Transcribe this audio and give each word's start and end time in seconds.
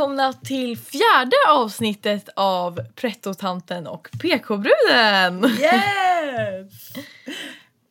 välkomna 0.00 0.32
till 0.32 0.78
fjärde 0.78 1.36
avsnittet 1.48 2.28
av 2.36 2.80
Pretto-tanten 2.94 3.86
och 3.86 4.08
PK-bruden! 4.20 5.44
Yes! 5.44 6.92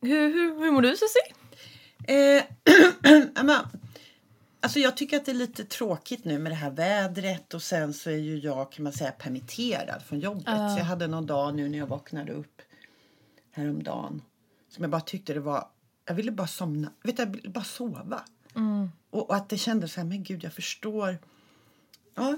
Hur, 0.00 0.34
hur, 0.34 0.64
hur 0.64 0.70
mår 0.70 0.82
du 0.82 0.96
Susie? 0.96 1.34
eh, 2.06 2.44
men, 3.44 3.58
alltså 4.60 4.78
jag 4.78 4.96
tycker 4.96 5.16
att 5.16 5.24
det 5.24 5.32
är 5.32 5.34
lite 5.34 5.64
tråkigt 5.64 6.24
nu 6.24 6.38
med 6.38 6.52
det 6.52 6.56
här 6.56 6.70
vädret 6.70 7.54
och 7.54 7.62
sen 7.62 7.94
så 7.94 8.10
är 8.10 8.16
ju 8.16 8.38
jag 8.38 8.72
kan 8.72 8.82
man 8.82 8.92
säga 8.92 9.10
permitterad 9.10 10.02
från 10.02 10.20
jobbet. 10.20 10.44
Ja. 10.46 10.68
Så 10.68 10.78
jag 10.78 10.84
hade 10.84 11.06
någon 11.06 11.26
dag 11.26 11.54
nu 11.54 11.68
när 11.68 11.78
jag 11.78 11.86
vaknade 11.86 12.32
upp 12.32 12.62
häromdagen 13.52 14.22
som 14.68 14.84
jag 14.84 14.90
bara 14.90 15.00
tyckte 15.00 15.34
det 15.34 15.40
var, 15.40 15.68
jag 16.04 16.14
ville 16.14 16.30
bara 16.30 16.46
somna, 16.46 16.92
vet 17.02 17.16
du, 17.16 17.22
jag 17.22 17.30
ville 17.30 17.48
bara 17.48 17.64
sova. 17.64 18.20
Och, 19.10 19.30
och 19.30 19.36
att 19.36 19.48
det 19.48 19.58
kändes 19.58 19.92
så 19.92 20.00
här, 20.00 20.06
men 20.06 20.22
gud 20.22 20.44
jag 20.44 20.52
förstår. 20.52 21.18
Ja, 22.14 22.36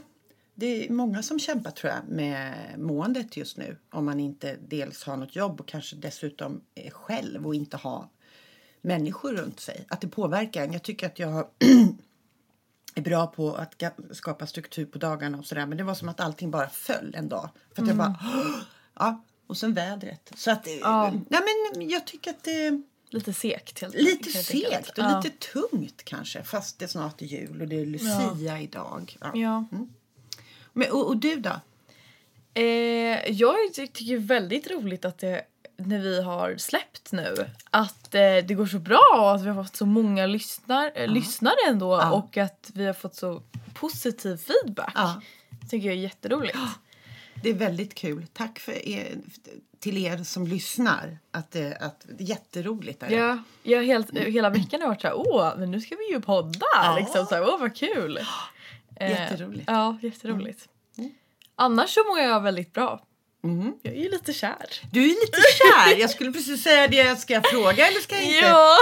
det 0.55 0.87
är 0.87 0.91
många 0.93 1.23
som 1.23 1.39
kämpar 1.39 1.71
tror 1.71 1.93
jag 1.93 2.09
med 2.09 2.55
måendet 2.79 3.37
just 3.37 3.57
nu. 3.57 3.77
Om 3.91 4.05
man 4.05 4.21
inte 4.21 4.57
dels 4.69 5.05
har 5.05 5.17
något 5.17 5.37
jobb 5.37 5.61
och 5.61 5.69
kanske 5.69 5.97
dessutom 5.97 6.61
är 6.75 6.91
själv 6.91 7.47
och 7.47 7.55
inte 7.55 7.77
har 7.77 8.09
människor 8.81 9.33
runt 9.33 9.61
sig. 9.61 9.87
Att 9.89 10.01
det 10.01 10.09
påverkar 10.09 10.65
en. 10.65 10.73
Jag 10.73 10.83
tycker 10.83 11.07
att 11.07 11.19
jag 11.19 11.47
är 12.95 13.03
bra 13.03 13.27
på 13.27 13.55
att 13.55 13.83
skapa 14.11 14.47
struktur 14.47 14.87
på 14.87 14.99
dagarna 14.99 15.39
och 15.39 15.47
sådär. 15.47 15.67
Men 15.67 15.79
det 15.79 15.85
var 15.85 15.95
som 15.95 16.09
att 16.09 16.21
allting 16.21 16.51
bara 16.51 16.69
föll 16.69 17.15
en 17.15 17.29
dag. 17.29 17.49
För 17.75 17.83
att 17.83 17.89
jag 17.89 17.97
bara, 17.97 18.17
ja. 18.95 19.25
Och 19.47 19.57
sen 19.57 19.75
vädret. 19.75 20.33
Så 20.37 20.51
att, 20.51 20.67
Ja. 20.81 21.11
nej 21.29 21.41
men 21.75 21.89
jag 21.89 22.07
tycker 22.07 22.31
att 22.31 22.45
det 22.45 22.83
Lite 23.13 23.33
segt 23.33 23.81
helt 23.81 23.95
lite 23.95 24.31
helt 24.31 24.47
segt 24.47 24.89
och 24.99 25.05
Ja. 25.05 25.21
lite 25.25 25.47
tungt 25.53 26.05
kanske. 26.05 26.43
Fast 26.43 26.79
det 26.79 26.89
snart 26.89 27.23
är 27.23 27.27
jul 27.27 27.61
och 27.63 27.69
det 27.69 27.81
är 27.81 27.87
Lucia 27.87 28.61
idag. 28.61 29.17
Ja. 29.21 29.31
Ja. 29.35 29.65
Men, 30.73 30.91
och, 30.91 31.07
och 31.07 31.17
du 31.17 31.37
då? 31.37 31.61
Eh, 32.55 33.31
jag 33.33 33.55
ty- 33.75 33.87
tycker 33.87 34.05
det 34.17 34.23
är 34.23 34.27
väldigt 34.27 34.71
roligt 34.71 35.05
att 35.05 35.19
det, 35.19 35.43
när 35.77 35.99
vi 35.99 36.23
har 36.23 36.57
släppt 36.57 37.13
nu, 37.13 37.35
att 37.71 38.15
eh, 38.15 38.21
det 38.21 38.55
går 38.57 38.67
så 38.67 38.79
bra 38.79 39.01
och 39.17 39.35
att 39.35 39.43
vi 39.43 39.49
har 39.49 39.65
fått 39.65 39.77
så 39.77 39.87
många 39.87 40.27
lyssnar, 40.27 40.93
eh, 40.95 41.09
lyssnare 41.09 41.55
ändå 41.69 41.87
Ja. 41.93 42.13
och 42.13 42.37
att 42.37 42.71
vi 42.75 42.87
har 42.87 42.93
fått 42.93 43.15
så 43.15 43.43
positiv 43.75 44.37
feedback. 44.37 44.93
Ja. 44.95 45.21
tycker 45.71 45.87
jag 45.89 45.97
är 45.97 46.01
jätteroligt. 46.01 46.57
Det 47.43 47.51
är 47.51 47.55
väldigt 47.55 47.95
kul. 47.95 48.27
Tack 48.33 48.59
för 48.59 48.89
er, 48.89 49.19
till 49.81 49.99
er 50.07 50.25
som 50.25 50.47
lyssnar. 50.47 51.19
Att 51.31 51.51
det, 51.51 51.77
att, 51.81 52.07
jätteroligt. 52.19 53.03
Är 53.03 53.09
det. 53.09 53.15
Ja, 53.63 53.77
har 53.77 53.83
helt, 53.83 54.11
hela 54.17 54.51
veckan 54.51 54.81
har 54.81 54.81
jag 54.81 54.89
varit 54.89 55.01
såhär, 55.01 55.15
åh, 55.17 55.53
men 55.59 55.71
nu 55.71 55.81
ska 55.81 55.97
vi 55.97 56.11
ju 56.15 56.21
podda! 56.21 56.67
Ja. 56.75 56.97
Liksom, 57.01 57.27
så 57.27 57.35
här, 57.35 57.43
åh 57.49 57.61
vad 57.61 57.77
kul! 57.77 58.19
Eh, 58.97 59.11
Jätteroligt. 59.11 59.65
Ja, 59.67 59.99
jätteroligt. 60.03 60.69
Annars 61.57 61.91
så 61.91 62.01
mår 62.09 62.19
jag 62.19 62.41
väldigt 62.41 62.73
bra. 62.73 63.03
Mhm. 63.45 63.75
Jag 63.83 63.95
är 63.95 63.99
ju 64.03 64.11
lite 64.11 64.33
kär. 64.33 64.67
Du 64.93 65.05
är 65.05 65.09
lite 65.09 65.39
kär. 65.59 66.01
Jag 66.01 66.11
skulle 66.11 66.33
precis 66.33 66.63
säga 66.63 66.89
det. 66.89 67.17
Ska 67.21 67.33
jag 67.35 67.47
fråga 67.51 67.87
eller 67.89 68.01
ska 68.01 68.15
jag 68.15 68.25
inte? 68.25 68.39
Ja! 68.39 68.77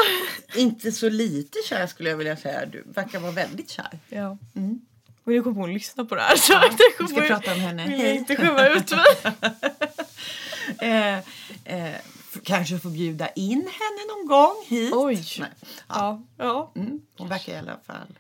Inte 0.57 0.93
så 0.93 1.09
lite 1.09 1.59
kär 1.69 1.87
skulle 1.87 2.11
jag 2.11 2.17
vilja 2.17 2.37
säga. 2.37 2.67
Du 2.67 2.85
verkar 2.95 3.19
vara 3.21 3.33
väldigt 3.33 3.71
kär. 3.71 3.99
ja. 4.09 4.39
Mm. 4.57 4.81
Och 5.25 5.33
nu 5.33 5.43
kommer 5.43 5.61
hon 5.61 5.73
lyssna 5.73 6.05
på 6.05 6.15
det 6.15 6.21
här 6.23 6.37
så 6.37 6.53
jag 6.53 6.71
Vi 6.99 7.07
ska 7.09 7.21
prata 7.21 7.53
om 7.55 7.61
henne. 7.61 7.89
vill 7.89 8.07
inte 8.17 8.37
skämma 8.37 8.67
ut 8.69 8.91
mig. 8.91 9.05
Eh, 10.79 11.19
eh, 11.65 11.95
kanske 12.45 12.79
få 12.79 12.89
bjuda 12.89 13.29
in 13.29 13.59
henne 13.59 14.07
någon 14.09 14.27
gång 14.27 14.65
hit. 14.67 14.93
Oj. 14.95 15.25
Nej. 15.39 15.49
Ja. 15.89 16.23
ja. 16.37 16.73
Mm, 16.77 17.01
hon 17.19 17.29
verkar 17.29 17.53
i 17.53 17.57
alla 17.57 17.79
fall... 17.87 18.19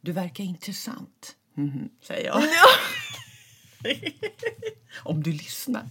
Du 0.00 0.12
verkar 0.12 0.44
intressant, 0.44 1.36
Mhm, 1.54 1.88
säger 2.02 2.26
jag. 2.26 2.42
Om 5.02 5.22
du 5.22 5.32
lyssnar. 5.32 5.82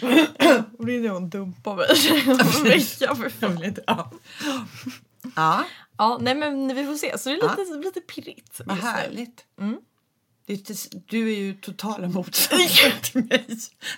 Och 0.78 0.86
det 0.86 0.96
är 0.96 1.00
när 1.00 1.08
hon 1.08 1.30
dumpar 1.30 1.76
mig 1.76 1.86
om 2.32 2.40
en 2.40 2.64
vecka 2.64 3.14
för 3.16 3.28
fan. 3.28 3.74
Ja. 3.86 4.10
ja, 5.36 5.64
Ja, 6.02 6.18
nej 6.20 6.34
men 6.34 6.74
vi 6.74 6.86
får 6.86 6.94
se. 6.96 7.18
Så 7.18 7.28
det 7.28 7.34
är 7.34 7.58
lite, 7.58 7.86
lite 7.88 8.00
pirrigt. 8.00 8.60
vad 8.66 8.76
härligt. 8.76 9.44
Mm. 9.60 9.76
Du 11.06 11.32
är 11.32 11.36
ju 11.36 11.54
totala 11.54 12.08
motsatsen 12.08 12.92
till 13.02 13.24
mig. 13.24 13.44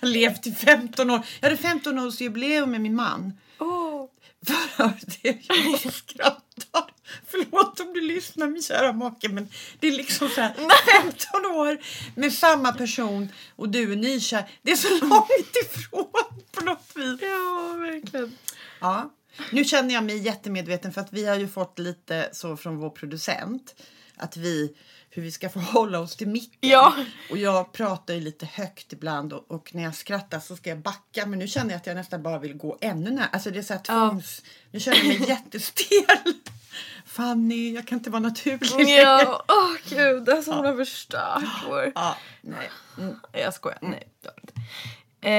Jag 0.01 0.07
har 0.07 0.13
levt 0.13 0.47
i 0.47 0.51
15 0.51 1.09
år. 1.09 1.21
Jag 1.41 1.49
hade 1.49 1.61
15 1.61 1.99
års 1.99 2.21
jubileum 2.21 2.71
med 2.71 2.81
min 2.81 2.95
man. 2.95 3.33
Åh. 3.59 4.05
För 4.47 4.93
det 5.23 5.37
jag 5.47 5.79
skrattar. 5.93 6.85
Förlåt 7.27 7.79
om 7.79 7.93
du 7.93 8.01
lyssnar 8.01 8.47
min 8.47 8.61
kära 8.61 8.93
make 8.93 9.29
men 9.29 9.49
det 9.79 9.87
är 9.87 9.91
liksom 9.91 10.29
så 10.29 10.41
här 10.41 10.53
15 11.01 11.45
år 11.45 11.77
med 12.15 12.33
samma 12.33 12.73
person 12.73 13.29
och 13.55 13.69
du 13.69 13.91
är 13.91 13.95
nykär. 13.95 14.49
Det 14.61 14.71
är 14.71 14.75
så 14.75 15.05
långt 15.05 15.55
ifrån 15.65 16.05
på 16.51 16.63
något 16.65 16.91
vis. 16.95 17.19
Ja, 17.21 17.75
verkligen. 17.79 18.37
Ja. 18.81 19.11
Nu 19.51 19.63
känner 19.65 19.93
jag 19.93 20.03
mig 20.03 20.17
jättemedveten 20.17 20.93
för 20.93 21.01
att 21.01 21.13
vi 21.13 21.25
har 21.25 21.35
ju 21.35 21.47
fått 21.47 21.79
lite 21.79 22.29
så 22.31 22.57
från 22.57 22.77
vår 22.77 22.89
producent 22.89 23.75
att 24.17 24.37
vi 24.37 24.75
hur 25.09 25.21
vi 25.21 25.31
ska 25.31 25.49
förhålla 25.49 25.99
oss 25.99 26.15
till 26.15 26.27
micken. 26.27 26.69
Ja. 26.69 26.93
Och 27.29 27.37
jag 27.37 27.71
pratar 27.73 28.13
ju 28.13 28.19
lite 28.19 28.45
högt 28.45 28.93
ibland 28.93 29.33
och, 29.33 29.51
och 29.51 29.75
när 29.75 29.83
jag 29.83 29.95
skrattar 29.95 30.39
så 30.39 30.55
ska 30.55 30.69
jag 30.69 30.79
backa 30.79 31.25
men 31.25 31.39
nu 31.39 31.47
känner 31.47 31.69
jag 31.71 31.77
att 31.77 31.87
jag 31.87 31.95
nästan 31.95 32.23
bara 32.23 32.39
vill 32.39 32.53
gå 32.53 32.77
ännu 32.81 33.09
närmare. 33.09 33.29
Alltså 33.33 33.51
det 33.51 33.59
är 33.59 33.63
så 33.63 33.73
här 33.73 33.81
Ja. 33.87 34.09
tvångs... 34.09 34.41
Nu 34.71 34.79
känner 34.79 34.97
jag 34.97 35.07
mig 35.19 35.23
jättestel. 35.29 36.33
Fanny, 37.05 37.73
jag 37.73 37.87
kan 37.87 37.97
inte 37.97 38.09
vara 38.09 38.19
naturlig. 38.19 38.89
Ja, 38.99 39.45
åh 39.47 39.89
gud, 39.89 40.23
det 40.25 40.31
är 40.31 40.41
som 40.41 40.55
hon 40.55 40.65
har 40.65 40.75
förstört 40.75 41.43
vår... 41.69 41.91
Ja, 41.95 42.17
nej. 42.41 42.69
Mm. 42.97 43.15
Jag 43.31 43.53
skojar, 43.53 43.79
nej. 43.81 44.07
Eh, 45.21 45.31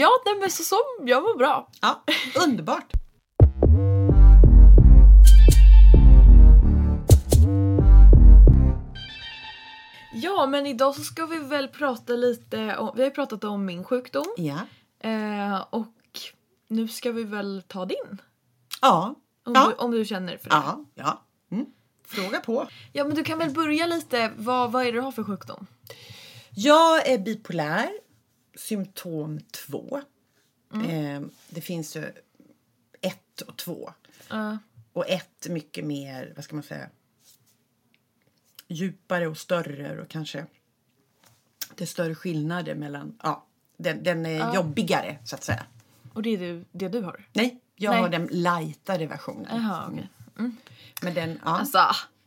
ja, 0.00 0.10
nej, 0.26 0.34
men 0.40 0.50
så, 0.50 0.62
så, 0.62 0.76
jag 1.04 1.20
var 1.20 1.36
bra. 1.38 1.70
ja, 1.80 2.04
underbart. 2.44 2.92
Ja, 10.40 10.46
men 10.46 10.66
idag 10.66 10.94
så 10.94 11.02
ska 11.02 11.26
vi 11.26 11.38
väl 11.38 11.68
prata 11.68 12.12
lite 12.12 12.76
om, 12.76 12.90
vi 12.94 13.02
har 13.02 13.08
ju 13.08 13.14
pratat 13.14 13.44
om 13.44 13.64
min 13.64 13.84
sjukdom 13.84 14.26
Ja. 14.36 14.58
eh, 15.00 15.64
och 15.70 15.92
nu 16.68 16.88
ska 16.88 17.12
vi 17.12 17.24
väl 17.24 17.62
ta 17.66 17.84
din. 17.86 18.18
Ja. 18.80 19.14
Om, 19.44 19.52
Ja. 19.54 19.68
du, 19.68 19.74
om 19.84 19.90
du 19.90 20.04
känner 20.04 20.36
för 20.36 20.50
det. 20.50 20.56
Ja. 20.56 20.84
ja. 20.94 21.22
Mm. 21.50 21.66
Fråga 22.04 22.40
på. 22.40 22.68
Ja, 22.92 23.04
men 23.04 23.14
du 23.16 23.24
kan 23.24 23.38
väl 23.38 23.50
börja 23.50 23.86
lite, 23.86 24.32
vad, 24.36 24.72
vad 24.72 24.82
är 24.82 24.86
det 24.86 24.92
du 24.92 25.00
har 25.00 25.12
för 25.12 25.24
sjukdom? 25.24 25.66
Jag 26.50 27.08
är 27.08 27.18
bipolär, 27.18 27.90
symptom 28.56 29.40
2. 29.68 30.00
Mm. 30.74 31.16
Eh, 31.24 31.28
det 31.48 31.60
finns 31.60 31.96
ju 31.96 32.04
ett 33.00 33.40
och 33.40 33.56
två. 33.56 33.92
Uh, 34.32 34.56
Och 34.92 35.08
ett 35.08 35.46
mycket 35.50 35.84
mer, 35.84 36.32
vad 36.36 36.44
ska 36.44 36.54
man 36.56 36.62
säga, 36.62 36.88
djupare 38.70 39.26
och 39.26 39.38
större 39.38 40.00
och 40.00 40.08
kanske 40.08 40.46
det 41.74 41.84
är 41.84 41.86
större 41.86 42.14
skillnader 42.14 42.74
mellan, 42.74 43.18
ja, 43.22 43.46
den, 43.76 44.02
den 44.02 44.26
är 44.26 44.54
jobbigare 44.54 45.18
så 45.24 45.34
att 45.34 45.44
säga. 45.44 45.66
och 46.12 46.22
det 46.22 46.30
är 46.30 46.38
du, 46.38 46.64
det 46.72 46.88
du 46.88 47.00
har? 47.00 47.26
Nej, 47.32 47.60
jag 47.76 47.90
Nej. 47.90 48.00
har 48.00 48.08
den 48.08 48.26
lightare 48.26 49.06
versionen. 49.06 49.62
Jaha, 49.62 49.88
okej. 49.92 50.08
Men 51.02 51.14
den, 51.14 51.40
ja. 51.44 51.58
Alltså, 51.58 51.78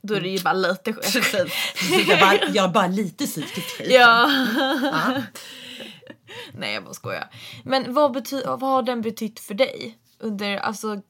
då 0.01 0.13
är 0.13 0.21
det 0.21 0.29
ju 0.29 0.43
bara 0.43 0.53
lite 0.53 0.93
Precis. 0.93 1.31
Precis, 1.31 2.07
jag, 2.07 2.19
bara, 2.19 2.49
jag 2.53 2.71
bara 2.71 2.87
lite 2.87 3.25
psykiskt 3.25 3.77
skit. 3.77 3.87
Ja. 3.91 4.31
Ja. 4.83 5.21
Nej, 6.53 6.73
jag 6.73 6.83
bara 6.83 6.93
skojar. 6.93 7.29
Men 7.63 7.93
vad, 7.93 8.17
bety- 8.17 8.45
vad 8.45 8.69
har 8.69 8.83
den 8.83 9.01
betytt 9.01 9.39
för 9.39 9.53
dig? 9.53 9.97
Under, 10.19 10.57
alltså, 10.57 11.01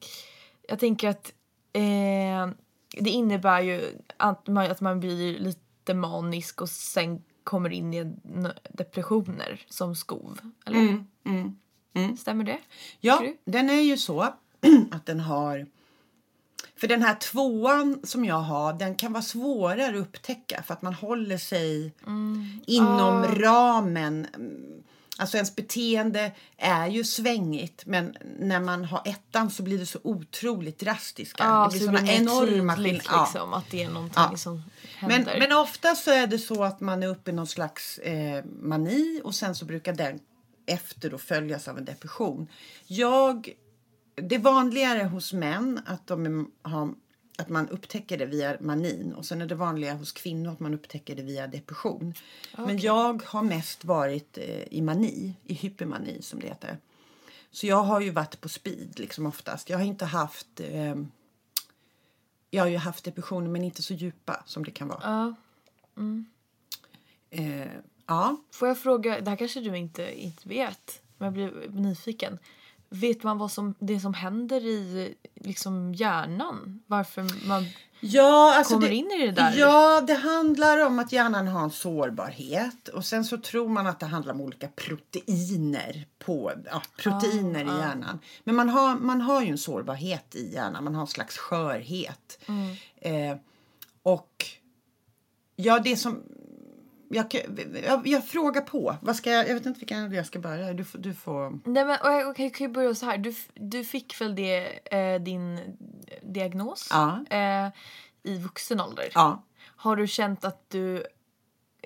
jag 0.68 0.78
tänker 0.78 1.08
att 1.08 1.32
eh, 1.72 2.54
det 3.00 3.10
innebär 3.10 3.60
ju 3.60 3.98
att 4.16 4.46
man, 4.46 4.70
att 4.70 4.80
man 4.80 5.00
blir 5.00 5.38
lite 5.38 5.94
manisk 5.94 6.62
och 6.62 6.68
sen 6.68 7.22
kommer 7.44 7.70
in 7.70 7.94
i 7.94 8.14
depressioner 8.68 9.60
som 9.68 9.96
skov. 9.96 10.38
Eller? 10.66 10.78
Mm, 10.78 11.06
mm. 11.94 12.16
Stämmer 12.16 12.44
det? 12.44 12.58
Ja, 13.00 13.22
den 13.44 13.70
är 13.70 13.80
ju 13.80 13.96
så 13.96 14.20
att 14.90 15.06
den 15.06 15.20
har... 15.20 15.66
För 16.76 16.88
den 16.88 17.02
här 17.02 17.14
tvåan 17.14 18.00
som 18.02 18.24
jag 18.24 18.40
har, 18.40 18.72
den 18.72 18.94
kan 18.94 19.12
vara 19.12 19.22
svårare 19.22 19.88
att 19.88 20.06
upptäcka 20.06 20.62
för 20.62 20.74
att 20.74 20.82
man 20.82 20.94
håller 20.94 21.38
sig 21.38 21.92
inom 22.66 23.22
Ah. 23.22 23.26
ramen. 23.26 24.26
Alltså 25.18 25.36
ens 25.36 25.56
beteende 25.56 26.32
är 26.56 26.86
ju 26.86 27.04
svängigt 27.04 27.86
men 27.86 28.16
när 28.38 28.60
man 28.60 28.84
har 28.84 29.02
ettan 29.04 29.50
så 29.50 29.62
blir 29.62 29.78
det 29.78 29.86
så 29.86 29.98
otroligt 30.02 30.78
drastiska. 30.78 31.44
Ja, 31.44 31.64
det 31.64 31.70
blir 31.70 31.80
så 31.80 31.86
såna 31.86 32.00
mer 32.00 32.12
enorma 32.12 32.76
skillnader. 32.76 33.02
Ja. 33.10 33.22
liksom, 33.24 33.52
att 33.54 33.70
det 33.70 33.82
är 33.82 33.90
någonting 33.90 34.22
Ja. 34.30 34.36
som 34.36 34.62
Men, 35.00 35.24
men 35.24 35.52
ofta 35.52 35.94
så 35.94 36.10
är 36.10 36.26
det 36.26 36.38
så 36.38 36.64
att 36.64 36.80
man 36.80 37.02
är 37.02 37.06
uppe 37.06 37.30
i 37.30 37.34
någon 37.34 37.46
slags 37.46 37.98
eh, 37.98 38.44
mani 38.44 39.20
och 39.24 39.34
sen 39.34 39.54
så 39.54 39.64
brukar 39.64 39.92
den 39.92 40.18
efter 40.66 41.10
då 41.10 41.18
följas 41.18 41.68
av 41.68 41.78
en 41.78 41.84
depression. 41.84 42.48
Jag, 42.86 43.48
det 44.14 44.34
är 44.34 44.38
vanligare 44.38 45.02
hos 45.02 45.32
män 45.32 45.80
att 45.86 46.06
de 46.06 46.26
är, 46.26 46.68
har 46.68 46.94
att 47.38 47.48
man 47.48 47.68
upptäcker 47.68 48.18
det 48.18 48.26
via 48.26 48.56
manin 48.60 49.14
och 49.14 49.24
sen 49.24 49.42
är 49.42 49.46
det 49.46 49.54
vanliga 49.54 49.94
hos 49.94 50.12
kvinnor 50.12 50.52
att 50.52 50.60
man 50.60 50.74
upptäcker 50.74 51.16
det 51.16 51.22
via 51.22 51.46
depression. 51.46 52.14
Men 52.56 52.78
jag 52.78 53.22
har 53.22 53.42
mest 53.42 53.84
varit 53.84 54.38
eh, 54.38 54.62
i 54.70 54.82
mani, 54.82 55.34
i 55.44 55.54
hypermani 55.54 56.22
som 56.22 56.40
det 56.40 56.46
heter. 56.46 56.78
Så 57.50 57.66
jag 57.66 57.82
har 57.82 58.00
ju 58.00 58.10
varit 58.10 58.40
på 58.40 58.48
speed 58.48 58.98
liksom 58.98 59.26
oftast. 59.26 59.70
Jag 59.70 59.78
har 59.78 59.84
inte 59.84 60.04
haft... 60.04 60.60
Eh, 60.60 60.94
jag 62.50 62.62
har 62.62 62.68
ju 62.68 62.76
haft 62.76 63.04
depressioner 63.04 63.48
men 63.48 63.64
inte 63.64 63.82
så 63.82 63.94
djupa 63.94 64.42
som 64.46 64.64
det 64.64 64.70
kan 64.70 64.88
vara. 64.88 65.00
Ja. 65.02 65.34
Eh, 67.30 67.68
ja. 68.06 68.36
Får 68.50 68.68
jag 68.68 68.78
fråga, 68.78 69.20
det 69.20 69.30
här 69.30 69.36
kanske 69.36 69.60
du 69.60 69.76
inte, 69.76 70.20
inte 70.20 70.48
vet, 70.48 71.02
men 71.18 71.24
jag 71.26 71.32
blir 71.32 71.68
nyfiken. 71.80 72.38
Vet 72.94 73.22
man 73.22 73.38
vad 73.38 73.50
som, 73.50 73.74
det 73.78 74.00
som 74.00 74.14
händer 74.14 74.66
i 74.66 75.14
liksom 75.34 75.94
hjärnan? 75.94 76.82
Varför 76.86 77.46
man 77.48 77.66
Ja, 78.06 78.54
alltså 78.56 78.74
kommer 78.74 78.90
in 78.90 79.10
i 79.10 79.26
det 79.26 79.32
där? 79.32 79.54
Ja, 79.56 80.00
det 80.00 80.14
handlar 80.14 80.86
om 80.86 80.98
att 80.98 81.12
hjärnan 81.12 81.48
har 81.48 81.64
en 81.64 81.70
sårbarhet. 81.70 82.88
Och 82.88 83.04
sen 83.04 83.24
så 83.24 83.38
tror 83.38 83.68
man 83.68 83.86
att 83.86 84.00
det 84.00 84.06
handlar 84.06 84.34
om 84.34 84.40
olika 84.40 84.68
proteiner, 84.68 86.06
på, 86.18 86.52
ja, 86.70 86.82
proteiner 86.96 87.60
i 87.60 87.78
hjärnan. 87.78 88.18
Men 88.44 88.54
man 88.54 88.68
har, 88.68 88.96
man 88.96 89.20
har 89.20 89.42
ju 89.42 89.48
en 89.48 89.58
sårbarhet 89.58 90.34
i 90.34 90.52
hjärnan, 90.54 90.84
man 90.84 90.94
har 90.94 91.02
en 91.02 91.06
slags 91.06 91.38
skörhet. 91.38 92.38
Eh, 92.96 93.36
och 94.02 94.46
ja, 95.56 95.78
det 95.78 95.96
som... 95.96 96.22
Jag, 97.14 97.34
jag, 97.84 98.06
jag 98.06 98.28
frågar 98.28 98.60
på. 98.60 98.96
Vad 99.00 99.16
ska 99.16 99.30
jag, 99.30 99.48
jag 99.48 99.54
vet 99.54 99.66
inte 99.66 99.80
vilken 99.80 100.12
jag 100.12 100.26
ska 100.26 100.38
börja. 100.38 100.72
Du, 100.72 100.84
du 100.94 101.14
får... 101.14 101.50
Nej 101.64 101.84
men 101.84 101.98
okej, 102.00 102.24
okej, 102.26 102.50
kan 102.50 102.64
jag 102.64 102.72
börja 102.72 102.94
så 102.94 103.06
här. 103.06 103.18
Du, 103.18 103.34
du 103.54 103.84
fick 103.84 104.20
väl 104.20 104.34
det, 104.34 104.78
eh, 104.96 105.20
din 105.22 105.60
diagnos 106.22 106.88
Ja. 106.90 107.24
eh, 107.30 107.68
i 108.22 108.38
vuxen 108.38 108.80
ålder? 108.80 109.08
Ja. 109.14 109.42
Har 109.76 109.96
du 109.96 110.06
känt 110.06 110.44
att 110.44 110.70
du... 110.70 111.04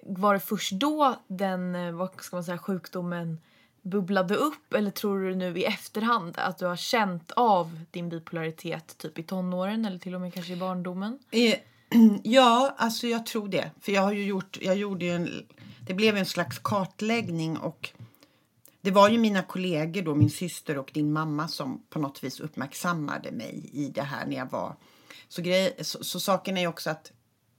Var 0.03 0.35
det 0.35 0.41
först 0.41 0.73
då 0.73 1.17
den 1.27 1.75
eh, 1.75 1.93
vad 1.93 2.21
ska 2.21 2.37
man 2.37 2.45
säga, 2.45 2.59
sjukdomen 2.59 3.39
bubblade 3.83 4.35
upp? 4.35 4.73
Eller 4.75 4.91
tror 4.91 5.21
du 5.21 5.35
nu 5.35 5.59
i 5.59 5.65
efterhand 5.65 6.35
att 6.39 6.59
du 6.59 6.67
har 6.67 6.77
känt 6.77 7.33
av 7.33 7.81
din 7.91 8.09
bipolaritet 8.09 8.99
typ 8.99 9.19
i 9.19 9.23
tonåren 9.23 9.85
eller 9.85 9.99
till 9.99 10.15
och 10.15 10.21
med 10.21 10.35
kanske 10.35 10.53
i 10.53 10.57
barndomen? 10.57 11.19
Eh, 11.31 11.55
Ja, 12.23 12.75
alltså 12.79 13.07
jag 13.07 13.27
tror 13.27 13.49
det. 13.49 13.71
För 13.81 13.93
jag 13.93 14.03
har 14.03 14.13
ju 14.13 14.25
gjort, 14.25 14.59
jag 14.61 14.77
gjorde 14.77 15.07
en, 15.07 15.47
det 15.87 15.95
blev 15.95 16.17
en 16.17 16.27
slags 16.27 16.59
kartläggning 16.59 17.57
och 17.57 17.91
det 18.81 18.91
var 18.91 19.09
ju 19.09 19.19
mina 19.19 19.43
kollegor 19.43 20.03
då, 20.03 20.15
min 20.15 20.31
syster 20.31 20.79
och 20.79 20.91
din 20.95 21.13
mamma 21.13 21.49
som 21.49 21.83
på 21.91 21.99
något 21.99 22.25
vis 22.25 22.41
uppmärksammade 22.41 23.33
mig 23.33 23.71
i 23.73 23.89
det 23.89 24.03
här 24.03 24.27
när 24.27 24.37
jag 24.37 24.51
var. 24.51 24.77
Så, 25.29 25.43
grej, 25.43 25.77
så, 25.81 26.05
så 26.05 26.21
saken 26.21 26.57
är 26.57 26.61
ju 26.61 26.67
också 26.67 26.91
att 26.91 27.13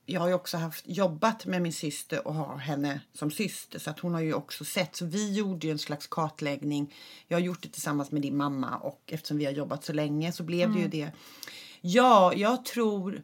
jag 0.06 0.22
har 0.22 0.28
ju 0.28 0.34
också 0.34 0.58
haft 0.58 0.84
jobbat 0.88 1.46
med 1.46 1.62
min 1.62 1.74
syster 1.74 2.28
och 2.28 2.34
har 2.34 2.58
henne 2.58 3.02
som 3.14 3.32
syster 3.32 3.80
så 3.80 3.90
att 3.90 4.00
hon 4.00 4.14
har 4.14 4.22
ju 4.22 4.34
också 4.34 4.66
sett. 4.66 4.96
Så 4.96 5.06
vi 5.06 5.34
gjorde 5.34 5.68
ju 5.68 5.72
en 5.72 5.80
slags 5.80 6.08
kartläggning. 6.08 6.94
Jag 7.28 7.38
har 7.38 7.42
gjort 7.42 7.62
det 7.62 7.70
tillsammans 7.70 8.12
med 8.12 8.22
din 8.22 8.38
mamma 8.38 8.78
och 8.78 9.02
eftersom 9.06 9.38
vi 9.38 9.46
har 9.46 9.52
jobbat 9.52 9.84
så 9.84 9.94
länge 9.94 10.32
så 10.32 10.44
blev 10.44 10.74
det 10.74 10.80
ju 10.80 10.88
det. 10.88 11.12
Ja, 11.82 12.34
jag 12.34 12.66
tror 12.66 13.22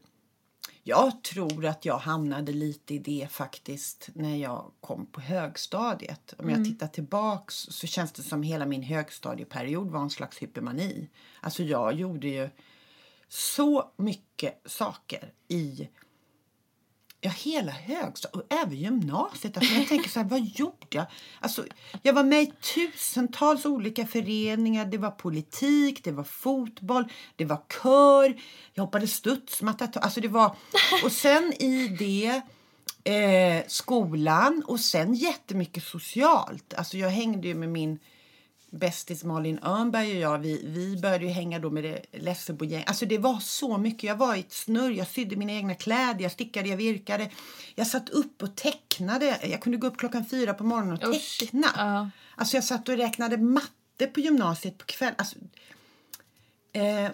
jag 0.87 1.23
tror 1.23 1.65
att 1.65 1.85
jag 1.85 1.97
hamnade 1.97 2.51
lite 2.51 2.93
i 2.93 2.99
det 2.99 3.27
faktiskt 3.31 4.09
när 4.13 4.35
jag 4.35 4.71
kom 4.81 5.05
på 5.05 5.21
högstadiet. 5.21 6.33
Om 6.37 6.49
jag 6.49 6.65
tittar 6.65 6.87
tillbaks 6.87 7.55
så 7.55 7.87
känns 7.87 8.11
det 8.11 8.23
som 8.23 8.43
hela 8.43 8.65
min 8.65 8.83
högstadieperiod 8.83 9.91
var 9.91 10.01
en 10.01 10.09
slags 10.09 10.37
hypermani. 10.37 11.09
Alltså 11.41 11.63
jag 11.63 11.93
gjorde 11.93 12.27
ju 12.27 12.49
så 13.27 13.91
mycket 13.97 14.61
saker 14.65 15.33
i 15.47 15.89
Ja, 17.25 17.31
hela 17.31 17.71
högstadiet 17.71 18.35
och 18.35 18.53
även 18.53 18.77
gymnasiet. 18.77 19.57
Alltså 19.57 19.73
jag 19.73 19.87
tänker 19.87 20.09
så 20.09 20.19
här, 20.19 20.29
vad 20.29 20.45
gjorde 20.45 20.87
jag? 20.89 21.05
Alltså, 21.39 21.65
jag 22.01 22.13
var 22.13 22.23
med 22.23 22.43
i 22.43 22.53
tusentals 22.61 23.65
olika 23.65 24.07
föreningar. 24.07 24.85
Det 24.85 24.97
var 24.97 25.11
politik, 25.11 26.03
det 26.03 26.11
var 26.11 26.23
fotboll, 26.23 27.05
det 27.35 27.45
var 27.45 27.61
kör. 27.81 28.41
Jag 28.73 28.83
hoppade 28.83 29.07
studsmatta. 29.07 29.99
Alltså 29.99 30.21
det 30.21 30.27
var... 30.27 30.55
Och 31.03 31.11
sen 31.11 31.53
i 31.59 31.87
det 31.87 32.41
eh, 33.13 33.63
skolan 33.67 34.63
och 34.67 34.79
sen 34.79 35.13
jättemycket 35.13 35.83
socialt. 35.83 36.73
Alltså 36.73 36.97
jag 36.97 37.09
hängde 37.09 37.47
ju 37.47 37.55
med 37.55 37.69
min 37.69 37.99
bästis 38.75 39.23
Malin 39.23 39.59
Örnberg 39.63 40.11
och 40.11 40.21
jag, 40.21 40.39
vi, 40.39 40.61
vi 40.65 40.97
började 41.01 41.25
ju 41.25 41.31
hänga 41.31 41.59
då 41.59 41.69
med 41.69 41.83
det 41.83 42.05
Lessebo-gäng. 42.11 42.83
Alltså 42.87 43.05
det 43.05 43.17
var 43.17 43.39
så 43.39 43.77
mycket. 43.77 44.03
Jag 44.03 44.15
var 44.15 44.35
i 44.35 44.39
ett 44.39 44.53
snurr, 44.53 44.91
jag 44.91 45.07
sydde 45.07 45.35
mina 45.35 45.51
egna 45.51 45.75
kläder, 45.75 46.21
jag 46.21 46.31
stickade, 46.31 46.69
jag 46.69 46.77
virkade. 46.77 47.29
Jag 47.75 47.87
satt 47.87 48.09
upp 48.09 48.43
och 48.43 48.55
tecknade. 48.55 49.39
Jag 49.43 49.61
kunde 49.61 49.77
gå 49.77 49.87
upp 49.87 49.97
klockan 49.97 50.25
fyra 50.25 50.53
på 50.53 50.63
morgonen 50.63 50.93
och 50.93 51.03
Oh, 51.03 51.15
teckna. 51.39 51.67
Ja. 51.75 52.09
Alltså 52.35 52.57
jag 52.57 52.63
satt 52.63 52.89
och 52.89 52.97
räknade 52.97 53.37
matte 53.37 54.07
på 54.13 54.19
gymnasiet 54.19 54.77
på 54.77 54.85
kvällen. 54.85 55.15
Alltså, 55.17 55.35
eh, 56.73 57.11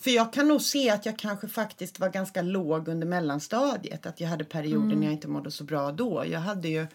för 0.00 0.10
jag 0.10 0.32
kan 0.32 0.48
nog 0.48 0.62
se 0.62 0.90
att 0.90 1.06
jag 1.06 1.18
kanske 1.18 1.48
faktiskt 1.48 2.00
var 2.00 2.08
ganska 2.08 2.42
låg 2.42 2.88
under 2.88 3.06
mellanstadiet. 3.06 4.06
Att 4.06 4.20
jag 4.20 4.28
hade 4.28 4.44
perioder 4.44 4.96
när 4.96 5.04
jag 5.04 5.12
inte 5.12 5.28
mådde 5.28 5.50
så 5.50 5.64
bra 5.64 5.92
då. 5.92 6.24
Jag 6.26 6.40
hade 6.40 6.68
ju... 6.68 6.86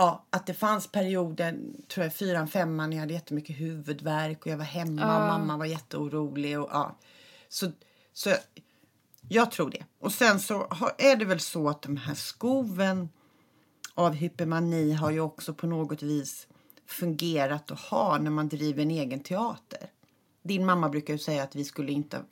Ja, 0.00 0.26
att 0.30 0.46
det 0.46 0.54
fanns 0.54 0.86
perioder, 0.86 1.58
tror 1.88 2.04
jag, 2.04 2.14
fyran, 2.14 2.48
femman, 2.48 2.90
när 2.90 2.96
jag 2.96 3.00
hade 3.00 3.14
jättemycket 3.14 3.56
huvudvärk 3.56 4.46
och 4.46 4.52
jag 4.52 4.56
var 4.56 4.64
hemma 4.64 5.16
och 5.16 5.38
mamma 5.38 5.56
var 5.56 5.64
jätteorolig. 5.64 6.60
Och, 6.60 6.68
ja. 6.72 6.96
så, 7.48 7.72
så 8.12 8.30
jag 9.28 9.50
tror 9.50 9.70
det. 9.70 9.84
Och 10.00 10.12
sen 10.12 10.40
så 10.40 10.66
har, 10.70 10.92
är 10.98 11.16
det 11.16 11.24
väl 11.24 11.40
så 11.40 11.68
att 11.68 11.82
de 11.82 11.96
här 11.96 12.14
skoven 12.14 13.08
av 13.94 14.12
hypermani 14.14 14.92
har 14.92 15.10
ju 15.10 15.20
också 15.20 15.54
på 15.54 15.66
något 15.66 16.02
vis 16.02 16.46
fungerat 16.86 17.70
och 17.70 17.78
har 17.78 18.18
när 18.18 18.30
man 18.30 18.48
driver 18.48 18.82
en 18.82 18.90
egen 18.90 19.20
teater. 19.20 19.90
Din 20.42 20.66
mamma 20.66 20.88
brukar 20.88 21.12
ju 21.14 21.18
säga 21.18 21.42
att 21.42 21.56
vi 21.56 21.64
skulle 21.64 21.92
inte 21.92 22.16
ha- 22.16 22.24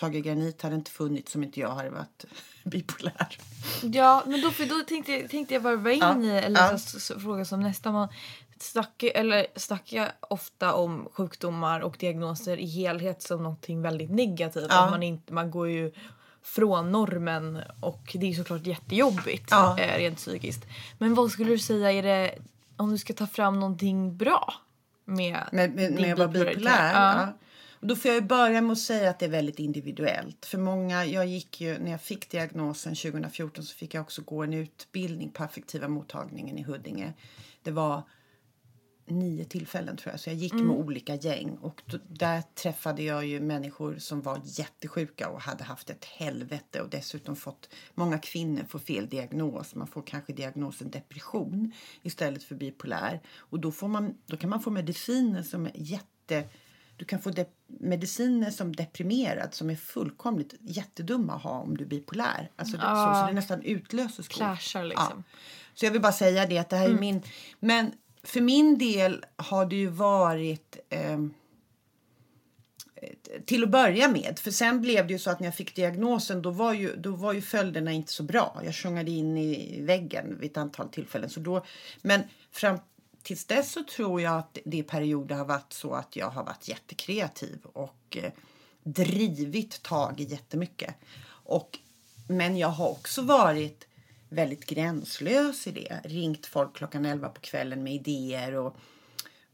Tage 0.00 0.22
Granit 0.22 0.62
hade 0.62 0.74
inte 0.74 0.90
funnits 0.90 1.32
som 1.32 1.42
inte 1.44 1.60
jag 1.60 1.70
hade 1.70 1.90
varit 1.90 2.24
bipolär. 2.64 3.38
Ja, 3.82 4.22
men 4.26 4.40
då, 4.40 4.50
för 4.50 4.66
då 4.66 4.84
tänkte, 4.88 5.12
jag- 5.12 5.30
tänkte 5.30 5.54
jag 5.54 5.60
varva 5.60 5.92
in 5.92 5.98
Ja, 6.00 6.22
i 6.22 6.30
eller 6.30 6.60
ja. 6.60 7.18
fråga 7.20 7.44
som 7.44 7.60
nästa. 7.60 7.92
Man 7.92 8.08
snackar, 8.60 9.08
eller 9.14 9.46
snackar 9.56 10.12
ofta 10.20 10.74
om 10.74 11.08
sjukdomar 11.12 11.80
och 11.80 11.96
diagnoser 11.98 12.56
i 12.56 12.66
helhet 12.66 13.22
som 13.22 13.42
någonting 13.42 13.82
väldigt 13.82 14.10
negativt. 14.10 14.66
Ja. 14.70 14.90
Man, 14.90 15.02
inte, 15.02 15.32
man 15.32 15.50
går 15.50 15.68
ju 15.68 15.92
från 16.42 16.92
normen 16.92 17.62
och 17.80 18.10
det 18.14 18.26
är 18.30 18.34
såklart 18.34 18.66
jättejobbigt 18.66 19.46
Ja. 19.50 19.78
eh, 19.80 19.98
rent 19.98 20.16
psykiskt. 20.16 20.66
Men 20.98 21.14
vad 21.14 21.30
skulle 21.30 21.50
du 21.50 21.58
säga 21.58 21.92
är 21.92 22.02
det 22.02 22.34
om 22.76 22.90
du 22.90 22.98
ska 22.98 23.12
ta 23.14 23.26
fram 23.26 23.60
någonting 23.60 24.16
bra 24.16 24.54
med, 25.04 25.38
Med, 25.52 25.74
med, 25.74 25.92
med 25.92 26.12
att 26.12 26.18
vara 26.18 26.28
bipolär? 26.28 26.92
Ja. 26.94 27.28
Och 27.80 27.86
då 27.86 27.96
får 27.96 28.10
jag 28.10 28.26
börja 28.26 28.60
med 28.60 28.72
att 28.72 28.78
säga 28.78 29.10
att 29.10 29.18
det 29.18 29.26
är 29.26 29.30
väldigt 29.30 29.58
individuellt. 29.58 30.46
För 30.46 30.58
många, 30.58 31.04
jag 31.04 31.26
gick 31.26 31.60
ju, 31.60 31.78
när 31.78 31.90
jag 31.90 32.00
fick 32.00 32.30
diagnosen 32.30 32.94
2014 32.94 33.64
så 33.64 33.74
fick 33.74 33.94
jag 33.94 34.02
också 34.02 34.22
gå 34.22 34.42
en 34.42 34.54
utbildning 34.54 35.30
på 35.30 35.42
affektiva 35.42 35.88
mottagningen 35.88 36.58
i 36.58 36.62
Huddinge. 36.62 37.12
Det 37.62 37.70
var 37.70 38.02
nio 39.06 39.44
tillfällen 39.44 39.96
tror 39.96 40.12
jag. 40.12 40.20
Så 40.20 40.30
jag 40.30 40.36
gick 40.36 40.52
med 40.52 40.76
olika 40.76 41.14
gäng 41.14 41.58
och 41.60 41.82
då, 41.86 41.98
där 42.08 42.42
träffade 42.54 43.02
jag 43.02 43.26
ju 43.26 43.40
människor 43.40 43.98
som 43.98 44.22
var 44.22 44.40
jättesjuka 44.44 45.28
och 45.28 45.40
hade 45.40 45.64
haft 45.64 45.90
ett 45.90 46.04
helvete 46.04 46.80
och 46.80 46.88
dessutom 46.88 47.36
fått, 47.36 47.68
många 47.94 48.18
kvinnor 48.18 48.64
får 48.68 48.78
fel 48.78 49.08
diagnos. 49.08 49.74
Man 49.74 49.86
får 49.86 50.02
kanske 50.02 50.32
diagnosen 50.32 50.90
depression 50.90 51.72
istället 52.02 52.42
för 52.42 52.54
bipolär. 52.54 53.20
Och 53.36 53.60
då, 53.60 53.72
får 53.72 53.88
man, 53.88 54.14
då 54.26 54.36
kan 54.36 54.50
man 54.50 54.60
få 54.60 54.70
mediciner 54.70 55.42
som 55.42 55.66
är 55.66 55.72
jätte 55.74 56.44
du 56.98 57.04
kan 57.04 57.20
få 57.20 57.32
mediciner 57.66 58.50
som 58.50 58.76
deprimerad 58.76 59.54
som 59.54 59.70
är 59.70 59.76
fullkomligt 59.76 60.54
jättedumma 60.60 61.34
att 61.34 61.42
ha 61.42 61.60
om 61.60 61.76
du 61.76 61.84
är 61.84 61.88
bipolär. 61.88 62.50
Alltså 62.56 62.76
det, 62.76 62.82
så, 62.82 63.14
så 63.14 63.26
det 63.26 63.32
nästan 63.32 63.62
utlöser. 63.62 64.22
Clashar 64.22 64.84
liksom. 64.84 65.24
Ja. 65.26 65.38
Så 65.74 65.84
jag 65.84 65.92
vill 65.92 66.00
bara 66.02 66.12
säga 66.12 66.46
det 66.46 66.58
att 66.58 66.68
det 66.68 66.76
här 66.76 66.88
är 66.88 66.94
min... 66.94 67.22
Men 67.60 67.92
för 68.22 68.40
min 68.40 68.78
del 68.78 69.24
har 69.36 69.66
det 69.66 69.76
ju 69.76 69.86
varit... 69.86 70.76
ehm, 70.90 71.34
till 73.46 73.64
att 73.64 73.70
börja 73.70 74.08
med. 74.08 74.38
För 74.38 74.50
sen 74.50 74.80
blev 74.80 75.06
det 75.06 75.12
ju 75.12 75.18
så 75.18 75.30
att 75.30 75.40
när 75.40 75.46
jag 75.46 75.54
fick 75.54 75.74
diagnosen 75.74 76.42
då 76.42 76.50
var 76.50 76.72
ju, 76.72 76.96
då 76.96 77.10
var 77.10 77.32
ju 77.32 77.42
följderna 77.42 77.92
inte 77.92 78.12
så 78.12 78.22
bra. 78.22 78.60
Jag 78.64 78.74
sjungade 78.74 79.10
in 79.10 79.38
i 79.38 79.82
väggen 79.82 80.38
vid 80.40 80.50
ett 80.50 80.56
antal 80.56 80.88
tillfällen. 80.88 81.30
Så 81.30 81.40
då, 81.40 81.64
men 82.02 82.22
fram 82.50 82.78
tills 83.28 83.44
dess 83.44 83.72
så 83.72 83.84
tror 83.84 84.20
jag 84.20 84.38
att 84.38 84.58
det 84.64 84.76
i 84.76 84.82
perioder 84.82 85.36
har 85.36 85.44
varit 85.44 85.72
så 85.72 85.94
att 85.94 86.16
jag 86.16 86.30
har 86.30 86.44
varit 86.44 86.68
jättekreativ 86.68 87.58
och 87.62 88.16
eh, 88.16 88.32
drivit 88.82 89.82
tag 89.82 90.20
i 90.20 90.24
jättemycket. 90.24 90.94
Och, 91.28 91.78
men 92.28 92.56
jag 92.56 92.68
har 92.68 92.88
också 92.88 93.22
varit 93.22 93.86
väldigt 94.28 94.66
gränslös 94.66 95.66
i 95.66 95.70
det. 95.70 96.00
Ringt 96.04 96.46
folk 96.46 96.76
klockan 96.76 97.04
11 97.04 97.28
på 97.28 97.40
kvällen 97.40 97.82
med 97.82 97.94
idéer 97.94 98.54
och 98.54 98.76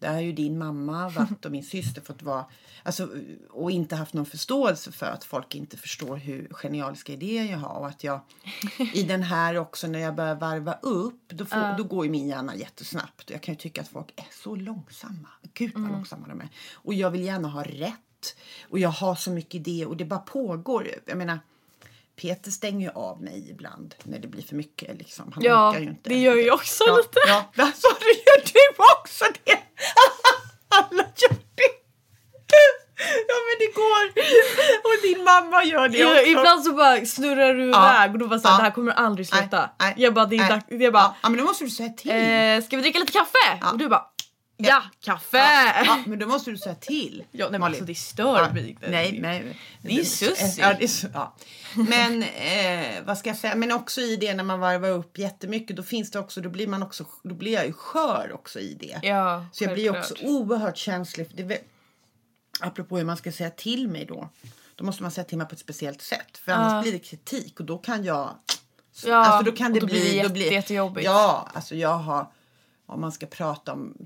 där 0.05 0.13
har 0.13 0.21
ju 0.21 0.33
din 0.33 0.59
mamma 0.59 1.09
varit 1.09 1.45
och 1.45 1.53
min 1.53 1.65
syster 1.65 2.03
fått 2.03 2.23
vara 2.23 2.45
alltså, 2.83 3.09
och 3.51 3.71
inte 3.71 3.97
haft 3.97 4.15
någon 4.15 4.27
förståelse 4.27 4.93
för 4.93 5.07
att 5.07 5.25
folk 5.25 5.55
inte 5.55 5.77
förstår 5.77 6.17
hur 6.17 6.49
genialiska 6.51 7.13
idéer 7.13 7.45
jag 7.45 7.59
har. 7.59 7.75
Och 7.81 7.87
att 7.87 8.05
jag 8.05 8.21
i 8.95 9.03
den 9.03 9.23
här 9.23 9.59
också 9.59 9.87
när 9.87 9.99
jag 9.99 10.15
börjar 10.15 10.35
varva 10.35 10.73
upp 10.83 11.29
då, 11.29 11.45
får, 11.45 11.79
då 11.79 11.85
går 11.85 12.05
ju 12.05 12.11
min 12.11 12.29
hjärna 12.29 12.57
jättesnabbt. 12.57 13.31
Jag 13.31 13.43
kan 13.43 13.55
ju 13.55 13.61
tycka 13.61 13.81
att 13.81 13.89
folk 13.89 14.13
är 14.17 14.27
så 14.31 14.57
långsamma. 14.57 15.29
Gud 15.55 15.73
vad 15.75 15.93
långsamma 15.93 16.29
de 16.29 16.41
är. 16.41 16.49
Och 16.75 16.95
jag 16.95 17.11
vill 17.11 17.25
gärna 17.25 17.49
ha 17.49 17.63
rätt. 17.63 18.37
Och 18.69 18.79
jag 18.79 18.89
har 18.89 19.15
så 19.15 19.31
mycket 19.31 19.55
idéer 19.55 19.89
och 19.89 19.97
det 19.97 20.05
bara 20.05 20.21
pågår. 20.21 20.89
Jag 21.07 21.19
menar 21.19 21.39
Peter 22.17 22.51
stänger 22.51 22.89
ju 22.89 22.93
av 22.95 23.23
mig 23.23 23.51
ibland 23.51 23.95
när 24.03 24.19
det 24.19 24.29
blir 24.29 24.43
för 24.43 24.57
mycket. 24.57 24.99
Liksom. 24.99 25.33
Han 25.35 25.45
Ja, 25.45 25.79
ju 25.79 25.85
inte. 25.85 26.09
det 26.09 26.19
gör 26.19 26.35
jag 26.35 26.55
också 26.55 26.85
ja, 26.87 26.97
lite. 26.97 27.19
Ja, 27.27 27.65
alltså, 27.65 27.89
det 28.01 28.31
gör 28.31 28.45
du 28.53 28.83
också 29.01 29.25
det! 29.45 29.64
Alla 30.79 31.03
gör 31.17 31.29
det! 31.57 31.71
Ja, 33.29 33.35
men 33.47 33.57
det 33.59 33.75
går. 33.75 34.05
Och 34.85 35.03
din 35.03 35.25
mamma 35.25 35.65
gör 35.65 35.89
det 35.89 36.05
också. 36.07 36.23
ibland 36.27 36.65
så 36.65 36.73
bara 36.73 37.07
snurrar 37.07 37.55
du 37.55 37.65
Ja. 37.71 37.95
iväg 37.97 38.13
och 38.13 38.19
då 38.19 38.27
bara 38.27 38.39
såhär, 38.39 38.55
Ja. 38.55 38.59
det 38.59 38.63
här 38.65 38.71
kommer 38.71 38.93
aldrig 38.93 39.27
sluta. 39.29 39.59
Nej, 39.61 39.69
nej, 39.81 39.95
jag 39.97 40.15
bara, 40.15 40.27
det 40.27 40.37
är 40.37 40.49
dags. 40.49 40.65
Jag 40.69 40.93
bara, 40.93 41.03
Ja, 41.03 41.17
ja, 41.23 41.29
men 41.29 41.39
då 41.39 41.45
måste 41.45 41.65
du 41.65 41.71
säga 41.71 41.89
till. 41.89 42.11
eh, 42.11 42.65
ska 42.67 42.77
vi 42.77 42.83
dricka 42.83 42.99
lite 42.99 43.13
kaffe? 43.13 43.67
Och 43.73 43.79
du 43.79 43.89
bara, 43.89 44.03
ja, 44.57 44.83
kaffe! 45.01 45.37
ja, 45.39 45.83
ja, 45.85 46.03
men 46.07 46.19
då 46.19 46.27
måste 46.27 46.51
du 46.51 46.57
säga 46.59 46.75
till. 46.75 47.25
Ja, 47.31 47.45
nej, 47.51 47.61
men 47.61 47.63
alltså 47.63 47.85
det 47.85 47.95
stör 47.95 48.39
Ja, 48.39 48.53
mig. 48.53 48.77
Nej, 48.89 49.19
nej. 49.21 49.59
Det 49.83 50.01
är 50.01 50.05
sussigt. 50.05 50.59
Ja, 50.59 50.75
det 50.79 50.85
är 50.85 51.11
ja. 51.15 51.35
Men 51.89 52.23
eh, 52.23 53.05
vad 53.05 53.19
ska 53.19 53.29
jag 53.31 53.37
säga? 53.37 53.55
Men 53.55 53.73
också 53.73 54.01
i 54.01 54.17
det 54.17 54.35
när 54.35 54.45
man 54.45 54.61
varvar 54.61 54.89
upp 54.91 55.19
jättemycket. 55.19 55.77
Då 55.77 55.83
finns 55.83 56.11
det 56.11 56.19
också. 56.19 56.41
Då 56.41 56.49
blir 56.49 56.67
man 56.67 56.83
också. 56.83 57.07
Då 57.23 57.35
blir 57.35 57.53
jag 57.53 57.67
ju 57.67 57.73
skör 57.73 58.31
också 58.35 58.59
i 58.61 58.75
det. 58.81 58.99
Ja, 59.09 59.47
Så 59.53 59.65
jag 59.65 59.73
blir 59.75 59.99
också 59.99 60.15
oerhört 60.23 60.77
känslig. 60.77 61.29
för 61.31 61.37
Det, 61.37 61.59
apropå 62.61 62.97
hur 62.99 63.05
man 63.05 63.17
ska 63.17 63.33
säga 63.33 63.51
till 63.51 63.89
mig 63.89 64.05
då. 64.05 64.29
Då 64.75 64.85
måste 64.85 65.03
man 65.03 65.11
säga 65.13 65.25
till 65.25 65.39
mig 65.39 65.47
på 65.47 65.53
ett 65.53 65.59
speciellt 65.61 66.03
sätt. 66.03 66.39
För 66.45 66.53
annars 66.53 66.83
blir 66.83 66.93
det 66.93 66.99
kritik 66.99 67.61
och 67.61 67.67
då 67.67 67.79
kan 67.79 68.05
jag... 68.05 68.31
Ja, 69.05 69.17
alltså 69.17 69.51
då 69.51 69.57
kan 69.57 69.67
och 69.67 69.75
det 69.75 69.81
då 69.81 69.87
bli... 69.87 70.01
blir 70.01 70.23
det 70.23 70.29
då 70.29 70.37
jätte- 70.37 70.55
jättejobbigt. 70.55 71.05
Ja, 71.05 71.49
alltså 71.55 71.75
jag 71.75 71.97
har... 71.99 72.27
Om 72.87 73.01
man 73.01 73.13
ska 73.13 73.27
prata 73.27 73.73
om... 73.73 73.97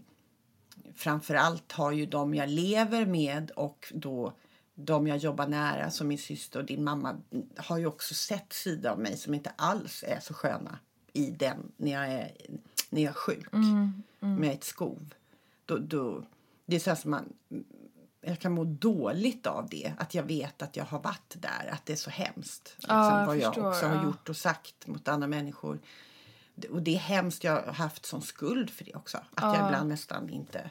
Framförallt 0.99 1.73
har 1.73 1.93
ju 1.93 2.07
de 2.07 2.35
jag 2.35 2.49
lever 2.49 3.07
med 3.07 3.51
och 3.51 3.93
då 3.95 4.33
de 4.75 5.07
jag 5.07 5.19
jobbar 5.19 5.47
nära 5.47 5.91
som 5.91 6.09
min 6.09 6.19
syster 6.19 6.59
och 6.59 6.65
din 6.67 6.85
mamma 6.85 7.17
har 7.57 7.79
ju 7.79 7.87
också 7.87 8.15
sett 8.15 8.53
sidor 8.53 8.91
av 8.91 8.99
mig 8.99 9.17
som 9.17 9.35
inte 9.35 9.53
alls 9.57 10.05
är 10.07 10.21
så 10.21 10.35
sköna 10.35 10.79
i 11.13 11.31
den 11.31 11.73
när 11.77 11.93
jag 11.93 12.13
är, 12.13 12.33
när 12.91 13.03
jag 13.03 13.11
är 13.11 13.15
sjuk 13.15 13.53
med 14.21 14.51
ett 14.51 14.65
skov. 14.65 15.15
Då, 15.65 15.79
då, 15.79 16.25
det 16.67 16.77
är 16.77 16.81
så 16.81 16.97
som 16.97 17.11
man, 17.11 17.33
jag 18.21 18.39
kan 18.39 18.53
må 18.53 18.65
dåligt 18.65 19.47
av 19.47 19.69
det. 19.69 19.93
Att 19.99 20.15
jag 20.15 20.23
vet 20.23 20.63
att 20.63 20.77
jag 20.77 20.85
har 20.85 21.01
varit 21.01 21.37
där. 21.37 21.71
Att 21.73 21.87
det 21.87 21.93
är 21.93 21.97
så 21.97 22.11
hemskt. 22.11 22.75
Liksom, 22.77 22.97
Ja, 22.97 23.21
jag 23.21 23.27
vad 23.27 23.37
jag 23.37 23.55
förstår, 23.55 23.69
också 23.69 23.87
har 23.87 23.97
ja. 23.97 24.05
gjort 24.05 24.29
och 24.29 24.37
sagt 24.37 24.87
mot 24.87 25.09
andra 25.09 25.27
människor. 25.27 25.79
Och 26.71 26.83
det 26.83 26.95
är 26.95 26.99
hemskt. 26.99 27.45
Jag 27.45 27.63
har 27.63 27.73
haft 27.73 28.07
sån 28.07 28.23
skuld 28.23 28.71
för 28.71 28.85
det 28.85 28.95
också. 28.95 29.19
Att 29.35 29.57
jag 29.57 29.67
ibland 29.67 29.89
nästan 29.89 30.31
inte... 30.31 30.71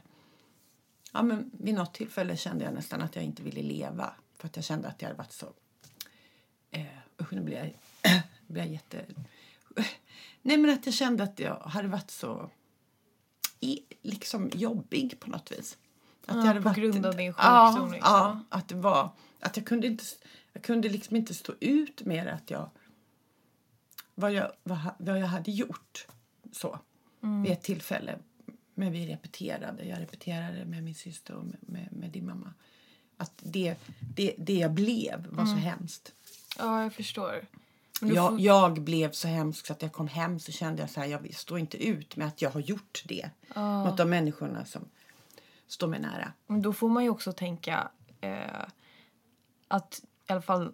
Ja, 1.13 1.23
men 1.23 1.51
vid 1.53 1.75
något 1.75 1.93
tillfälle 1.93 2.37
kände 2.37 2.65
jag 2.65 2.73
nästan 2.73 3.01
att 3.01 3.15
jag 3.15 3.25
inte 3.25 3.43
ville 3.43 3.61
leva. 3.61 4.13
För 4.37 4.47
att 4.47 4.55
jag 4.55 4.65
kände 4.65 4.87
att 4.87 5.01
jag 5.01 5.09
hade 5.09 5.17
varit 5.17 5.31
så... 5.31 5.53
Eh, 6.71 6.85
usch, 7.21 7.33
nu 7.33 7.41
blir 7.41 7.57
jag, 7.57 7.73
blir 8.47 8.61
jag 8.61 8.71
jätte... 8.71 9.05
Nej, 10.41 10.57
men 10.57 10.73
att 10.73 10.85
jag 10.85 10.95
kände 10.95 11.23
att 11.23 11.39
jag 11.39 11.59
hade 11.59 11.87
varit 11.87 12.11
så 12.11 12.49
i, 13.59 13.79
liksom 14.01 14.51
jobbig 14.53 15.19
på 15.19 15.29
något 15.29 15.51
vis. 15.51 15.77
Att 16.25 16.35
Ja, 16.35 16.41
jag 16.41 16.47
hade 16.47 16.61
på 16.61 16.69
grund 16.69 17.05
av 17.05 17.15
din 17.15 17.33
ja, 17.37 17.71
sjukdom, 17.71 17.91
liksom. 17.91 18.13
Ja, 18.13 18.39
att 18.49 18.67
det 18.67 18.75
var... 18.75 19.09
Att 19.39 19.57
jag 19.57 19.65
kunde 19.65 19.87
inte... 19.87 20.03
Jag 20.53 20.63
kunde 20.63 20.89
liksom 20.89 21.15
inte 21.15 21.33
stå 21.33 21.53
ut 21.59 22.01
med 22.05 22.27
att 22.27 22.51
jag... 22.51 22.69
Vad 24.15 24.33
jag, 24.33 24.51
vad, 24.63 24.79
vad 24.97 25.19
jag 25.19 25.27
hade 25.27 25.51
gjort. 25.51 26.07
Så. 26.51 26.79
Mm. 27.23 27.43
Vid 27.43 27.51
ett 27.51 27.63
tillfälle. 27.63 28.19
Men 28.79 28.91
vi 28.91 29.07
repeterade. 29.07 29.83
Jag 29.85 29.99
repeterade 30.01 30.65
med 30.65 30.83
min 30.83 30.95
syster 30.95 31.33
och 31.33 31.45
med, 31.45 31.57
med, 31.61 31.87
med 31.91 32.09
din 32.09 32.25
mamma. 32.25 32.53
Att 33.17 33.31
det, 33.39 33.75
det, 34.15 34.33
det 34.37 34.53
jag 34.53 34.71
blev 34.71 35.27
var 35.29 35.43
Mm. 35.43 35.55
så 35.55 35.61
hemskt. 35.61 36.13
Ja, 36.57 36.83
jag 36.83 36.93
förstår. 36.93 37.45
Jag, 38.01 38.29
får- 38.29 38.39
jag 38.39 38.81
blev 38.81 39.11
så 39.11 39.27
hemsk 39.27 39.65
så 39.65 39.73
att 39.73 39.81
jag 39.81 39.91
kom 39.93 40.07
hem 40.07 40.39
så 40.39 40.51
kände 40.51 40.81
jag 40.81 40.89
så 40.89 40.99
här, 40.99 41.07
jag 41.07 41.35
står 41.35 41.59
inte 41.59 41.77
ut 41.87 42.15
med 42.15 42.27
att 42.27 42.41
jag 42.41 42.49
har 42.49 42.59
gjort 42.59 43.03
det 43.05 43.29
mot 43.55 43.97
de 43.97 44.09
människorna 44.09 44.65
som 44.65 44.85
står 45.67 45.87
mig 45.87 45.99
nära. 45.99 46.33
Men 46.47 46.61
då 46.61 46.73
får 46.73 46.89
man 46.89 47.03
ju 47.03 47.09
också 47.09 47.31
tänka 47.33 47.91
eh, 48.21 48.61
att 49.67 50.01
i 50.29 50.31
alla 50.31 50.41
fall 50.41 50.73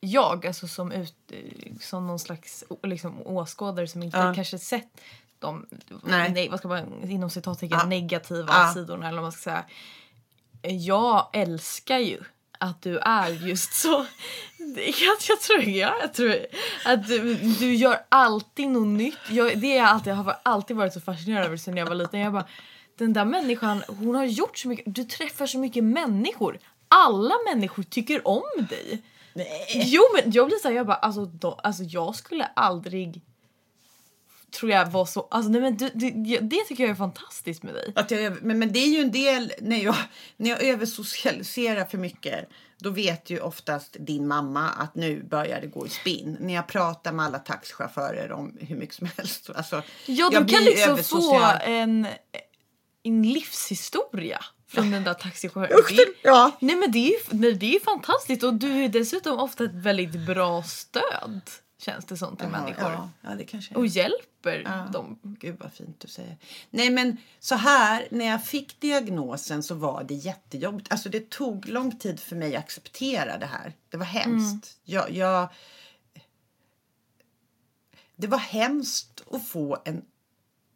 jag, 0.00 0.46
alltså 0.46 0.68
som, 0.68 0.92
ut, 0.92 1.32
som 1.80 2.06
någon 2.06 2.18
slags 2.18 2.64
liksom, 2.82 3.26
åskådare 3.26 3.88
som 3.88 4.02
inte 4.02 4.18
Ja. 4.18 4.34
kanske 4.34 4.58
sett 4.58 5.00
de 5.40 5.66
Nej. 6.02 6.32
nej. 6.32 6.48
vad 6.48 6.58
ska 6.58 6.68
man, 6.68 7.10
inom 7.10 7.30
citattecken 7.30 7.78
Ja. 7.80 7.86
negativa 7.86 8.52
Ja. 8.52 8.72
sidorna 8.74 9.08
eller 9.08 9.16
vad 9.16 9.22
man 9.24 9.32
ska 9.32 9.42
säga. 9.42 9.64
Jag 10.62 11.30
älskar 11.32 11.98
ju 11.98 12.20
att 12.58 12.82
du 12.82 12.98
är 12.98 13.28
just 13.28 13.74
så. 13.74 14.06
Jag, 14.76 15.16
jag, 15.28 15.40
tror, 15.40 15.62
ja, 15.62 15.94
jag 16.00 16.14
tror 16.14 16.36
att 16.84 17.06
du, 17.06 17.34
du 17.34 17.74
gör 17.74 17.98
alltid 18.08 18.68
något 18.68 18.86
nytt. 18.86 19.18
Jag, 19.30 19.58
det 19.60 19.78
är 19.78 19.84
alltid, 19.84 20.10
jag 20.12 20.16
har 20.16 20.36
alltid 20.42 20.76
varit 20.76 20.92
så 20.92 21.00
fascinerad 21.00 21.46
över 21.46 21.56
sen 21.56 21.76
jag 21.76 21.86
var 21.86 21.94
liten. 21.94 22.20
Jag 22.20 22.32
bara, 22.32 22.46
den 22.98 23.12
där 23.12 23.24
människan, 23.24 23.82
hon 23.88 24.14
har 24.14 24.24
gjort 24.24 24.58
så 24.58 24.68
mycket. 24.68 24.94
Du 24.94 25.04
träffar 25.04 25.46
så 25.46 25.58
mycket 25.58 25.84
människor. 25.84 26.58
Alla 26.88 27.34
människor 27.54 27.82
tycker 27.82 28.28
om 28.28 28.42
dig. 28.68 29.02
Nej. 29.34 29.48
Jo 29.74 30.02
men 30.14 30.32
jag 30.32 30.46
blir 30.46 30.56
såhär, 30.58 30.74
jag 30.74 30.86
bara 30.86 30.96
alltså, 30.96 31.24
då, 31.24 31.52
alltså 31.52 31.82
jag 31.82 32.16
skulle 32.16 32.44
aldrig 32.44 33.20
tror 34.50 34.70
jag 34.70 34.86
var 34.86 35.06
så, 35.06 35.28
alltså 35.30 35.50
nej 35.50 35.60
men 35.60 35.76
du, 35.76 35.90
du, 35.94 36.10
det 36.40 36.64
tycker 36.68 36.84
jag 36.84 36.90
är 36.90 36.94
fantastiskt 36.94 37.62
med 37.62 37.74
dig. 37.74 37.92
Att 37.96 38.10
jag, 38.10 38.42
men, 38.42 38.58
men 38.58 38.72
det 38.72 38.78
är 38.78 38.88
ju 38.88 39.00
en 39.00 39.12
del, 39.12 39.52
när 39.60 39.84
jag, 39.84 39.96
när 40.36 40.50
jag 40.50 40.62
översocialiserar 40.62 41.84
för 41.84 41.98
mycket 41.98 42.48
då 42.80 42.90
vet 42.90 43.30
ju 43.30 43.40
oftast 43.40 43.96
din 43.98 44.28
mamma 44.28 44.68
att 44.68 44.94
nu 44.94 45.22
börjar 45.22 45.60
det 45.60 45.66
gå 45.66 45.86
i 45.86 45.90
spinn. 45.90 46.36
När 46.40 46.54
jag 46.54 46.66
pratar 46.66 47.12
med 47.12 47.24
alla 47.26 47.38
taxichaufförer 47.38 48.32
om 48.32 48.56
hur 48.60 48.76
mycket 48.76 48.94
som 48.94 49.08
helst. 49.16 49.50
Alltså, 49.54 49.82
Ja 50.06 50.30
jag 50.32 50.46
du 50.46 50.54
kan 50.54 50.64
liksom 50.64 50.98
få 50.98 51.52
en, 51.64 52.06
en 53.02 53.22
livshistoria 53.22 54.44
från 54.68 54.90
den 54.90 55.04
där 55.04 55.14
taxichauffören. 55.14 55.78
Usch, 55.78 56.00
ja. 56.22 56.56
Nej 56.60 56.76
men 56.76 56.92
det 56.92 56.98
är 56.98 57.10
ju 57.10 57.18
nej, 57.30 57.52
det 57.52 57.76
är 57.76 57.80
fantastiskt 57.80 58.42
och 58.42 58.54
du 58.54 58.84
är 58.84 58.88
dessutom 58.88 59.38
ofta 59.38 59.64
ett 59.64 59.74
väldigt 59.74 60.26
bra 60.26 60.62
stöd 60.62 61.40
känns 61.80 62.04
det 62.04 62.16
som 62.16 62.36
till 62.36 62.48
Jaha, 62.52 62.62
människor. 62.62 62.90
Ja, 62.90 63.10
ja, 63.20 63.30
det 63.34 63.44
kanske. 63.44 63.74
Och 63.74 63.86
hjälper 63.86 64.62
Ja. 64.64 64.88
dem. 64.92 65.18
Gud 65.22 65.56
vad 65.60 65.72
fint 65.72 66.00
du 66.00 66.08
säger. 66.08 66.36
Nej 66.70 66.90
men 66.90 67.16
så 67.38 67.54
här, 67.54 68.08
när 68.10 68.24
jag 68.24 68.44
fick 68.44 68.80
diagnosen 68.80 69.62
så 69.62 69.74
var 69.74 70.04
det 70.04 70.14
jättejobbigt. 70.14 70.92
Alltså 70.92 71.08
det 71.08 71.30
tog 71.30 71.68
lång 71.68 71.98
tid 71.98 72.20
för 72.20 72.36
mig 72.36 72.56
att 72.56 72.64
acceptera 72.64 73.38
det 73.38 73.46
här. 73.46 73.72
Det 73.88 73.96
var 73.96 74.04
hemskt. 74.04 74.78
Jag, 74.84 75.10
jag, 75.10 75.48
det 78.16 78.26
var 78.26 78.38
hemskt 78.38 79.22
att 79.30 79.48
få 79.48 79.78
en 79.84 80.04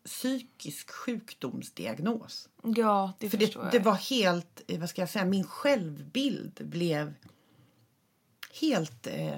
psykisk 0.04 0.90
sjukdomsdiagnos. 0.90 2.48
Ja 2.76 3.12
det 3.18 3.30
För 3.30 3.38
det, 3.38 3.70
det 3.72 3.78
var 3.78 3.94
helt, 3.94 4.60
eh, 4.66 4.80
vad 4.80 4.90
ska 4.90 5.02
jag 5.02 5.10
säga, 5.10 5.24
min 5.24 5.44
självbild 5.44 6.60
blev 6.68 7.14
helt... 8.60 9.06
Eh, 9.06 9.36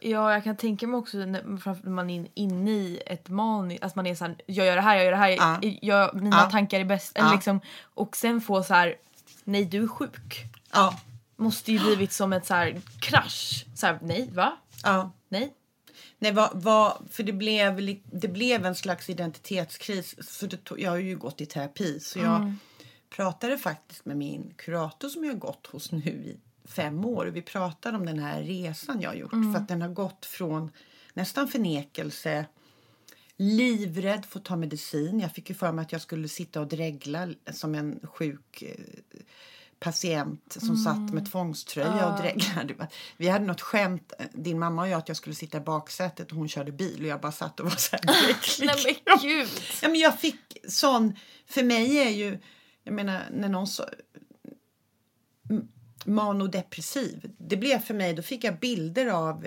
Ja, 0.00 0.32
jag 0.32 0.44
kan 0.44 0.56
tänka 0.56 0.86
mig 0.86 0.98
också 0.98 1.16
när 1.18 1.88
man 1.90 2.10
är 2.10 2.26
inne 2.34 2.70
i 2.70 3.00
ett 3.06 3.28
manus, 3.28 3.78
att 3.82 3.94
man 3.94 4.06
är 4.06 4.14
såhär, 4.14 4.36
jag 4.46 4.66
gör 4.66 4.76
det 4.76 4.82
här, 4.82 4.96
jag 4.96 5.04
gör 5.04 5.10
det 5.10 5.16
här, 5.16 5.28
Ja. 5.30 5.58
jag, 5.82 6.14
mina 6.22 6.36
Ja. 6.36 6.50
tankar 6.50 6.80
är 6.80 6.84
bäst. 6.84 7.16
Eller 7.18 7.32
liksom, 7.32 7.60
och 7.94 8.16
sen 8.16 8.40
få 8.40 8.62
så 8.62 8.74
här, 8.74 8.94
nej 9.44 9.64
du 9.64 9.82
är 9.82 9.86
sjuk. 9.86 10.44
ja, 10.72 11.00
Måste 11.36 11.72
ju 11.72 11.78
blivit 11.78 12.12
som 12.12 12.32
ett 12.32 12.46
så 12.46 12.54
här 12.54 12.80
krasch. 13.00 13.66
Så 13.74 13.86
här, 13.86 13.98
nej 14.02 14.30
va? 14.32 14.56
ja. 14.82 15.10
Nej. 15.28 15.54
Nej, 16.18 16.32
vad, 16.32 16.50
vad, 16.62 17.08
för 17.10 17.22
det 17.22 17.32
blev, 17.32 17.96
det 18.12 18.28
blev 18.28 18.66
en 18.66 18.74
slags 18.74 19.10
identitetskris. 19.10 20.14
Så 20.30 20.48
tog, 20.48 20.80
jag 20.80 20.90
har 20.90 20.96
ju 20.98 21.16
gått 21.16 21.40
i 21.40 21.46
terapi. 21.46 22.00
Så 22.00 22.18
jag 22.18 22.54
pratade 23.16 23.58
faktiskt 23.58 24.04
med 24.04 24.16
min 24.16 24.54
kurator 24.56 25.08
som 25.08 25.24
jag 25.24 25.32
har 25.32 25.38
gått 25.38 25.66
hos 25.66 25.92
nu 25.92 25.98
i 26.10 26.36
fem 26.68 27.04
år. 27.04 27.26
Vi 27.26 27.42
pratade 27.42 27.98
om 27.98 28.06
den 28.06 28.18
här 28.18 28.42
resan 28.42 29.00
jag 29.00 29.10
har 29.10 29.16
gjort. 29.16 29.30
För 29.30 29.56
att 29.56 29.68
den 29.68 29.82
har 29.82 29.88
gått 29.88 30.26
från 30.26 30.70
nästan 31.14 31.48
förnekelse, 31.48 32.46
livrädd 33.36 34.24
för 34.26 34.38
att 34.38 34.44
ta 34.44 34.56
medicin. 34.56 35.20
Jag 35.20 35.32
fick 35.32 35.48
ju 35.48 35.54
för 35.54 35.72
mig 35.72 35.82
att 35.82 35.92
jag 35.92 36.00
skulle 36.00 36.28
sitta 36.28 36.60
och 36.60 36.68
dregla 36.68 37.28
som 37.52 37.74
en 37.74 38.00
sjuk 38.02 38.62
eh, 38.62 38.74
patient 39.80 40.56
som 40.60 40.76
satt 40.76 41.14
med 41.14 41.30
tvångströja 41.30 42.12
och 42.12 42.20
dreglade. 42.22 42.88
Vi 43.16 43.28
hade 43.28 43.44
något 43.44 43.60
skämt, 43.60 44.12
din 44.32 44.58
mamma 44.58 44.82
och 44.82 44.88
jag, 44.88 44.98
att 44.98 45.08
jag 45.08 45.16
skulle 45.16 45.34
sitta 45.34 45.58
i 45.58 45.60
baksätet 45.60 46.30
och 46.30 46.36
hon 46.36 46.48
körde 46.48 46.72
bil 46.72 47.02
och 47.02 47.08
jag 47.08 47.20
bara 47.20 47.32
satt 47.32 47.60
och 47.60 47.66
var 47.66 47.76
så 47.76 47.96
här. 47.96 48.04
Nej 48.66 48.96
men 49.06 49.18
gud. 49.22 49.48
Ja, 49.82 49.88
men 49.88 50.00
jag 50.00 50.20
fick 50.20 50.58
sån... 50.68 51.16
För 51.46 51.62
mig 51.62 51.98
är 51.98 52.10
ju... 52.10 52.38
Jag 52.84 52.94
menar, 52.94 53.22
när 53.32 53.48
någon 53.48 53.66
sa... 53.66 53.84
Manodepressiv. 56.04 57.30
Det 57.38 57.56
blev 57.56 57.78
för 57.78 57.94
mig... 57.94 58.14
Då 58.14 58.22
fick 58.22 58.44
jag 58.44 58.58
bilder 58.58 59.06
av 59.06 59.46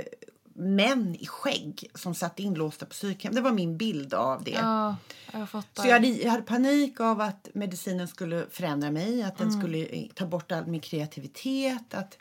män 0.54 1.16
i 1.20 1.26
skägg 1.26 1.90
som 1.96 2.16
satt 2.16 2.40
inlåsta 2.40 2.86
på 2.86 2.92
psykhem. 2.92 3.36
Det 3.36 3.42
var 3.42 3.52
min 3.52 3.78
bild 3.78 4.14
av 4.14 4.44
det. 4.44 4.52
Ja, 4.52 4.96
jag 5.34 5.50
fattar. 5.50 5.84
Så 5.84 5.90
jag 5.90 5.94
hade, 5.94 6.08
jag 6.08 6.32
hade 6.32 6.44
panik 6.44 7.00
av 7.00 7.22
att 7.22 7.48
medicinen 7.54 8.08
skulle 8.08 8.46
förändra 8.52 8.92
mig, 8.92 9.24
att 9.24 9.38
den 9.38 9.48
Mm. 9.48 9.60
skulle 9.62 10.08
ta 10.14 10.26
bort 10.26 10.52
all 10.52 10.68
min 10.68 10.82
kreativitet. 10.82 11.94
Att, 11.94 12.18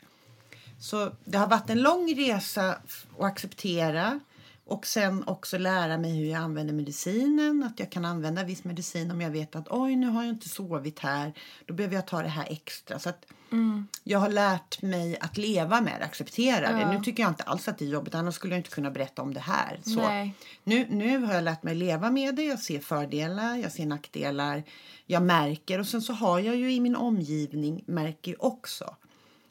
så 0.79 1.11
det 1.25 1.37
har 1.37 1.47
varit 1.47 1.69
en 1.69 1.81
lång 1.81 2.15
resa 2.15 2.69
att 2.71 3.05
acceptera 3.19 4.19
och 4.65 4.87
sen 4.87 5.23
också 5.27 5.57
lära 5.57 5.97
mig 5.97 6.17
hur 6.17 6.25
jag 6.25 6.41
använder 6.41 6.73
medicinen. 6.73 7.63
Att 7.63 7.79
jag 7.79 7.91
kan 7.91 8.05
använda 8.05 8.43
viss 8.43 8.63
medicin 8.63 9.11
om 9.11 9.21
jag 9.21 9.29
vet 9.31 9.55
att 9.55 9.67
oj, 9.69 9.95
nu 9.95 10.07
har 10.07 10.23
jag 10.23 10.29
inte 10.29 10.49
sovit 10.49 10.99
här. 10.99 11.33
Då 11.65 11.73
behöver 11.73 11.95
jag 11.95 12.07
ta 12.07 12.21
det 12.21 12.29
här 12.29 12.47
extra. 12.49 12.99
Så 12.99 13.09
att 13.09 13.25
Mm. 13.51 13.87
jag 14.03 14.19
har 14.19 14.29
lärt 14.29 14.81
mig 14.81 15.17
att 15.21 15.37
leva 15.37 15.81
med 15.81 15.95
det, 15.99 16.05
acceptera 16.05 16.71
det. 16.71 16.91
Nu 16.91 17.03
tycker 17.03 17.23
jag 17.23 17.31
inte 17.31 17.43
alls 17.43 17.67
att 17.67 17.77
det 17.77 17.85
är 17.85 17.89
jobbigt, 17.89 18.15
annars 18.15 18.35
skulle 18.35 18.53
jag 18.53 18.59
inte 18.59 18.69
kunna 18.69 18.91
berätta 18.91 19.21
om 19.21 19.33
det 19.33 19.39
här. 19.39 19.79
Så. 19.83 19.95
Nej. 19.95 20.33
Nu, 20.63 20.87
nu 20.89 21.17
har 21.17 21.33
jag 21.33 21.43
lärt 21.43 21.63
mig 21.63 21.75
leva 21.75 22.11
med 22.11 22.35
det. 22.35 22.43
Jag 22.43 22.59
ser 22.59 22.79
fördelar, 22.79 23.55
jag 23.55 23.71
ser 23.71 23.85
nackdelar. 23.85 24.63
Jag 25.05 25.23
märker 25.23 25.79
och 25.79 25.87
sen 25.87 26.01
så 26.01 26.13
har 26.13 26.39
jag 26.39 26.55
ju 26.55 26.73
i 26.73 26.79
min 26.79 26.95
omgivning 26.95 27.83
märker 27.87 28.45
också. 28.45 28.95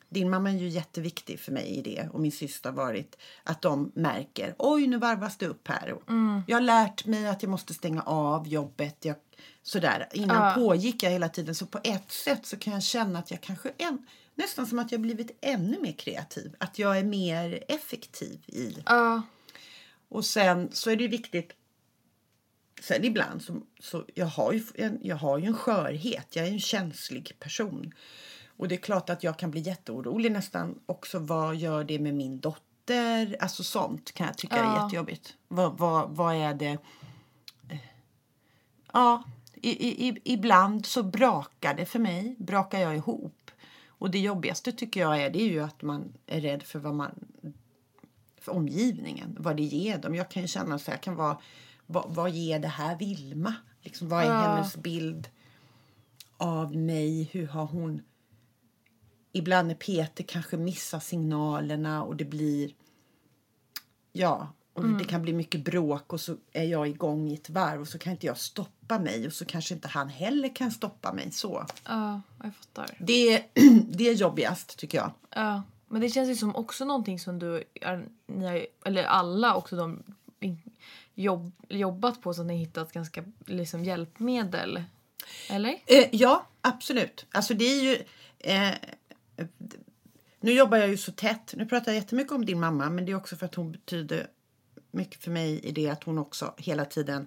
Din 0.08 0.30
mamma 0.30 0.50
är 0.50 0.54
ju 0.54 0.68
jätteviktig 0.68 1.40
för 1.40 1.52
mig 1.52 1.66
i 1.66 1.82
det 1.82 2.08
och 2.12 2.20
min 2.20 2.32
syster 2.32 2.70
har 2.70 2.76
varit 2.76 3.16
att 3.44 3.62
de 3.62 3.92
märker. 3.94 4.54
Oj, 4.58 4.86
nu 4.86 4.98
varvas 4.98 5.36
det 5.36 5.46
upp 5.46 5.68
här. 5.68 5.96
Jag 6.46 6.56
har 6.56 6.60
lärt 6.60 7.06
mig 7.06 7.28
att 7.28 7.42
jag 7.42 7.50
måste 7.50 7.74
stänga 7.74 8.02
av 8.02 8.48
jobbet. 8.48 9.04
Jag, 9.04 9.16
sådär. 9.62 10.08
Innan 10.12 10.48
Ja. 10.48 10.54
pågick 10.54 11.02
jag 11.02 11.10
hela 11.10 11.28
tiden 11.28 11.54
så 11.54 11.66
på 11.66 11.80
ett 11.84 12.12
sätt 12.12 12.46
så 12.46 12.56
kan 12.56 12.72
jag 12.72 12.82
känna 12.82 13.18
att 13.18 13.30
jag 13.30 13.40
kanske 13.40 13.72
en, 13.78 14.06
nästan 14.34 14.66
som 14.66 14.78
att 14.78 14.92
jag 14.92 15.00
blivit 15.00 15.38
ännu 15.40 15.78
mer 15.80 15.92
kreativ. 15.92 16.54
Att 16.60 16.78
jag 16.78 16.98
är 16.98 17.04
mer 17.04 17.64
effektiv 17.68 18.40
i 18.46 18.76
Ja. 18.86 19.22
och 20.08 20.24
sen 20.24 20.68
så 20.72 20.90
är 20.90 20.96
det 20.96 21.08
viktigt. 21.08 21.52
Sen 22.82 23.04
ibland 23.04 23.42
så, 23.42 23.62
så 23.80 24.04
jag 24.14 24.26
har 24.26 24.52
ju 24.52 24.62
en, 24.74 24.98
jag 25.02 25.16
har 25.16 25.38
ju 25.38 25.46
en 25.46 25.54
skörhet. 25.54 26.36
Jag 26.36 26.46
är 26.46 26.50
en 26.52 26.60
känslig 26.60 27.36
person. 27.40 27.92
Och 28.56 28.68
det 28.68 28.74
är 28.74 28.80
klart 28.80 29.10
att 29.10 29.24
jag 29.24 29.38
kan 29.38 29.50
bli 29.50 29.60
jätteorolig 29.60 30.32
nästan 30.32 30.78
också. 30.86 31.18
Vad 31.18 31.56
gör 31.56 31.84
det 31.84 31.98
med 31.98 32.14
min 32.14 32.40
dotter? 32.40 33.36
Alltså 33.40 33.64
sånt 33.64 34.12
kan 34.12 34.26
jag 34.26 34.38
tycka 34.38 34.56
är 34.56 34.64
Ja. 34.64 34.84
jättejobbigt. 34.84 35.34
Vad, 35.48 35.78
vad, 35.78 36.10
vad 36.16 36.34
är 36.34 36.54
det? 36.54 36.78
Eh, 37.70 37.78
Ja, 38.92 39.24
i, 39.62 40.20
ibland 40.24 40.86
så 40.86 41.02
brakar 41.02 41.74
det 41.74 41.86
för 41.86 41.98
mig. 41.98 42.36
Brakar 42.38 42.80
jag 42.80 42.96
ihop. 42.96 43.50
Och 43.88 44.10
det 44.10 44.18
jobbigaste 44.18 44.72
tycker 44.72 45.00
jag 45.00 45.22
är, 45.22 45.30
det 45.30 45.42
är 45.42 45.48
ju 45.48 45.60
att 45.60 45.82
man 45.82 46.12
är 46.26 46.40
rädd 46.40 46.62
för 46.62 46.78
vad 46.78 46.94
man 46.94 47.14
för 48.40 48.52
omgivningen, 48.52 49.36
vad 49.40 49.56
det 49.56 49.62
ger 49.62 49.98
dem. 49.98 50.14
Jag 50.14 50.30
kan 50.30 50.42
ju 50.42 50.48
känna 50.48 50.78
så 50.78 50.90
här, 50.90 50.98
kan 50.98 51.16
vara, 51.16 51.38
vad, 51.86 52.14
vad 52.14 52.30
ger 52.30 52.58
det 52.58 52.68
här 52.68 52.96
Vilma? 52.98 53.54
Liksom, 53.80 54.08
vad 54.08 54.22
är 54.22 54.26
Ja. 54.26 54.40
hennes 54.40 54.76
bild 54.76 55.28
av 56.36 56.76
mig? 56.76 57.22
Hur 57.32 57.46
har 57.46 57.66
hon... 57.66 58.02
Ibland 59.32 59.68
när 59.68 59.74
Peter 59.74 60.24
kanske 60.24 60.56
missar 60.56 61.00
signalerna 61.00 62.04
och 62.04 62.16
det 62.16 62.24
blir... 62.24 62.72
Ja, 64.12 64.52
och 64.84 64.98
det 64.98 65.04
kan 65.04 65.22
bli 65.22 65.32
mycket 65.32 65.64
bråk 65.64 66.12
och 66.12 66.20
så 66.20 66.36
är 66.52 66.64
jag 66.64 66.88
igång 66.88 67.28
i 67.28 67.34
ett 67.34 67.50
varv 67.50 67.80
och 67.80 67.88
så 67.88 67.98
kan 67.98 68.12
inte 68.12 68.26
jag 68.26 68.38
stoppa 68.38 68.98
mig 68.98 69.26
och 69.26 69.32
så 69.32 69.44
kanske 69.44 69.74
inte 69.74 69.88
han 69.88 70.08
heller 70.08 70.54
kan 70.56 70.70
stoppa 70.70 71.12
mig. 71.12 71.30
Så. 71.32 71.66
Ja, 71.86 72.20
jag 72.42 72.54
fattar. 72.54 72.96
Det, 72.98 73.34
är- 73.34 73.44
det 73.96 74.08
är 74.08 74.12
jobbigast 74.14 74.78
tycker 74.78 74.98
jag. 74.98 75.12
Ja. 75.34 75.62
Men 75.88 76.00
det 76.00 76.08
känns 76.08 76.28
ju 76.30 76.36
som 76.36 76.56
också 76.56 76.84
någonting 76.84 77.18
som 77.20 77.38
du, 77.38 77.64
ni 78.26 78.66
eller 78.84 79.04
alla 79.04 79.54
också 79.54 79.76
de 79.76 80.02
jobb, 81.14 81.52
jobbat 81.68 82.22
på 82.22 82.34
så 82.34 82.40
att 82.40 82.46
ni 82.46 82.56
hittat 82.56 82.92
ganska 82.92 83.24
liksom, 83.46 83.84
hjälpmedel. 83.84 84.82
Eller? 85.50 85.70
Eh, 85.86 86.08
ja, 86.12 86.46
absolut. 86.60 87.26
Alltså 87.32 87.54
det 87.54 87.64
är 87.64 87.82
ju... 87.82 87.96
Eh, 88.38 88.74
nu 90.40 90.52
jobbar 90.52 90.78
jag 90.78 90.88
ju 90.88 90.96
så 90.96 91.12
tätt. 91.12 91.54
Nu 91.56 91.66
pratar 91.66 91.92
jag 91.92 91.96
jättemycket 92.00 92.32
om 92.32 92.44
din 92.44 92.60
mamma 92.60 92.90
men 92.90 93.04
det 93.04 93.12
är 93.12 93.16
också 93.16 93.36
för 93.36 93.46
att 93.46 93.54
hon 93.54 93.72
betyder 93.72 94.26
mycket 94.90 95.22
för 95.22 95.30
mig 95.30 95.60
i 95.60 95.72
det 95.72 95.88
att 95.88 96.04
hon 96.04 96.18
också 96.18 96.54
hela 96.56 96.84
tiden 96.84 97.26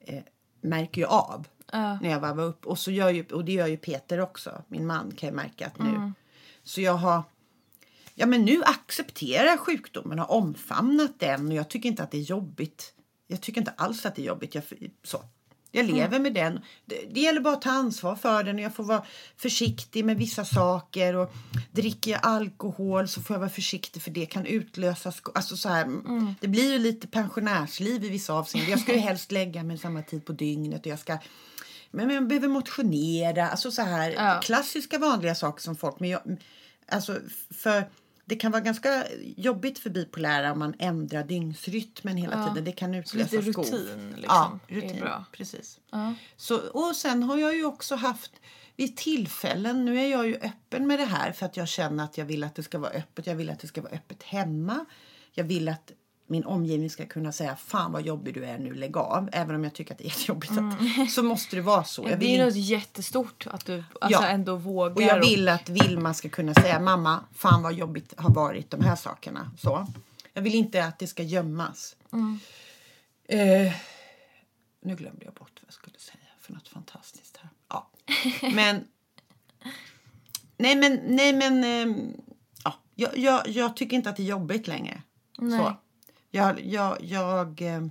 eh, 0.00 0.22
märker 0.60 1.00
ju 1.00 1.06
av 1.06 1.46
Ja. 1.72 1.98
när 2.02 2.10
jag 2.10 2.20
varvar 2.20 2.44
upp. 2.44 2.66
Och, 2.66 2.78
så 2.78 2.90
gör 2.90 3.10
ju, 3.10 3.24
och 3.26 3.44
det 3.44 3.52
gör 3.52 3.66
ju 3.66 3.76
Peter 3.76 4.20
också, 4.20 4.62
min 4.68 4.86
man 4.86 5.10
kan 5.16 5.26
jag 5.26 5.36
märka 5.36 5.66
att 5.66 5.78
nu. 5.78 6.12
Så 6.62 6.80
jag 6.80 6.94
har... 6.94 7.22
Ja 8.14 8.26
men 8.26 8.44
nu 8.44 8.62
accepterar 8.64 9.46
jag 9.46 9.60
sjukdomen 9.60 10.18
och 10.18 10.36
omfamnat 10.36 11.20
den 11.20 11.46
och 11.48 11.54
jag 11.54 11.68
tycker 11.68 11.88
inte 11.88 12.02
att 12.02 12.10
det 12.10 12.18
är 12.18 12.22
jobbigt. 12.22 12.94
Jag 13.26 13.40
tycker 13.40 13.60
inte 13.60 13.70
alls 13.76 14.06
att 14.06 14.14
det 14.14 14.22
är 14.22 14.26
jobbigt. 14.26 14.54
Jag, 14.54 14.64
så. 15.02 15.24
Jag 15.78 15.86
lever 15.96 16.18
med 16.18 16.34
den. 16.34 16.60
Det, 16.86 17.14
det 17.14 17.20
gäller 17.20 17.40
bara 17.40 17.54
att 17.54 17.62
ta 17.62 17.70
ansvar 17.70 18.16
för 18.16 18.42
den 18.42 18.56
och 18.56 18.62
jag 18.62 18.74
får 18.74 18.84
vara 18.84 19.02
försiktig 19.36 20.04
med 20.04 20.16
vissa 20.16 20.44
saker. 20.44 21.16
Och 21.16 21.32
dricker 21.72 22.10
jag 22.10 22.20
alkohol 22.22 23.08
så 23.08 23.22
får 23.22 23.34
jag 23.34 23.40
vara 23.40 23.50
försiktig 23.50 24.02
för 24.02 24.10
det 24.10 24.26
kan 24.26 24.46
utlösa... 24.46 25.12
Alltså 25.34 25.56
så 25.56 25.68
här, 25.68 25.86
Det 26.40 26.48
blir 26.48 26.72
ju 26.72 26.78
lite 26.78 27.06
pensionärsliv 27.06 28.04
i 28.04 28.08
vissa 28.08 28.32
avseenden. 28.32 28.70
Jag 28.70 28.80
ska 28.80 28.92
ju 28.92 28.98
helst 28.98 29.32
lägga 29.32 29.62
mig 29.62 29.78
samma 29.78 30.02
tid 30.02 30.24
på 30.24 30.32
dygnet 30.32 30.80
och 30.80 30.86
jag 30.86 30.98
ska 30.98 31.18
men 31.90 32.10
jag 32.10 32.26
behöver 32.28 32.48
motionera, 32.48 33.48
alltså 33.48 33.70
så 33.70 33.82
här 33.82 34.10
Ja. 34.10 34.40
klassiska 34.42 34.98
vanliga 34.98 35.34
saker 35.34 35.62
som 35.62 35.76
folk. 35.76 36.00
Men 36.00 36.08
jag, 36.10 36.20
alltså 36.88 37.16
för 37.50 37.84
det 38.28 38.36
kan 38.36 38.52
vara 38.52 38.62
ganska 38.62 39.04
jobbigt 39.36 39.78
för 39.78 39.90
bipolära 39.90 40.52
om 40.52 40.58
man 40.58 40.74
ändrar 40.78 41.24
dygnsrytmen 41.24 42.16
hela 42.16 42.36
Ja. 42.36 42.48
tiden. 42.48 42.64
Det 42.64 42.72
kan 42.72 42.94
utlösa 42.94 43.36
Lite 43.36 43.50
rutin, 43.50 44.14
liksom, 44.16 44.22
Ja, 44.28 44.58
är 44.68 44.74
rutin. 44.74 45.00
bra. 45.00 45.24
Precis. 45.32 45.78
Ja. 45.90 46.14
Så, 46.36 46.56
och 46.58 46.96
sen 46.96 47.22
har 47.22 47.38
jag 47.38 47.56
ju 47.56 47.64
också 47.64 47.94
haft 47.94 48.32
vid 48.76 48.96
tillfällen, 48.96 49.84
nu 49.84 50.00
är 50.00 50.06
jag 50.10 50.26
ju 50.26 50.36
öppen 50.36 50.86
med 50.86 50.98
det 50.98 51.04
här 51.04 51.32
för 51.32 51.46
att 51.46 51.56
jag 51.56 51.68
känner 51.68 52.04
att 52.04 52.18
jag 52.18 52.24
vill 52.24 52.44
att 52.44 52.54
det 52.54 52.62
ska 52.62 52.78
vara 52.78 52.90
öppet. 52.90 53.26
Jag 53.26 53.34
vill 53.34 53.50
att 53.50 53.60
det 53.60 53.66
ska 53.66 53.80
vara 53.82 53.92
öppet 53.92 54.22
hemma. 54.22 54.84
Jag 55.32 55.44
vill 55.44 55.68
att 55.68 55.92
min 56.30 56.44
omgivning 56.44 56.90
ska 56.90 57.06
kunna 57.06 57.32
säga 57.32 57.56
fan 57.56 57.92
vad 57.92 58.02
jobbig 58.02 58.34
du 58.34 58.44
är 58.44 58.58
nu, 58.58 58.74
lägg 58.74 58.96
av. 58.96 59.28
Även 59.32 59.54
om 59.56 59.64
jag 59.64 59.72
tycker 59.74 59.92
att 59.92 59.98
det 59.98 60.04
är 60.04 60.08
jättejobbigt. 60.18 60.52
Att, 60.52 61.10
så 61.10 61.22
måste 61.22 61.56
det 61.56 61.62
vara 61.62 61.84
så. 61.84 62.02
Ja, 62.04 62.10
Jag 62.10 62.18
det 62.20 62.36
är 62.36 62.44
något 62.44 62.56
jättestort 62.56 63.46
att 63.50 63.66
du 63.66 63.84
alltså, 64.00 64.22
Ja. 64.22 64.28
ändå 64.28 64.56
vågar. 64.56 64.94
och 64.94 65.02
jag 65.02 65.20
vill 65.20 65.48
att 65.48 65.68
Vilma 65.68 66.14
ska 66.14 66.28
kunna 66.28 66.54
säga 66.54 66.80
mamma, 66.80 67.24
fan 67.34 67.62
vad 67.62 67.74
jobbigt 67.74 68.14
har 68.16 68.30
varit 68.30 68.70
de 68.70 68.80
här 68.80 68.96
sakerna. 68.96 69.50
Så. 69.58 69.86
Jag 70.32 70.42
vill 70.42 70.54
inte 70.54 70.84
att 70.84 70.98
det 70.98 71.06
ska 71.06 71.22
gömmas. 71.22 71.96
Eh, 73.28 73.72
nu 74.80 74.96
glömde 74.96 75.24
jag 75.24 75.34
bort 75.34 75.50
vad 75.54 75.66
jag 75.66 75.74
skulle 75.74 75.98
säga 75.98 76.18
för 76.40 76.52
något 76.52 76.68
fantastiskt 76.68 77.36
här. 77.36 77.50
Ja. 77.68 77.90
Men... 78.54 78.84
Nej 80.60 80.76
men, 80.76 81.00
nej 81.06 81.32
men... 81.32 81.64
ehm, 81.64 82.12
ja, 82.64 82.74
jag, 82.94 83.18
jag, 83.18 83.48
jag 83.48 83.76
tycker 83.76 83.96
inte 83.96 84.10
att 84.10 84.16
det 84.16 84.22
är 84.22 84.26
jobbigt 84.26 84.66
längre. 84.66 85.02
Nej. 85.38 85.58
Så. 85.58 85.76
Jag... 86.30 86.60
jag, 86.64 86.96
jag 87.00 87.62
ehm, 87.62 87.90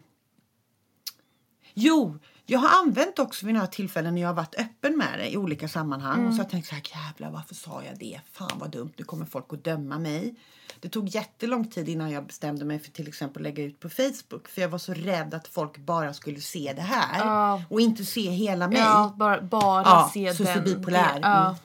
jo, 1.74 2.20
jag 2.46 2.60
har 2.60 2.80
använt 2.84 3.20
också 3.20 3.46
vid 3.46 3.56
några 3.56 3.68
tillfällen 3.68 4.16
när 4.16 4.22
jag 4.22 4.30
har 4.30 4.34
varit 4.36 4.56
öppen 4.56 4.98
med 4.98 5.20
det 5.20 5.30
i 5.30 5.38
olika 5.38 5.68
sammanhang. 5.68 6.26
Och 6.28 6.34
så 6.34 6.38
har 6.38 6.44
jag 6.44 6.50
tänkt 6.52 6.68
så 6.68 6.76
här, 6.76 6.84
jävlar 7.06 7.32
varför 7.32 7.56
sa 7.56 7.84
jag 7.84 8.00
det? 8.00 8.22
Fan 8.32 8.52
vad 8.60 8.70
dumt, 8.72 8.92
nu 8.98 9.04
kommer 9.04 9.26
folk 9.26 9.46
att 9.54 9.64
döma 9.64 10.00
mig. 10.00 10.36
Det 10.80 10.90
tog 10.90 11.08
jättelång 11.10 11.70
tid 11.70 11.90
innan 11.90 12.12
jag 12.12 12.26
bestämde 12.26 12.66
mig 12.66 12.80
för 12.80 12.92
till 12.92 13.08
exempel 13.08 13.42
att 13.42 13.44
lägga 13.44 13.64
ut 13.64 13.80
på 13.80 13.90
Facebook. 13.90 14.48
För 14.48 14.62
jag 14.62 14.70
var 14.70 14.78
så 14.78 14.94
rädd 14.94 15.34
att 15.34 15.48
folk 15.48 15.78
bara 15.78 16.14
skulle 16.14 16.42
se 16.42 16.74
det 16.76 16.82
här. 16.82 17.20
Ja. 17.20 17.64
Och 17.70 17.82
inte 17.82 18.06
se 18.06 18.30
hela 18.30 18.68
mig. 18.68 18.78
Ja, 18.78 19.14
bara, 19.18 19.42
bara 19.42 19.82
Ja, 19.84 20.12
se 20.14 20.34
så 20.34 20.44
den. 20.44 20.64
bipolär. 20.64 21.14
det- 21.14 21.20
Ja. 21.28 21.46
Mm. 21.46 21.56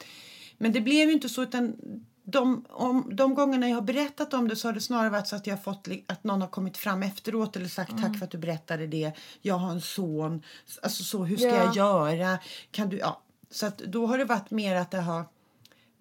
Men 0.58 0.72
det 0.72 0.80
blev 0.80 1.08
ju 1.08 1.12
inte 1.12 1.28
så 1.28 1.42
utan 1.42 1.76
de, 2.24 2.64
om, 2.70 3.10
de 3.16 3.34
gångerna 3.34 3.68
jag 3.68 3.76
har 3.76 3.82
berättat 3.82 4.34
om 4.34 4.48
det 4.48 4.56
så 4.56 4.68
har 4.68 4.72
det 4.72 4.80
snarare 4.80 5.10
varit 5.10 5.26
så 5.26 5.36
att 5.36 5.46
jag 5.46 5.64
fått 5.64 5.88
att 6.06 6.24
någon 6.24 6.40
har 6.40 6.48
kommit 6.48 6.76
fram 6.76 7.02
efteråt 7.02 7.56
eller 7.56 7.68
sagt 7.68 7.90
Mm. 7.92 8.02
tack 8.02 8.18
för 8.18 8.24
att 8.24 8.30
du 8.30 8.38
berättade 8.38 8.86
det. 8.86 9.12
Jag 9.40 9.54
har 9.54 9.70
en 9.70 9.80
son. 9.80 10.42
Alltså 10.82 11.04
så, 11.04 11.24
hur 11.24 11.36
ska 11.36 11.46
Ja. 11.48 11.56
jag 11.56 11.76
göra? 11.76 12.38
Kan 12.70 12.88
du, 12.88 12.98
ja. 12.98 13.20
Så 13.50 13.66
att 13.66 13.78
då 13.78 14.06
har 14.06 14.18
det 14.18 14.24
varit 14.24 14.50
mer 14.50 14.76
att 14.76 14.90
det 14.90 15.00
har 15.00 15.24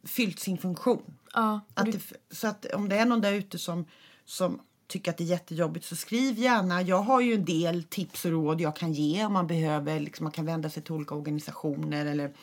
fyllt 0.04 0.40
sin 0.40 0.58
funktion. 0.58 1.14
Ja. 1.34 1.60
Att 1.74 1.92
det, 1.92 2.00
så 2.32 2.48
att 2.48 2.66
om 2.66 2.90
det 2.90 2.96
är 2.98 3.06
någon 3.06 3.22
där 3.22 3.34
ute 3.34 3.60
som, 3.60 3.86
som 4.26 4.60
tycker 4.88 5.12
att 5.12 5.18
det 5.18 5.24
är 5.24 5.26
jättejobbigt 5.26 5.86
så 5.86 5.96
skriv 5.96 6.38
gärna. 6.40 6.82
Jag 6.82 7.02
har 7.02 7.22
ju 7.22 7.34
en 7.34 7.46
del 7.46 7.84
tips 7.84 8.26
och 8.26 8.32
råd 8.32 8.62
jag 8.62 8.76
kan 8.76 8.94
ge 8.94 9.26
om 9.26 9.34
man 9.34 9.48
behöver. 9.48 10.00
Liksom 10.00 10.24
man 10.24 10.32
kan 10.32 10.46
vända 10.46 10.70
sig 10.70 10.84
till 10.84 10.94
olika 10.94 11.16
organisationer. 11.16 12.06
Eller, 12.06 12.34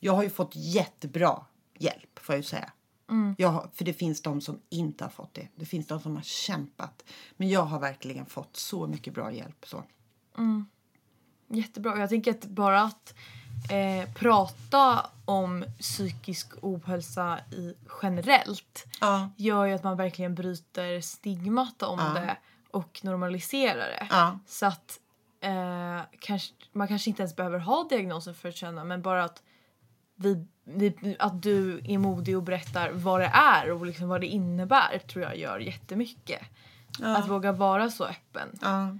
jag 0.00 0.12
har 0.12 0.22
ju 0.22 0.30
fått 0.30 0.52
jättebra 0.54 1.44
hjälp, 1.78 2.18
får 2.20 2.34
jag 2.34 2.38
ju 2.38 2.42
säga. 2.48 2.72
Jag 3.38 3.48
har, 3.48 3.68
för 3.74 3.84
det 3.84 3.92
finns 3.92 4.22
de 4.22 4.40
som 4.40 4.60
inte 4.68 5.04
har 5.04 5.10
fått 5.10 5.34
det. 5.34 5.48
Det 5.56 5.66
finns 5.66 5.86
de 5.86 6.00
som 6.00 6.16
har 6.16 6.22
kämpat. 6.22 7.04
Men 7.36 7.48
jag 7.48 7.62
har 7.62 7.78
verkligen 7.80 8.26
fått 8.26 8.56
så 8.56 8.86
mycket 8.86 9.14
bra 9.14 9.32
hjälp. 9.32 9.64
Så. 9.68 9.84
Jättebra. 11.48 11.92
Och 11.92 11.98
Jag 11.98 12.08
tänker 12.08 12.30
att 12.30 12.44
bara 12.44 12.82
att 12.82 13.14
eh, 13.70 14.12
prata 14.14 15.06
om 15.24 15.64
psykisk 15.80 16.52
ohälsa 16.62 17.38
i, 17.52 17.74
generellt 18.02 18.86
Ja. 19.00 19.30
gör 19.36 19.64
ju 19.64 19.72
att 19.74 19.84
man 19.84 19.96
verkligen 19.96 20.34
bryter 20.34 21.00
stigmat 21.00 21.82
om 21.82 21.98
Ja. 21.98 22.20
det 22.20 22.36
och 22.70 23.00
normaliserar 23.02 23.76
det. 23.88 24.06
Ja. 24.10 24.38
Så 24.46 24.66
att 24.66 25.00
eh, 25.40 26.00
kanske, 26.20 26.54
man 26.72 26.88
kanske 26.88 27.10
inte 27.10 27.22
ens 27.22 27.36
behöver 27.36 27.58
ha 27.58 27.86
diagnosen 27.90 28.34
för 28.34 28.48
att 28.48 28.56
känna 28.56 28.84
men 28.84 29.02
bara 29.02 29.24
att, 29.24 29.42
vi, 30.18 30.46
vi, 30.64 31.16
att 31.18 31.42
du 31.42 31.80
är 31.84 31.98
modig 31.98 32.36
och 32.36 32.42
berättar 32.42 32.90
vad 32.90 33.20
det 33.20 33.30
är 33.34 33.70
och 33.70 33.86
liksom 33.86 34.08
vad 34.08 34.20
det 34.20 34.26
innebär 34.26 34.98
tror 34.98 35.24
jag 35.24 35.36
gör 35.36 35.58
jättemycket. 35.58 36.40
Att 37.02 37.28
våga 37.28 37.52
vara 37.52 37.90
så 37.90 38.04
öppen. 38.04 38.48
Ja. 38.60 38.98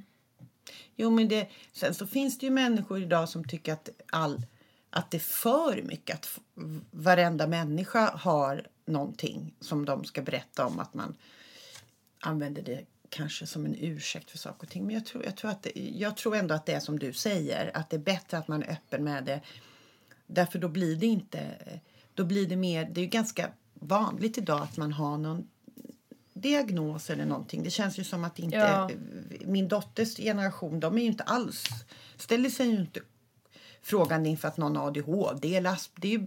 Jo, 0.96 1.10
men 1.10 1.28
det, 1.28 1.48
sen 1.72 1.94
så 1.94 2.06
finns 2.06 2.38
det 2.38 2.46
ju 2.46 2.52
människor 2.52 3.02
idag 3.02 3.28
som 3.28 3.44
tycker 3.44 3.72
att, 3.72 3.88
all, 4.12 4.42
att 4.90 5.10
det 5.10 5.16
är 5.16 5.20
för 5.20 5.82
mycket. 5.82 6.14
Att 6.16 6.38
varenda 6.90 7.46
människa 7.46 8.10
har 8.16 8.66
någonting 8.84 9.54
som 9.60 9.84
de 9.84 10.04
ska 10.04 10.22
berätta 10.22 10.66
om. 10.66 10.78
Att 10.78 10.94
man 10.94 11.16
använder 12.20 12.62
det 12.62 12.84
kanske 13.08 13.46
som 13.46 13.66
en 13.66 13.76
ursäkt 13.78 14.30
för 14.30 14.38
saker 14.38 14.66
och 14.66 14.70
ting. 14.70 14.86
Men 14.86 14.94
jag 14.94 15.06
tror, 15.06 15.24
jag, 15.24 15.36
tror 15.36 15.50
att 15.50 15.62
det, 15.62 15.72
jag 15.74 16.16
tror 16.16 16.36
ändå 16.36 16.54
att 16.54 16.66
det 16.66 16.72
är 16.72 16.80
som 16.80 16.98
du 16.98 17.12
säger. 17.12 17.70
Att 17.74 17.90
det 17.90 17.96
är 17.96 18.00
bättre 18.00 18.38
att 18.38 18.48
man 18.48 18.62
är 18.62 18.72
öppen 18.72 19.04
med 19.04 19.24
det. 19.24 19.40
Därför 20.30 20.58
då 20.58 20.68
blir 20.68 20.96
det 20.96 21.06
inte... 21.06 21.56
Då 22.14 22.24
blir 22.24 22.46
det 22.48 22.56
mer... 22.56 22.84
Det 22.92 23.00
är 23.00 23.02
ju 23.02 23.08
ganska 23.08 23.50
vanligt 23.74 24.38
idag 24.38 24.62
att 24.62 24.76
man 24.76 24.92
har 24.92 25.18
någon 25.18 25.48
diagnos 26.32 27.10
eller 27.10 27.24
någonting. 27.26 27.62
Det 27.62 27.70
känns 27.70 27.98
ju 27.98 28.04
som 28.04 28.24
att 28.24 28.38
inte... 28.38 28.56
Ja. 28.56 28.90
Min 29.44 29.68
dotters 29.68 30.16
generation, 30.16 30.80
de 30.80 30.98
är 30.98 31.02
ju 31.02 31.06
inte 31.06 31.22
alls... 31.24 31.64
Ställer 32.16 32.50
sig 32.50 32.66
ju 32.68 32.80
inte 32.80 33.00
frågan 33.82 34.26
inför 34.26 34.48
att 34.48 34.56
någon 34.56 34.76
har 34.76 34.86
ADHD 34.86 35.56
eller 35.56 35.70
asp- 35.70 35.90
det 35.96 36.08
är 36.08 36.12
ju 36.18 36.26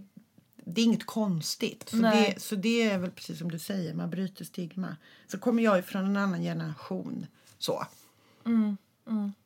det 0.64 0.80
är 0.80 0.84
inget 0.84 1.06
konstigt. 1.06 1.88
Så 1.88 1.96
Nej. 1.96 2.32
det, 2.34 2.40
så 2.40 2.54
det 2.56 2.82
är 2.82 2.98
väl 2.98 3.10
precis 3.10 3.38
som 3.38 3.50
du 3.50 3.58
säger, 3.58 3.94
man 3.94 4.10
bryter 4.10 4.44
stigma. 4.44 4.96
Så 5.26 5.38
kommer 5.38 5.62
jag 5.62 5.76
ju 5.76 5.82
från 5.82 6.04
en 6.04 6.16
annan 6.16 6.42
generation. 6.42 7.26
Så. 7.58 7.86
Mm, 8.46 8.76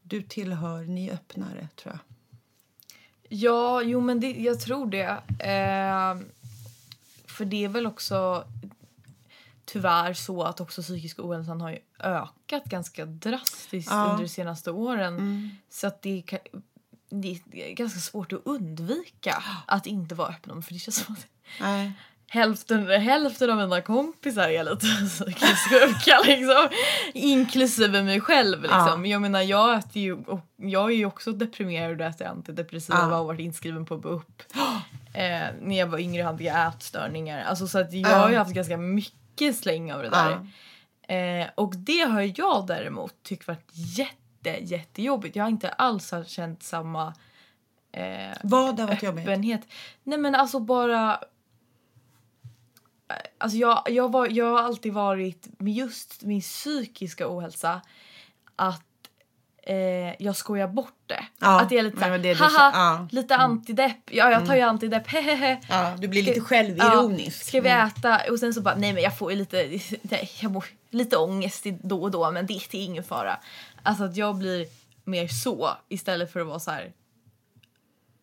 Du 0.03 0.23
tillhör, 0.23 0.85
ni 0.85 1.11
öppnare 1.11 1.69
tror 1.77 1.93
jag. 1.95 2.16
Ja, 3.29 3.83
jo 3.83 4.01
men 4.01 4.21
det, 4.21 4.31
jag 4.31 4.61
tror 4.61 4.87
det. 4.91 5.09
Eh, 5.39 6.17
för 7.27 7.45
det 7.45 7.65
är 7.65 7.69
väl 7.69 7.87
också 7.87 8.45
tyvärr 9.65 10.15
så 10.15 10.43
att 10.43 10.61
också 10.61 10.83
psykisk 10.83 11.19
ohälsan 11.19 11.61
har 11.61 11.71
ju 11.71 11.79
ökat 11.99 12.65
ganska 12.65 13.05
drastiskt 13.07 13.91
Ja. 13.91 14.05
under 14.05 14.23
de 14.23 14.29
senaste 14.29 14.71
åren. 14.71 15.51
Så 15.71 15.87
att 15.87 16.03
det, 16.03 16.23
kan, 16.27 16.39
det 17.11 17.41
är 17.53 17.73
ganska 17.75 18.01
svårt 18.01 18.33
att 18.33 18.41
undvika 18.45 19.43
att 19.67 19.87
inte 19.87 20.15
vara 20.15 20.29
öppen 20.29 20.51
om 20.53 20.63
för 20.63 20.73
det 20.73 20.79
känns 20.79 21.05
som 21.05 21.15
att 21.15 21.27
Nej. 21.61 21.93
Hälften, 22.29 22.87
hälften 22.89 23.51
av 23.51 23.57
mina 23.57 23.81
kompisar 23.81 24.49
är 24.49 24.65
lite 24.65 24.87
psykiskt 25.09 26.27
liksom. 26.27 26.69
Inklusive 27.15 28.03
mig 28.03 28.21
själv 28.21 28.63
liksom. 28.63 29.07
Jag 29.07 29.23
menar 29.23 29.41
jag 29.43 29.79
äter 29.79 30.03
ju, 30.03 30.15
och 30.25 30.41
jag 30.57 30.91
är 30.91 30.97
ju 30.97 31.07
också 31.07 31.33
deprimerad 31.33 32.01
och 32.01 32.07
äter 32.07 32.27
antidepressiva 32.27 32.99
Ja. 33.11 33.19
och 33.19 33.27
varit 33.27 33.41
inskriven 33.41 33.87
på 33.87 33.97
BUP. 33.99 34.43
Eh, 35.15 35.47
när 35.63 35.79
jag 35.79 35.87
var 35.87 35.99
yngre 35.99 36.23
hade 36.23 36.45
jag 36.45 36.69
ätstörningar. 36.69 37.45
Alltså 37.45 37.67
så 37.69 37.79
att 37.79 37.93
jag 37.93 38.13
Ja. 38.13 38.17
har 38.17 38.31
ju 38.31 38.37
haft 38.37 38.55
ganska 38.55 38.77
mycket 38.77 39.57
släng 39.57 39.93
av 39.93 40.03
det 40.03 40.09
där. 40.09 41.41
Eh, 41.43 41.47
och 41.55 41.77
det 41.77 42.01
har 42.01 42.21
jag 42.21 42.67
däremot 42.67 43.15
tyckt 43.23 43.49
varit 43.49 43.69
jätte, 43.73 44.57
jättejobbigt. 44.61 45.37
Jag 45.37 45.45
har 45.45 45.49
inte 45.49 45.69
alls 45.69 46.13
känt 46.27 46.63
samma 46.63 47.15
eh, 47.93 48.37
Vad 48.43 48.81
har 48.81 48.87
varit 48.87 49.03
jobbigt? 49.03 49.29
öppenhet. 49.29 49.61
Nej 50.05 50.19
men 50.19 50.35
alltså 50.35 50.61
bara... 50.61 51.19
Alltså 53.39 53.59
jag, 53.59 53.83
jag, 53.91 54.13
var, 54.13 54.29
jag 54.31 54.53
har 54.53 54.63
alltid 54.63 54.93
varit 54.93 55.49
med 55.59 55.73
just 55.75 56.23
min 56.23 56.41
psykiska 56.41 57.29
ohälsa 57.37 57.81
att 58.57 58.83
eh, 59.63 60.23
jag 60.23 60.37
skojar 60.37 60.69
bort 60.69 60.93
det. 61.07 61.27
Ja, 61.39 61.61
att 61.61 61.69
det 61.69 61.79
är 61.79 61.83
lite 61.83 61.99
såhär, 61.99 62.19
det 62.19 62.35
du 62.35 62.41
haha, 62.41 62.51
sa, 62.51 62.71
ja. 62.75 62.95
Mm. 62.97 63.09
lite 63.11 63.37
antidepp. 63.37 64.11
Ja 64.11 64.31
jag 64.31 64.47
tar 64.47 64.55
ju 64.55 64.61
antidepp, 64.61 65.07
hehehe. 65.11 65.61
Ja, 65.69 65.97
du 65.99 66.09
blir 66.09 66.23
lite 66.23 66.41
Ska- 66.41 66.49
självironisk. 66.49 67.41
Ja, 67.41 67.45
ska 67.49 67.61
vi 67.61 67.69
äta? 67.69 68.21
Och 68.31 68.39
sen 68.39 68.55
så 68.55 68.61
bara, 68.61 68.75
nej 68.75 68.93
men 68.93 69.03
jag 69.03 69.19
får 69.19 69.33
ju 69.33 69.39
lite, 69.39 69.57
nej, 70.03 70.31
jag 70.41 70.53
mår 70.53 70.65
lite 70.91 71.17
ångest 71.17 71.65
då 71.83 72.03
och 72.03 72.11
då 72.11 72.31
men 72.31 72.47
det, 72.47 72.61
det 72.71 72.79
är 72.79 72.85
ingen 72.85 73.05
fara. 73.05 73.41
Alltså 73.83 74.05
att 74.05 74.17
jag 74.17 74.37
blir 74.37 74.67
mer 75.05 75.29
så 75.29 75.71
istället 75.89 76.33
för 76.33 76.41
att 76.41 76.47
vara 76.47 76.61
så 76.61 76.71
här. 76.71 76.93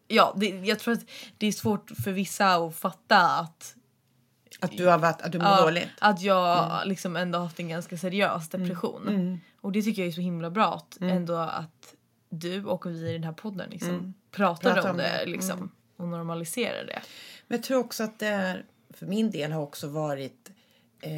Ja, 0.07 0.33
det, 0.35 0.47
jag 0.49 0.79
tror 0.79 0.93
att 0.93 1.03
det 1.37 1.47
är 1.47 1.51
svårt 1.51 1.91
för 2.03 2.11
vissa 2.11 2.55
att 2.55 2.75
fatta 2.75 3.17
att, 3.17 3.75
Att 4.63 4.77
du 4.77 4.87
har 4.87 4.97
varit, 4.97 5.21
att 5.21 5.31
du 5.31 5.37
mår 5.39 5.47
ja, 5.47 5.61
dåligt. 5.61 5.89
att 5.99 6.21
jag 6.21 6.65
Mm. 6.75 6.87
liksom 6.89 7.15
ändå 7.15 7.39
haft 7.39 7.59
en 7.59 7.69
ganska 7.69 7.97
seriös 7.97 8.49
depression. 8.49 9.39
Och 9.61 9.71
det 9.71 9.81
tycker 9.81 10.01
jag 10.01 10.07
är 10.09 10.11
så 10.11 10.21
himla 10.21 10.49
bra 10.49 10.73
att 10.75 10.97
Mm. 11.01 11.17
ändå 11.17 11.35
att 11.37 11.95
du 12.29 12.65
och 12.65 12.85
vi 12.85 13.09
i 13.09 13.13
den 13.13 13.23
här 13.23 13.33
podden 13.33 13.69
liksom 13.69 14.13
pratar 14.31 14.73
Pratar 14.73 14.89
om 14.89 14.95
om 14.95 14.97
det, 14.97 15.03
det. 15.03 15.09
Mm. 15.19 15.31
liksom, 15.31 15.71
och 15.97 16.07
normaliserar 16.07 16.85
det. 16.85 17.01
Men 17.47 17.57
jag 17.57 17.63
tror 17.63 17.79
också 17.79 18.03
att 18.03 18.19
det 18.19 18.27
är, 18.27 18.65
för 18.89 19.05
min 19.05 19.31
del 19.31 19.51
har 19.51 19.61
också 19.61 19.87
varit 19.87 20.51
eh, 21.01 21.11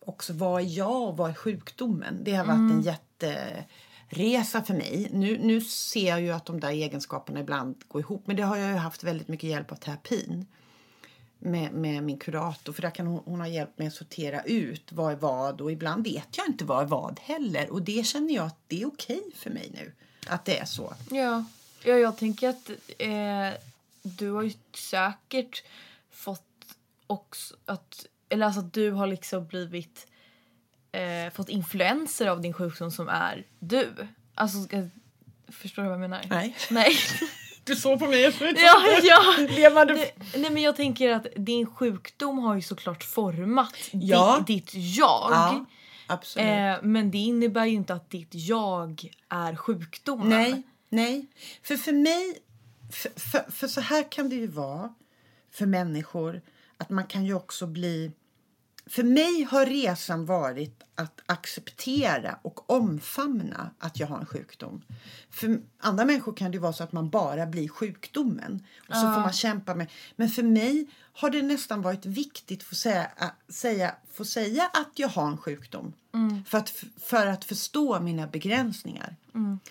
också 0.00 0.32
vad 0.32 0.62
är 0.62 0.66
jag 0.78 1.02
och 1.08 1.16
vad 1.16 1.30
är 1.30 1.34
sjukdomen? 1.34 2.18
Det 2.24 2.34
har 2.34 2.44
varit 2.44 2.72
en 2.72 2.82
jätteresa 2.82 4.62
för 4.62 4.74
mig. 4.74 5.08
Nu, 5.12 5.38
nu 5.42 5.60
ser 5.60 6.08
jag 6.08 6.20
ju 6.20 6.30
att 6.30 6.46
de 6.46 6.60
där 6.60 6.70
egenskaperna 6.70 7.40
ibland 7.40 7.76
går 7.88 8.00
ihop 8.00 8.26
men 8.26 8.36
det 8.36 8.42
har 8.42 8.56
jag 8.56 8.68
ju 8.70 8.76
haft 8.76 9.04
väldigt 9.04 9.28
mycket 9.28 9.50
hjälp 9.50 9.72
av 9.72 9.76
terapin. 9.76 10.46
Med, 11.46 11.72
med 11.72 12.02
min 12.02 12.18
kurator 12.18 12.72
för 12.72 12.82
där 12.82 12.90
kan 12.90 13.06
hon, 13.06 13.22
hon 13.24 13.40
har 13.40 13.46
hjälpt 13.46 13.78
mig 13.78 13.86
att 13.88 13.94
sortera 13.94 14.42
ut 14.42 14.92
vad 14.92 15.12
är 15.12 15.16
vad 15.16 15.60
och 15.60 15.72
ibland 15.72 16.04
vet 16.04 16.28
jag 16.36 16.46
inte 16.46 16.64
vad 16.64 16.82
är 16.82 16.86
vad 16.86 17.20
heller 17.22 17.72
och 17.72 17.82
det 17.82 18.06
känner 18.06 18.34
jag 18.34 18.46
att 18.46 18.58
det 18.66 18.82
är 18.82 18.86
okej 18.86 19.22
för 19.34 19.50
mig 19.50 19.70
nu. 19.74 19.92
Att 20.26 20.44
det 20.44 20.58
är 20.58 20.64
så. 20.64 20.94
Ja, 21.10 21.44
ja 21.84 21.94
jag 21.94 22.18
tänker 22.18 22.48
att 22.48 22.70
eh, 22.98 23.60
du 24.02 24.30
har 24.30 24.42
ju 24.42 24.52
säkert 24.74 25.64
fått 26.10 26.42
också 27.06 27.56
att, 27.64 28.06
eller 28.28 28.46
alltså 28.46 28.60
att 28.60 28.72
du 28.72 28.90
har 28.90 29.06
liksom 29.06 29.46
blivit 29.46 30.06
eh, 30.92 31.32
fått 31.32 31.48
influenser 31.48 32.26
av 32.26 32.40
din 32.40 32.52
sjukdom 32.52 32.90
som 32.90 33.08
är 33.08 33.46
du. 33.58 33.92
Alltså, 34.34 34.58
förstår 35.48 35.82
du 35.82 35.88
vad 35.88 35.94
jag 35.94 36.10
menar? 36.10 36.26
Nej. 36.30 36.56
Nej. 36.70 36.96
Du 37.66 37.76
såg 37.76 37.98
på 37.98 38.06
mig 38.06 38.32
ja, 38.40 38.98
ja. 39.02 39.22
Levande 39.48 40.10
nej 40.34 40.50
men 40.50 40.62
jag 40.62 40.76
tänker 40.76 41.10
att 41.10 41.26
din 41.36 41.66
sjukdom 41.66 42.38
har 42.38 42.54
ju 42.54 42.62
såklart 42.62 43.04
format 43.04 43.74
Ja. 43.92 44.44
ditt, 44.46 44.66
ditt 44.66 44.74
jag. 44.74 45.28
Ja, 45.30 45.64
absolut. 46.06 46.46
Eh, 46.48 46.76
men 46.82 47.10
det 47.10 47.18
innebär 47.18 47.64
ju 47.64 47.74
inte 47.74 47.94
att 47.94 48.10
ditt 48.10 48.28
jag 48.32 49.10
är 49.28 49.56
sjukdomen. 49.56 50.28
nej, 50.28 50.62
nej. 50.88 51.26
För 51.62 51.76
för 51.76 51.92
mig, 51.92 52.38
för, 52.92 53.20
för, 53.20 53.50
för 53.52 53.68
så 53.68 53.80
här 53.80 54.12
kan 54.12 54.28
det 54.28 54.36
ju 54.36 54.46
vara 54.46 54.94
för 55.52 55.66
människor 55.66 56.42
att 56.78 56.90
man 56.90 57.06
kan 57.06 57.24
ju 57.24 57.34
också 57.34 57.66
bli... 57.66 58.12
För 58.86 59.02
mig 59.02 59.42
har 59.50 59.66
resan 59.66 60.26
varit 60.26 60.82
att 60.94 61.20
acceptera 61.26 62.38
och 62.42 62.70
omfamna 62.70 63.70
att 63.78 64.00
jag 64.00 64.06
har 64.06 64.18
en 64.18 64.26
sjukdom. 64.26 64.82
För 65.30 65.60
andra 65.78 66.04
människor 66.04 66.32
kan 66.32 66.50
det 66.50 66.58
vara 66.58 66.72
så 66.72 66.84
att 66.84 66.92
man 66.92 67.10
bara 67.10 67.46
blir 67.46 67.68
sjukdomen. 67.68 68.66
Och 68.88 68.94
så 68.94 69.00
får 69.00 69.20
man 69.20 69.32
kämpa 69.32 69.74
med. 69.74 69.90
Men 70.16 70.28
för 70.28 70.42
mig 70.42 70.86
har 71.12 71.30
det 71.30 71.42
nästan 71.42 71.82
varit 71.82 72.06
viktigt 72.06 72.60
att 72.60 72.68
få 72.68 72.74
säga, 72.74 73.10
att 73.16 73.34
säga, 73.48 73.94
få 74.12 74.24
säga 74.24 74.70
att 74.72 74.98
jag 74.98 75.08
har 75.08 75.26
en 75.28 75.38
sjukdom. 75.38 75.92
För, 76.46 76.58
att, 76.58 76.84
för 76.96 77.26
att 77.26 77.44
förstå 77.44 78.00
mina 78.00 78.26
begränsningar. 78.26 79.16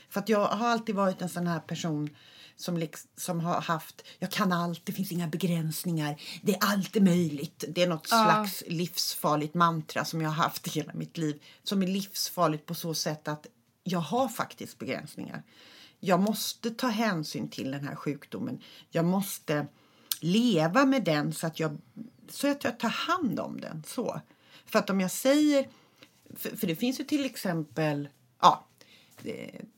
För 0.10 0.19
att 0.19 0.30
jag 0.30 0.47
har 0.47 0.67
alltid 0.67 0.95
varit 0.95 1.21
en 1.21 1.30
sån 1.30 1.47
här 1.47 1.60
person 1.60 2.10
som, 2.58 2.78
liksom, 2.78 3.10
som 3.15 3.39
har 3.39 3.62
haft, 3.62 4.02
jag 4.20 4.32
kan 4.32 4.52
allt, 4.52 4.86
det 4.86 4.91
finns 4.91 5.12
inga 5.12 5.28
begränsningar, 5.28 6.22
det 6.41 6.56
är 6.56 6.60
allt 6.62 6.96
är 6.96 7.02
möjligt. 7.02 7.63
Det 7.68 7.84
är 7.84 7.88
något 7.88 8.08
slags 8.08 8.63
livsfarligt 8.68 9.54
mantra 9.54 10.06
som 10.06 10.22
jag 10.22 10.30
har 10.30 10.44
haft 10.44 10.68
hela 10.68 10.94
mitt 10.94 11.18
liv. 11.18 11.41
Som 11.63 11.84
är 11.84 11.88
livsfarligt 11.88 12.65
på 12.65 12.76
så 12.76 12.94
sätt 12.94 13.28
att 13.28 13.48
jag 13.84 14.00
har 14.00 14.28
faktiskt 14.28 14.80
begränsningar. 14.80 15.44
Jag 16.00 16.20
måste 16.20 16.70
ta 16.70 16.88
hänsyn 16.88 17.50
till 17.50 17.72
den 17.72 17.88
här 17.88 17.96
sjukdomen. 17.96 18.62
Jag 18.89 19.06
måste 19.06 19.68
leva 20.20 20.86
med 20.86 21.04
den 21.04 21.34
så 21.34 21.48
att 21.48 21.60
jag, 21.60 21.78
så 22.30 22.52
att 22.52 22.63
jag 22.63 22.80
tar 22.80 22.89
hand 22.89 23.39
om 23.39 23.62
den. 23.62 23.84
Så. 23.88 24.22
För 24.65 24.80
att 24.80 24.89
om 24.89 25.02
jag 25.02 25.12
säger... 25.12 25.70
För, 26.36 26.58
för 26.58 26.68
det 26.68 26.76
finns 26.76 27.00
ju 27.00 27.04
till 27.04 27.26
exempel... 27.26 28.10
Ja, 28.41 28.65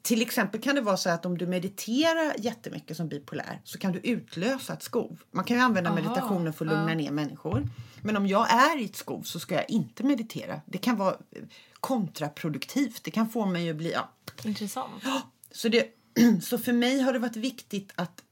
till 0.01 0.21
exempel 0.21 0.61
kan 0.61 0.75
det 0.75 0.81
vara 0.81 0.97
så 0.97 1.09
att 1.09 1.25
om 1.25 1.37
du 1.37 1.47
mediterar 1.47 2.35
jättemycket 2.37 2.97
som 2.97 3.07
bipolär 3.07 3.61
så 3.63 3.77
kan 3.77 3.91
du 3.91 3.99
utlösa 3.99 4.73
ett 4.73 4.83
skov. 4.83 5.19
Man 5.31 5.45
kan 5.45 5.57
ju 5.57 5.63
använda 5.63 5.89
Aha, 5.89 5.99
meditationen 6.01 6.53
för 6.53 6.65
att 6.65 6.71
lugna 6.71 6.91
ja. 6.91 6.95
ner 6.95 7.11
människor. 7.11 7.69
Men 8.03 8.17
om 8.17 8.27
jag 8.27 8.51
är 8.51 8.81
i 8.81 8.85
ett 8.85 8.95
skov 8.95 9.21
så 9.21 9.39
ska 9.39 9.55
jag 9.55 9.69
inte 9.69 10.03
meditera. 10.03 10.61
Det 10.65 10.77
kan 10.77 10.97
vara 10.97 11.11
eh, 11.31 11.41
kontraproduktivt. 11.79 13.03
Det 13.03 13.11
kan 13.11 13.29
få 13.29 13.45
mig 13.45 13.69
att 13.69 13.75
bli... 13.75 13.91
Ja. 13.91 14.09
Intressant. 14.43 15.03
Så, 15.51 15.69
det, 15.69 15.87
så 16.43 16.57
för 16.57 16.73
mig 16.73 16.99
har 16.99 17.13
det 17.13 17.19
varit 17.19 17.35
viktigt 17.35 17.91
att 17.95 18.23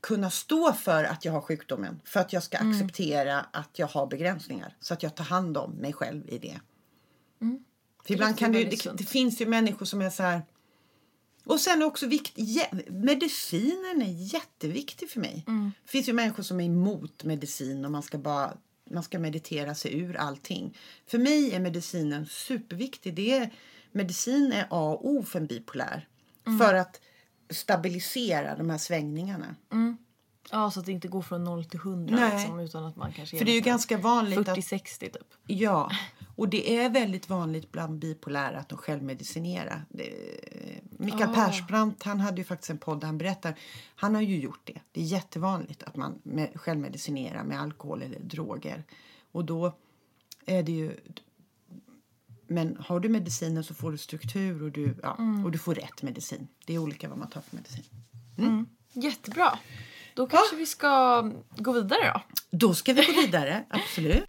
kunna 0.00 0.30
stå 0.30 0.72
för 0.72 1.04
att 1.04 1.24
jag 1.24 1.32
har 1.32 1.40
sjukdomen. 1.40 2.00
För 2.04 2.20
att 2.20 2.32
jag 2.32 2.42
ska 2.42 2.58
Mm. 2.58 2.72
acceptera 2.72 3.40
att 3.40 3.78
jag 3.78 3.86
har 3.86 4.06
begränsningar. 4.06 4.76
Så 4.80 4.94
att 4.94 5.02
jag 5.02 5.14
tar 5.14 5.24
hand 5.24 5.56
om 5.56 5.70
mig 5.70 5.92
själv 5.92 6.28
i 6.28 6.38
det. 6.38 6.60
För 8.06 8.14
ibland 8.14 8.38
kan 8.38 8.52
det, 8.52 8.64
det, 8.64 8.92
det 8.98 9.04
finns 9.04 9.40
ju 9.40 9.46
människor 9.46 9.86
som 9.86 10.02
är 10.02 10.10
så 10.10 10.22
här... 10.22 10.42
Och 11.44 11.60
sen 11.60 11.82
är 11.82 11.86
också 11.86 12.06
viktigt, 12.06 12.68
medicinen 12.88 14.02
är 14.02 14.34
jätteviktig 14.34 15.10
för 15.10 15.20
mig. 15.20 15.44
Mm. 15.46 15.72
Det 15.84 15.90
finns 15.90 16.08
ju 16.08 16.12
människor 16.12 16.42
som 16.42 16.60
är 16.60 16.64
emot 16.64 17.24
medicin 17.24 17.84
och 17.84 17.90
man 17.90 18.02
ska 18.02 18.18
bara 18.18 18.56
man 18.90 19.02
ska 19.02 19.18
meditera 19.18 19.74
sig 19.74 19.98
ur 19.98 20.16
allting. 20.16 20.76
För 21.06 21.18
mig 21.18 21.54
är 21.54 21.60
medicinen 21.60 22.26
superviktig. 22.26 23.14
Det 23.14 23.32
är, 23.32 23.52
medicin 23.92 24.52
är 24.52 24.66
A 24.70 24.92
och 24.92 25.08
O 25.08 25.22
för 25.22 25.40
en 25.40 25.46
bipolär. 25.46 26.08
Mm. 26.46 26.58
För 26.58 26.74
att 26.74 27.00
stabilisera 27.50 28.56
de 28.56 28.70
här 28.70 28.78
svängningarna. 28.78 29.54
Ja, 30.50 30.70
så 30.70 30.80
att 30.80 30.86
det 30.86 30.92
inte 30.92 31.08
går 31.08 31.22
från 31.22 31.44
0 31.44 31.64
till 31.64 31.80
100 31.80 32.16
Nej. 32.16 32.38
liksom, 32.38 32.60
utan 32.60 32.84
att 32.84 32.96
man 32.96 33.12
kanske 33.12 33.38
För 33.38 33.44
det 33.44 33.50
är 33.50 33.54
ju 33.54 33.60
ganska 33.60 33.98
vanligt 33.98 34.38
att 34.38 34.58
40-60 34.58 34.98
typ. 34.98 35.16
Ja, 35.46 35.90
och 36.36 36.48
det 36.48 36.76
är 36.76 36.90
väldigt 36.90 37.28
vanligt 37.28 37.72
bland 37.72 37.98
bipolära 37.98 38.58
att 38.58 38.68
de 38.68 38.78
självmedicinerar. 38.78 39.84
Det, 39.88 40.12
Mikael 40.90 41.30
Ah. 41.30 41.34
Persbrandt 41.34 42.02
han 42.02 42.20
hade 42.20 42.40
ju 42.40 42.44
faktiskt 42.44 42.70
en 42.70 42.78
podd 42.78 43.00
där 43.00 43.06
han 43.06 43.18
berättar. 43.18 43.54
Han 43.94 44.14
har 44.14 44.22
ju 44.22 44.38
gjort 44.38 44.60
det. 44.64 44.80
Det 44.92 45.00
är 45.00 45.04
jättevanligt 45.04 45.82
att 45.82 45.96
man 45.96 46.20
med, 46.22 46.50
självmedicinerar 46.60 47.44
med 47.44 47.60
alkohol 47.60 48.02
eller 48.02 48.20
droger. 48.20 48.84
Och 49.32 49.44
då 49.44 49.76
är 50.46 50.62
det 50.62 50.72
ju... 50.72 50.96
Men 52.46 52.76
har 52.80 53.00
du 53.00 53.08
medicinen 53.08 53.64
så 53.64 53.74
får 53.74 53.92
du 53.92 53.98
struktur 53.98 54.62
och 54.62 54.70
du, 54.72 54.96
ja, 55.02 55.16
Mm. 55.18 55.44
och 55.44 55.50
du 55.50 55.58
får 55.58 55.74
rätt 55.74 56.02
medicin. 56.02 56.48
Det 56.66 56.74
är 56.74 56.78
olika 56.78 57.08
vad 57.08 57.18
man 57.18 57.30
tar 57.30 57.40
för 57.40 57.56
medicin. 57.56 57.84
Jättebra. 58.92 59.58
Då 60.14 60.26
kanske 60.26 60.56
vi 60.56 60.66
ska 60.66 61.20
gå 61.56 61.72
vidare 61.72 62.12
då. 62.14 62.22
Då 62.58 62.74
ska 62.74 62.92
vi 62.92 63.06
gå 63.06 63.12
vidare, 63.20 63.64
absolut. 63.68 64.24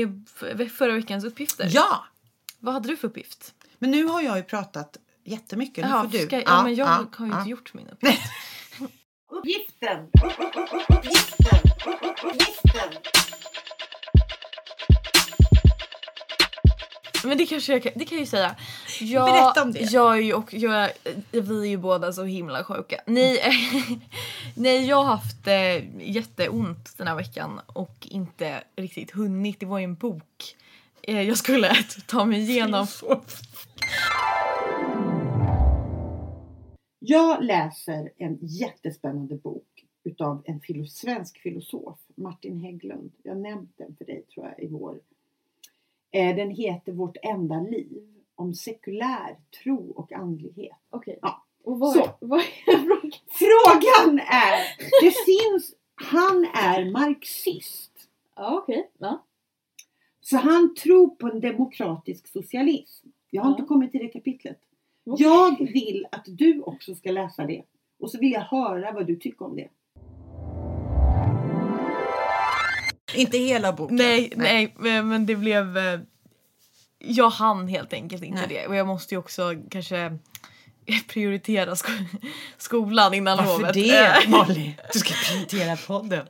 F- 0.00 0.72
förra 0.72 0.92
veckans 0.94 1.24
uppgifter. 1.24 1.68
Ja! 1.70 2.04
Vad 2.58 2.74
hade 2.74 2.88
du 2.88 2.96
för 2.96 3.08
uppgift? 3.08 3.54
Men 3.78 3.90
nu 3.90 4.04
har 4.04 4.20
jag 4.22 4.36
ju 4.36 4.42
pratat 4.42 4.96
jättemycket. 5.24 5.84
Nu 5.84 5.90
Jaha, 5.90 6.02
får 6.02 6.18
du. 6.18 6.26
ska, 6.26 6.42
ja, 6.42 6.62
men 6.62 6.74
jag 6.74 6.88
ja, 6.88 7.06
har 7.16 7.26
ju 7.26 7.32
ja. 7.32 7.38
inte 7.38 7.50
gjort 7.50 7.74
min 7.74 7.88
uppgift. 7.92 8.22
Uppgiften! 9.30 10.08
Uppgiften! 10.88 11.58
Uppgiften! 12.24 12.92
Men 17.24 17.38
det 17.38 17.46
kanske 17.46 17.72
jag 17.72 17.82
kan, 17.82 17.92
det 17.96 18.04
kan 18.04 18.16
jag 18.18 18.20
ju 18.24 18.26
säga. 18.30 18.54
Jag, 19.00 19.26
Berätta 19.32 19.62
om 19.62 19.72
det. 19.72 19.80
Jag 19.80 20.16
är 20.16 20.20
ju, 20.20 20.34
och 20.34 20.54
jag, 20.54 20.90
vi 21.30 21.60
är 21.60 21.64
ju 21.70 21.76
båda 21.76 22.12
så 22.12 22.24
himla 22.24 22.64
sjuka. 22.64 23.00
Ni, 23.06 23.38
nej, 24.56 24.86
jag 24.86 24.96
har 24.96 25.04
haft 25.04 25.46
eh, 25.46 26.00
jätteont 26.10 26.98
den 26.98 27.06
här 27.06 27.16
veckan 27.16 27.60
och 27.66 28.06
inte 28.10 28.64
riktigt 28.76 29.10
hunnit. 29.10 29.60
Det 29.60 29.66
var 29.66 29.78
ju 29.78 29.84
en 29.84 29.94
bok 29.94 30.56
eh, 31.02 31.22
jag 31.22 31.36
skulle 31.38 31.74
ta 32.06 32.24
mig 32.24 32.40
igenom. 32.50 32.86
Jag 36.98 37.44
läser 37.44 38.10
en 38.16 38.38
jättespännande 38.40 39.36
bok 39.36 39.84
utav 40.04 40.42
en 40.44 40.60
filo- 40.60 40.86
svensk 40.86 41.38
filosof, 41.38 41.98
Martin 42.14 42.60
Hägglund. 42.60 43.12
Jag 43.22 43.34
har 43.34 43.40
nämnt 43.40 43.70
den 43.78 43.96
för 43.96 44.04
dig 44.04 44.22
tror 44.34 44.46
jag 44.46 44.64
i 44.64 44.68
vår. 44.68 45.00
Eh, 46.12 46.36
Den 46.36 46.50
heter 46.50 46.92
Vårt 46.92 47.16
enda 47.22 47.60
liv 47.60 48.08
om 48.34 48.54
sekulär 48.54 49.36
tro 49.62 49.90
och 49.90 50.12
andlighet. 50.12 50.76
Okej. 50.90 51.18
Ja. 51.22 51.44
Och 51.64 51.78
vad, 51.78 51.92
Så. 51.94 52.10
vad 52.20 52.40
är 52.40 52.44
frågan? 52.86 53.12
Frågan 53.30 54.18
är, 54.18 54.58
det 55.02 55.10
finns, 55.26 55.74
han 55.94 56.44
är 56.54 56.90
marxist. 56.90 57.92
Ja, 58.36 58.58
okej. 58.62 58.90
Ja. 58.98 59.24
Så 60.20 60.36
han 60.36 60.74
tror 60.74 61.08
på 61.10 61.26
en 61.26 61.40
demokratisk 61.40 62.28
socialism. 62.28 63.08
Jag 63.30 63.42
har 63.42 63.50
Ja. 63.50 63.56
inte 63.56 63.68
kommit 63.68 63.92
till 63.92 64.00
det 64.00 64.08
kapitlet. 64.08 64.58
Okej. 65.06 65.26
Jag 65.26 65.58
vill 65.72 66.06
att 66.12 66.24
du 66.26 66.60
också 66.60 66.94
ska 66.94 67.10
läsa 67.10 67.46
det. 67.46 67.62
Och 68.00 68.10
så 68.10 68.18
vill 68.18 68.32
jag 68.32 68.40
höra 68.40 68.92
vad 68.92 69.06
du 69.06 69.16
tycker 69.16 69.44
om 69.44 69.56
det. 69.56 69.68
Inte 73.14 73.38
hela 73.38 73.72
boken. 73.72 73.96
Nej, 73.96 74.32
nej, 74.36 74.74
men 74.78 75.08
men 75.08 75.26
det 75.26 75.36
blev... 75.36 75.76
eh, 75.78 76.00
Jag 76.98 77.30
hann 77.30 77.68
helt 77.68 77.92
enkelt 77.92 78.22
inte 78.24 78.38
Nej. 78.40 78.48
det. 78.48 78.66
Och 78.66 78.76
jag 78.76 78.86
måste 78.86 79.14
ju 79.14 79.18
också 79.18 79.42
kanske 79.70 80.18
prioritera 81.08 81.76
sko 81.76 81.92
skolan 82.58 83.14
innan 83.14 83.36
Varför 83.36 83.52
lovet. 83.58 83.74
det 83.74 83.96
Eh, 83.96 84.28
Molly? 84.28 84.74
Du 84.92 84.98
ska 84.98 85.14
prioritera 85.14 85.76
podden. 85.76 86.26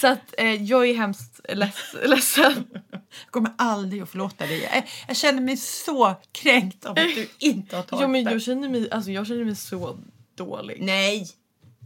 Så 0.00 0.06
att 0.06 0.34
eh, 0.38 0.62
jag 0.62 0.88
är 0.88 0.94
hemskt 0.94 1.40
leds 1.48 1.94
ledsen. 2.04 2.66
Jag 2.90 3.30
kommer 3.30 3.52
aldrig 3.58 4.02
att 4.02 4.10
förlåta 4.10 4.46
dig. 4.46 4.68
Jag, 4.72 4.88
jag 5.08 5.16
känner 5.16 5.40
mig 5.40 5.56
så 5.56 6.14
kränkt 6.32 6.84
av 6.84 6.90
att 6.90 7.14
du 7.14 7.28
inte 7.38 7.76
har 7.76 7.82
tagit 7.82 8.02
Jo, 8.02 8.08
men 8.08 8.24
jag, 8.24 8.42
känner 8.42 8.68
mig, 8.68 8.90
alltså, 8.90 9.10
jag 9.10 9.26
känner 9.26 9.44
mig 9.44 9.56
så 9.56 9.98
dålig. 10.34 10.78
Nej. 10.82 11.28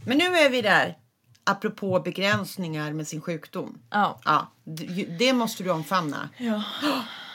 Men 0.05 0.17
nu 0.17 0.25
är 0.25 0.49
vi 0.49 0.61
där. 0.61 0.97
Apropå 1.43 1.99
begränsningar 1.99 2.93
med 2.93 3.07
sin 3.07 3.21
sjukdom. 3.21 3.79
Ja. 3.89 4.19
Ja, 4.25 4.51
det 4.63 5.05
det 5.19 5.33
måste 5.33 5.63
du 5.63 5.69
omfamna. 5.69 6.29
ja. 6.37 6.63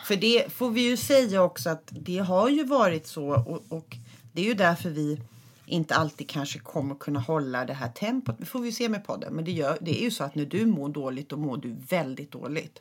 För 0.05 0.17
det 0.17 0.53
får 0.53 0.71
vi 0.71 0.81
ju 0.81 0.97
säga 0.97 1.43
också 1.43 1.71
att 1.71 1.89
det 1.91 2.19
har 2.19 2.49
ju 2.49 2.65
varit 2.65 3.07
så 3.07 3.29
och, 3.29 3.65
och 3.69 3.97
det 4.39 4.43
är 4.43 4.47
ju 4.49 4.55
därför 4.55 4.91
vi 4.91 5.21
inte 5.67 5.95
alltid 5.95 6.29
kanske 6.31 6.59
kommer 6.59 6.95
kunna 6.95 7.21
hålla 7.21 7.65
det 7.65 7.73
här 7.73 7.89
tempot. 7.89 8.35
Det 8.39 8.47
får 8.47 8.61
vi 8.61 8.73
se 8.73 8.89
med 8.89 9.07
podden. 9.07 9.33
Men 9.35 9.45
det, 9.45 9.51
gör, 9.53 9.79
det 9.81 10.01
är 10.01 10.03
ju 10.03 10.11
så 10.11 10.25
att 10.25 10.35
när 10.35 10.45
du 10.45 10.67
mår 10.67 10.89
dåligt 10.89 11.29
då 11.29 11.37
mår 11.37 11.57
du 11.57 11.77
väldigt 11.89 12.31
dåligt. 12.33 12.81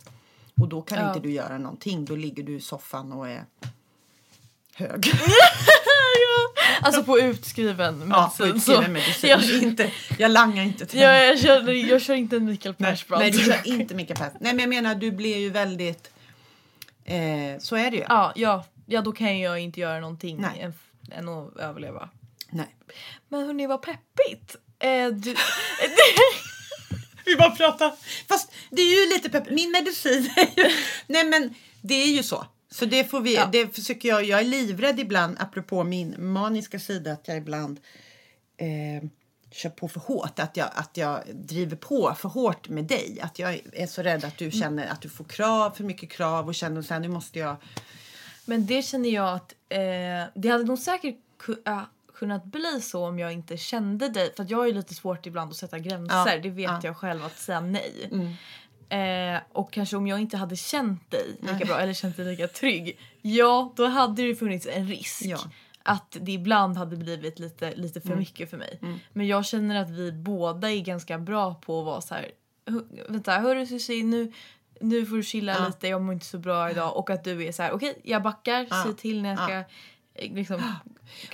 Och 0.62 0.67
då 0.67 0.82
kan 0.82 0.98
Ja. 0.98 1.08
inte 1.08 1.20
du 1.20 1.32
göra 1.32 1.58
någonting. 1.58 2.06
Då 2.06 2.15
ligger 2.15 2.43
du 2.43 2.56
i 2.56 2.62
soffan 2.62 3.12
och 3.12 3.30
är 3.30 3.43
hög. 4.74 5.12
Alltså 6.82 7.04
på 7.04 7.20
utskriven 7.20 7.98
medicin. 7.98 8.12
Ja, 8.15 8.34
på 8.38 8.46
utskriven 8.46 8.93
medicin. 8.93 9.30
Jag, 9.30 9.63
inte, 9.63 9.91
jag 10.17 10.32
langar 10.32 10.63
inte 10.63 10.86
till 10.86 11.00
jag, 11.00 11.28
jag, 11.28 11.39
kör, 11.39 11.72
jag 11.72 12.02
kör 12.02 12.13
inte 12.13 12.36
en 12.36 12.46
Mikael 12.46 12.76
Persbrandt. 12.76 13.22
nej, 13.22 13.32
du 13.32 13.38
kör 13.39 13.67
inte 13.67 13.96
Mikael 13.96 14.17
Persbrandt. 14.17 14.41
Nej, 14.41 14.54
men 14.54 14.60
jag 14.60 14.70
menar 14.70 14.96
du 14.96 15.12
blir 15.12 15.38
ju 15.38 15.50
väldigt... 15.50 16.12
Eh, 17.06 17.60
så 17.60 17.76
är 17.76 17.91
det 17.91 17.98
ju. 17.98 18.04
Ja, 18.10 18.34
ja, 18.36 18.65
ja, 18.86 19.02
då 19.02 19.12
kan 19.12 19.39
jag 19.39 19.60
inte 19.60 19.80
göra 19.80 20.00
någonting 20.00 20.38
Nej. 20.41 20.72
Än, 21.12 21.30
att 21.30 21.58
överleva. 21.58 22.10
Nej. 22.50 22.76
Men 23.30 23.46
hörni, 23.46 23.67
vad 23.67 23.82
peppigt! 23.82 24.56
Eh, 24.80 25.08
du, 25.08 25.36
Vi 27.26 27.36
bara 27.36 27.52
pratar. 27.52 27.93
Fast 28.28 28.52
det 28.70 28.82
är 28.82 29.06
ju 29.06 29.13
lite 29.13 29.30
pepp. 29.30 29.50
Min 29.50 29.72
medicin 29.72 30.30
är 30.36 30.63
ju... 30.63 30.70
Nej 31.08 31.26
men 31.26 31.54
det 31.82 31.93
är 31.93 32.08
ju 32.08 32.24
så. 32.24 32.46
Så 32.72 32.86
det 32.86 33.04
får 33.04 33.22
vi, 33.22 33.36
Ja. 33.36 33.50
det 33.52 33.76
försöker 33.76 34.10
jag, 34.10 34.24
jag 34.24 34.39
är 34.39 34.43
livrädd 34.43 35.00
ibland, 35.00 35.38
apropå 35.39 35.84
min 35.84 36.15
maniska 36.32 36.80
sida, 36.80 37.12
att 37.12 37.28
jag 37.28 37.38
ibland 37.38 37.80
eh, 38.58 39.10
kör 39.52 39.70
på 39.70 39.88
för 39.88 40.00
hårt. 40.00 40.39
Att 40.39 40.58
jag, 40.58 40.70
att 40.76 40.98
jag 40.98 41.22
driver 41.34 41.76
på 41.76 42.15
för 42.20 42.30
hårt 42.30 42.70
med 42.70 42.86
dig. 42.86 43.20
Att 43.22 43.39
jag 43.39 43.62
är 43.74 43.88
så 43.88 44.02
rädd 44.02 44.26
att 44.26 44.38
du 44.38 44.52
känner 44.52 44.88
att 44.88 45.02
du 45.02 45.10
får 45.10 45.24
krav, 45.24 45.72
för 45.72 45.84
mycket 45.84 46.12
krav 46.12 46.48
och 46.48 46.56
känner 46.56 46.89
här, 46.89 47.00
nu 47.00 47.08
måste 47.08 47.39
jag... 47.39 47.56
men 48.48 48.66
det 48.66 48.82
känner 48.82 49.10
jag 49.10 49.30
att 49.36 49.54
eh, 49.70 49.80
det 50.36 50.50
hade 50.50 50.64
nog 50.64 50.80
säkert 50.80 51.16
ku- 51.40 51.62
äh, 51.68 51.82
kunnat 52.14 52.46
bli 52.46 52.82
så 52.82 53.08
om 53.08 53.20
jag 53.20 53.34
inte 53.34 53.58
kände 53.58 54.10
dig. 54.10 54.34
För 54.38 54.46
jag 54.50 54.68
är 54.70 54.74
lite 54.74 54.94
svårt 54.94 55.26
ibland 55.26 55.52
att 55.52 55.58
sätta 55.58 55.80
gränser. 55.80 56.36
Ja, 56.36 56.40
Det 56.44 56.50
vet 56.50 56.70
ja. 56.72 56.80
jag 56.84 56.98
själv 56.98 57.26
att 57.26 57.38
säga 57.38 57.60
nej. 57.60 58.10
Mm. 58.12 58.34
Eh, 58.90 59.42
och 59.52 59.72
kanske 59.74 59.98
om 59.98 60.08
jag 60.08 60.20
inte 60.22 60.38
hade 60.38 60.56
känt 60.56 61.12
dig 61.12 61.26
lika 61.40 61.66
bra 61.66 61.80
eller 61.80 61.94
känt 61.94 62.18
dig 62.18 62.26
lika 62.26 62.48
trygg. 62.48 63.00
Ja, 63.22 63.74
då 63.76 63.86
hade 63.86 64.22
det 64.28 64.36
funnits 64.36 64.68
en 64.72 64.88
risk. 64.88 65.22
Ja. 65.26 65.38
Att 65.84 66.18
det 66.22 66.32
ibland 66.32 66.78
hade 66.78 66.96
blivit 66.98 67.40
lite, 67.40 67.76
lite 67.76 68.02
för 68.02 68.08
Mm. 68.08 68.20
mycket 68.20 68.50
för 68.50 68.58
mig. 68.58 68.80
Mm. 68.82 69.00
Men 69.14 69.28
jag 69.28 69.46
känner 69.46 69.82
att 69.82 69.90
vi 69.90 70.12
båda 70.12 70.72
är 70.72 70.82
ganska 70.82 71.18
bra 71.20 71.54
på 71.56 71.80
att 71.80 71.86
vara 71.86 72.02
så 72.02 72.14
här. 72.14 72.32
"Hö- 72.66 73.04
Vänta, 73.10 73.32
hörru 73.40 73.66
Susie, 73.66 74.04
nu, 74.04 74.32
nu 74.82 75.06
får 75.06 75.16
du 75.16 75.24
chilla 75.24 75.56
Ja. 75.60 75.68
lite, 75.68 75.88
jag 75.88 76.02
mår 76.02 76.13
inte 76.13 76.26
så 76.26 76.38
bra 76.38 76.72
idag. 76.72 76.98
Och 76.98 77.10
att 77.10 77.24
du 77.24 77.44
är 77.46 77.52
så 77.52 77.63
här, 77.63 77.72
okej 77.72 78.02
jag 78.04 78.24
backar, 78.24 78.68
Ja. 78.70 78.84
säg 78.86 78.96
till 78.96 79.22
när 79.22 79.30
jag 79.30 79.38
ska 79.38 79.54
eh, 80.24 80.34
liksom, 80.36 80.56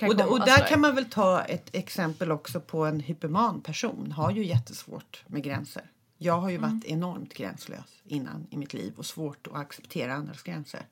Och, 0.02 0.08
och 0.08 0.16
sådär. 0.18 0.46
där 0.46 0.66
kan 0.68 0.80
man 0.80 0.94
väl 0.94 1.04
ta 1.10 1.40
ett 1.42 1.74
exempel 1.74 2.32
också 2.32 2.60
på 2.60 2.84
en 2.86 3.00
hyperman 3.00 3.60
person. 3.60 4.12
Har 4.12 4.30
ju 4.30 4.44
jättesvårt 4.46 5.22
med 5.26 5.42
gränser. 5.42 5.82
Jag 6.18 6.40
har 6.40 6.50
ju 6.50 6.58
varit 6.58 6.84
enormt 6.84 7.34
gränslös 7.34 8.02
innan 8.04 8.46
i 8.50 8.56
mitt 8.56 8.74
liv 8.74 8.92
och 8.96 9.06
svårt 9.06 9.46
att 9.46 9.54
acceptera 9.56 10.14
andras 10.14 10.42
gränser. 10.42 10.86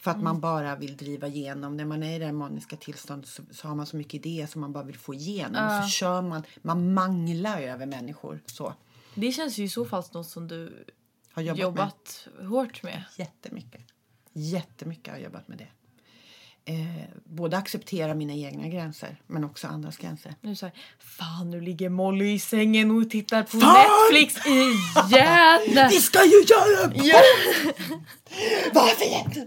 För 0.00 0.10
att 0.10 0.22
man 0.22 0.40
bara 0.40 0.76
vill 0.76 0.96
driva 0.96 1.26
igenom. 1.26 1.76
När 1.76 1.84
man 1.84 2.02
är 2.02 2.16
i 2.16 2.18
det 2.18 2.32
maniska 2.32 2.76
tillståndet 2.76 3.28
så, 3.30 3.42
så 3.50 3.68
har 3.68 3.74
man 3.74 3.86
så 3.86 3.96
mycket 3.96 4.14
idéer 4.14 4.46
som 4.46 4.60
man 4.60 4.72
bara 4.72 4.84
vill 4.84 4.98
få 4.98 5.14
igenom. 5.14 5.82
Så 5.82 5.88
kör 5.88 6.22
man, 6.22 6.42
man 6.62 6.94
manglar 6.94 7.60
över 7.60 7.86
människor. 7.86 8.40
Så. 8.46 8.74
Det 9.14 9.32
känns 9.32 9.58
ju 9.58 9.64
i 9.64 9.68
så 9.68 9.84
fall 9.84 10.04
något 10.12 10.26
som 10.28 10.48
du 10.48 10.84
Har 11.36 11.42
jobbat, 11.42 11.60
jobbat, 11.60 12.28
med 12.38 12.46
hårt 12.48 12.82
med. 12.82 13.02
jättemycket. 13.16 13.80
Jättemycket 14.32 15.06
har 15.06 15.14
jag 15.18 15.24
jobbat 15.24 15.48
med 15.48 15.58
det. 15.58 15.68
Eh, 16.72 17.04
både 17.24 17.56
acceptera 17.56 18.14
mina 18.14 18.32
egna 18.32 18.68
gränser 18.68 19.16
men 19.26 19.44
också 19.44 19.66
andras 19.66 19.96
gränser. 19.96 20.34
Nu 20.40 20.56
så 20.56 20.66
här, 20.66 20.74
fan 20.98 21.50
nu 21.50 21.60
ligger 21.60 21.88
Molly 21.88 22.32
i 22.32 22.38
sängen 22.38 22.90
och 22.90 23.10
tittar 23.10 23.42
på 23.42 23.60
Fan! 23.60 23.84
Netflix 24.10 24.46
igen! 24.46 25.88
Vi 25.90 26.00
ska 26.00 26.24
ju 26.24 26.42
göra 26.48 26.84
en 26.84 27.04
Ja. 27.06 27.22
Varför 28.72 29.04
inte? 29.18 29.46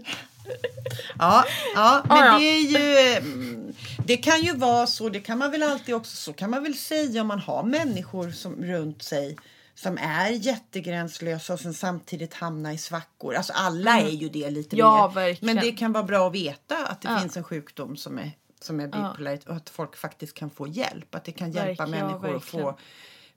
Ja, 1.18 1.44
ja, 1.74 2.02
men 2.08 2.16
Ja, 2.26 2.38
det 2.38 2.44
är 2.44 2.60
ju... 2.60 3.16
mm, 3.18 3.72
Det 4.06 4.16
kan 4.16 4.42
ju 4.42 4.56
vara 4.56 4.86
så, 4.86 5.08
det 5.08 5.20
kan 5.20 5.38
man 5.38 5.50
väl 5.50 5.62
alltid 5.62 5.94
också, 5.94 6.16
så 6.16 6.32
kan 6.32 6.50
man 6.50 6.62
väl 6.62 6.74
säga 6.76 7.20
om 7.20 7.26
man 7.26 7.38
har 7.40 7.62
människor 7.62 8.30
som, 8.30 8.64
runt 8.64 9.02
sig 9.02 9.36
som 9.82 9.98
är 9.98 10.30
jättegränslösa 10.30 11.52
och 11.52 11.60
som 11.60 11.74
samtidigt 11.74 12.34
hamnar 12.34 12.72
i 12.72 12.78
svackor. 12.78 13.34
Alltså 13.34 13.52
alla 13.52 14.00
är 14.00 14.08
ju 14.10 14.28
det 14.28 14.50
lite 14.50 14.76
Mm. 14.76 14.86
Ja, 14.86 15.06
mer. 15.08 15.14
verkligen. 15.14 15.54
Men 15.56 15.64
det 15.64 15.72
kan 15.72 15.92
vara 15.92 16.04
bra 16.04 16.26
att 16.26 16.34
veta 16.34 16.86
att 16.86 17.00
det 17.00 17.08
Ja. 17.08 17.18
finns 17.20 17.36
en 17.36 17.44
sjukdom 17.44 17.96
som 17.96 18.18
är, 18.18 18.30
som 18.60 18.80
är 18.80 18.86
bipolär 18.86 19.38
och 19.48 19.56
att 19.56 19.70
folk 19.70 19.96
faktiskt 19.96 20.34
kan 20.34 20.50
få 20.50 20.66
hjälp. 20.68 21.14
Att 21.14 21.24
det 21.24 21.32
kan 21.32 21.52
hjälpa 21.52 21.84
Verkligen, 21.86 22.06
ja, 22.06 22.18
människor 22.18 22.36
att 22.36 22.44
få... 22.44 22.78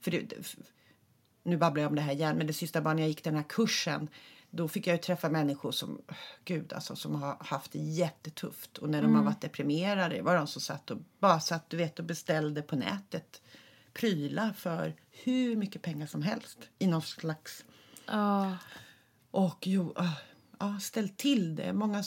För 0.01 0.11
det, 0.11 0.33
nu 1.43 1.57
babblar 1.57 1.81
jag 1.83 1.89
om 1.89 1.95
det 1.95 2.01
här 2.01 2.13
igen, 2.13 2.37
men 2.37 2.47
det 2.47 2.53
sista 2.53 2.81
bara 2.81 2.93
när 2.93 3.01
jag 3.01 3.09
gick 3.09 3.23
den 3.23 3.35
här 3.35 3.43
kursen 3.49 4.07
då 4.49 4.67
fick 4.67 4.87
jag 4.87 5.01
träffa 5.01 5.29
människor 5.29 5.71
som, 5.71 6.01
gud 6.45 6.73
alltså, 6.73 6.95
som 6.95 7.15
har 7.21 7.37
haft 7.39 7.71
det 7.71 7.79
jättetufft. 7.79 8.77
Och 8.77 8.89
när 8.89 9.01
de 9.01 9.05
Mm. 9.07 9.15
har 9.17 9.23
varit 9.25 9.41
deprimerade 9.41 10.21
var 10.21 10.35
de 10.35 10.47
som 10.47 10.61
satt 10.61 10.91
och 10.91 10.97
bara 11.19 11.39
satt 11.39 11.69
du 11.69 11.77
vet, 11.77 11.99
och 11.99 12.05
beställde 12.05 12.61
på 12.61 12.75
nätet 12.75 13.41
prylar 13.93 14.53
för 14.53 14.95
hur 15.11 15.55
mycket 15.55 15.81
pengar 15.81 16.07
som 16.07 16.21
helst 16.21 16.57
i 16.79 16.87
någon 16.87 17.01
slags 17.01 17.65
Ja. 18.07 18.57
och 19.31 19.67
jo, 19.67 19.93
ah, 19.95 20.09
ja, 20.59 20.79
ställ 20.79 21.09
till 21.09 21.55
det. 21.55 21.73
Många, 21.73 22.03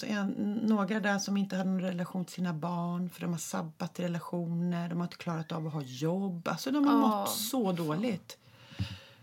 några 0.62 1.00
där 1.00 1.18
som 1.18 1.36
inte 1.36 1.56
hade 1.56 1.70
någon 1.70 1.80
relation 1.80 2.24
till 2.24 2.34
sina 2.34 2.52
barn 2.54 3.10
för 3.10 3.20
de 3.20 3.30
har 3.32 3.38
sabbat 3.38 4.00
relationer, 4.00 4.88
de 4.88 4.98
har 4.98 5.04
inte 5.06 5.16
klarat 5.16 5.52
av 5.52 5.66
att 5.66 5.72
ha 5.72 5.82
jobb. 5.82 6.48
Alltså 6.48 6.70
de 6.70 6.84
har 6.86 6.92
Ja. 6.94 6.98
mått 7.20 7.30
så 7.30 7.72
dåligt. 7.72 8.38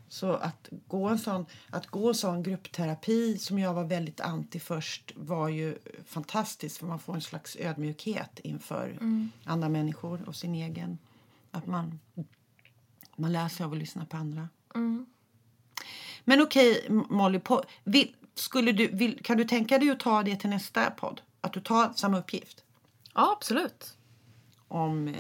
Så 0.10 0.34
att 0.34 0.70
gå, 0.88 1.08
en 1.10 1.20
sån, 1.20 1.46
att 1.70 1.88
gå 1.88 2.08
en 2.08 2.16
sån 2.16 2.44
gruppterapi 2.44 3.38
som 3.38 3.60
jag 3.60 3.74
var 3.74 3.84
väldigt 3.84 4.22
anti 4.22 4.60
först 4.60 5.12
var 5.16 5.50
ju 5.50 5.78
fantastiskt 6.06 6.78
för 6.78 6.86
man 6.86 7.00
får 7.00 7.14
en 7.16 7.22
slags 7.22 7.56
ödmjukhet 7.60 8.40
inför 8.40 8.98
andra 9.44 9.70
människor 9.70 10.24
och 10.28 10.36
sin 10.36 10.56
egen. 10.56 10.98
Att 11.52 11.68
man, 11.68 12.00
man 13.16 13.32
lär 13.32 13.48
sig 13.48 13.64
av 13.64 13.72
att 13.72 13.78
lyssna 13.78 14.06
på 14.06 14.18
andra. 14.18 14.50
Men 16.24 16.42
okej, 16.42 16.86
Molly, 16.90 17.40
på, 17.40 17.64
vill, 17.84 18.16
skulle 18.36 18.72
du, 18.72 18.88
vill, 18.88 19.24
kan 19.24 19.38
du 19.38 19.44
tänka 19.46 19.80
dig 19.80 19.90
att 19.90 20.00
ta 20.00 20.24
det 20.24 20.36
till 20.36 20.50
nästa 20.50 20.92
podd? 20.92 21.22
Att 21.42 21.54
du 21.54 21.62
tar 21.62 21.94
samma 21.96 22.20
uppgift 22.20 22.64
ja, 23.14 23.32
absolut. 23.38 23.98
om... 24.68 25.08
Eh, 25.08 25.14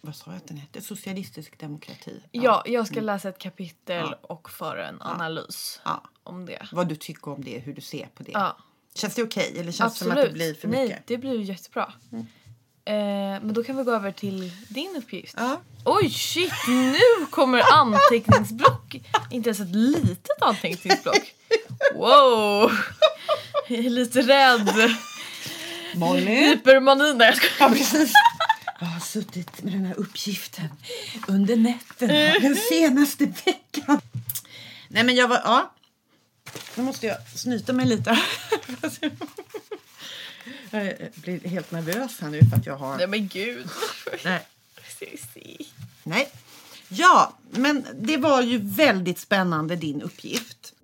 vad 0.00 0.16
sa 0.16 0.30
jag 0.30 0.36
att 0.36 0.48
den 0.48 0.56
hette? 0.56 0.80
Socialistisk 0.80 1.58
demokrati. 1.58 2.22
Ja, 2.30 2.62
jag 2.66 2.86
ska 2.86 3.00
läsa 3.00 3.28
ett 3.28 3.38
kapitel 3.38 4.06
Ja. 4.10 4.18
och 4.22 4.50
föra 4.50 4.88
en 4.88 5.02
analys 5.02 5.80
Ja. 5.84 6.02
om 6.22 6.46
det. 6.46 6.68
Vad 6.72 6.88
du 6.88 6.96
tycker 6.96 7.28
om 7.30 7.44
det, 7.44 7.58
hur 7.58 7.74
du 7.74 7.80
ser 7.80 8.06
på 8.14 8.22
det. 8.22 8.30
Ja, 8.32 8.56
Känns 8.94 9.14
det 9.14 9.22
okej 9.22 9.52
eller 9.58 9.72
känns 9.72 9.78
det 9.78 9.84
absolut. 9.84 10.12
som 10.14 10.22
att 10.22 10.26
det 10.28 10.32
blir 10.32 10.54
för 10.54 10.68
Nej, 10.68 10.82
mycket? 10.82 10.96
Mm. 10.96 11.02
det 11.06 11.18
blir 11.18 11.40
jättebra. 11.40 11.92
Eh, 12.86 12.94
men 13.42 13.52
då 13.52 13.64
kan 13.64 13.76
vi 13.76 13.82
gå 13.82 13.92
över 13.92 14.12
till 14.12 14.52
din 14.68 14.96
uppgift. 14.96 15.34
Ja. 15.36 15.60
Oj, 15.84 16.10
shit! 16.10 16.52
Nu 16.68 17.26
kommer 17.30 17.62
anteckningsblock. 17.72 18.94
Inte 19.30 19.48
ens 19.48 19.60
ett 19.60 19.74
litet 19.74 20.42
anteckningsblock. 20.42 21.34
Wow! 21.94 22.72
Jag 23.68 23.78
är 23.78 23.90
lite 23.90 24.22
rädd. 24.22 24.96
Molly? 25.94 26.34
Hypermani. 26.34 27.14
Nej, 27.14 27.26
jag 27.26 27.36
skojar. 27.36 27.54
Ja, 27.58 27.68
precis. 27.68 28.12
Jag 28.80 28.86
har 28.86 29.00
suttit 29.00 29.62
med 29.62 29.72
den 29.72 29.84
här 29.84 29.94
uppgiften 29.98 30.68
under 31.28 31.56
nätterna 31.56 32.38
den 32.40 32.56
senaste 32.56 33.24
veckan. 33.26 34.00
Nej, 34.88 35.04
men 35.04 35.14
jag 35.14 35.28
var... 35.28 35.40
Ja. 35.44 35.74
Nu 36.74 36.82
måste 36.82 37.06
jag 37.06 37.16
snyta 37.34 37.72
mig 37.72 37.86
lite. 37.86 38.18
Jag 40.74 40.94
blir 41.22 41.48
helt 41.48 41.72
nervös 41.72 42.20
här 42.20 42.30
nu 42.30 42.40
för 42.40 42.56
att 42.56 42.66
jag 42.66 42.76
har... 42.76 42.96
Nej 42.96 43.06
men 43.06 43.28
gud. 43.28 43.66
Nej. 44.24 44.40
Nej. 46.04 46.28
Ja, 46.88 47.32
men 47.50 47.84
det 47.94 48.16
var 48.16 48.42
ju 48.42 48.58
väldigt 48.58 49.18
spännande 49.18 49.76
din 49.76 50.02
uppgift. 50.02 50.74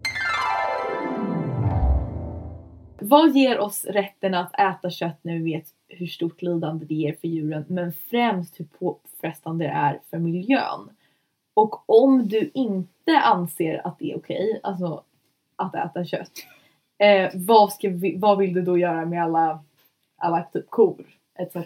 Vad 3.01 3.37
ger 3.37 3.59
oss 3.59 3.85
rätten 3.85 4.35
att 4.35 4.55
äta 4.55 4.91
kött 4.91 5.19
när 5.23 5.35
vi 5.35 5.43
vet 5.43 5.65
hur 5.89 6.07
stort 6.07 6.43
lidande 6.43 6.85
det 6.87 6.95
ger 6.95 7.17
för 7.21 7.29
djuren 7.29 7.65
men 7.69 7.93
främst 7.93 8.61
hur 8.61 8.65
påfrestande 8.65 9.65
det 9.65 9.71
är 9.71 10.01
för 10.11 10.19
miljön? 10.19 10.91
Och 11.55 11.91
om 11.91 12.29
du 12.29 12.51
inte 12.55 13.19
anser 13.19 13.87
att 13.87 13.99
det 13.99 14.13
är 14.13 14.17
okej, 14.17 14.61
alltså 14.63 15.05
att 15.57 15.75
äta 15.75 16.05
kött, 16.05 16.33
eh, 16.99 17.31
vad, 17.35 17.73
ska 17.73 17.89
vi, 17.89 18.17
vad 18.17 18.39
vill 18.39 18.55
du 18.55 18.63
då 18.63 18.79
göra 18.79 19.07
med 19.07 19.23
alla, 19.23 19.65
alla 20.21 20.43
typ 20.43 20.71
kor 20.71 21.07
etc? 21.39 21.57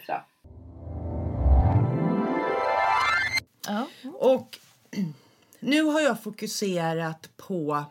Ja. 3.67 3.89
Och 4.15 4.59
nu 5.61 5.83
har 5.83 6.01
jag 6.01 6.23
fokuserat 6.23 7.31
på... 7.37 7.85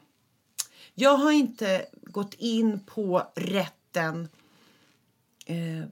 Jag 0.94 1.18
har 1.18 1.32
inte 1.32 1.86
gått 2.02 2.34
in 2.34 2.80
på 2.80 3.24
rätten... 3.36 4.28
Eh, 5.46 5.84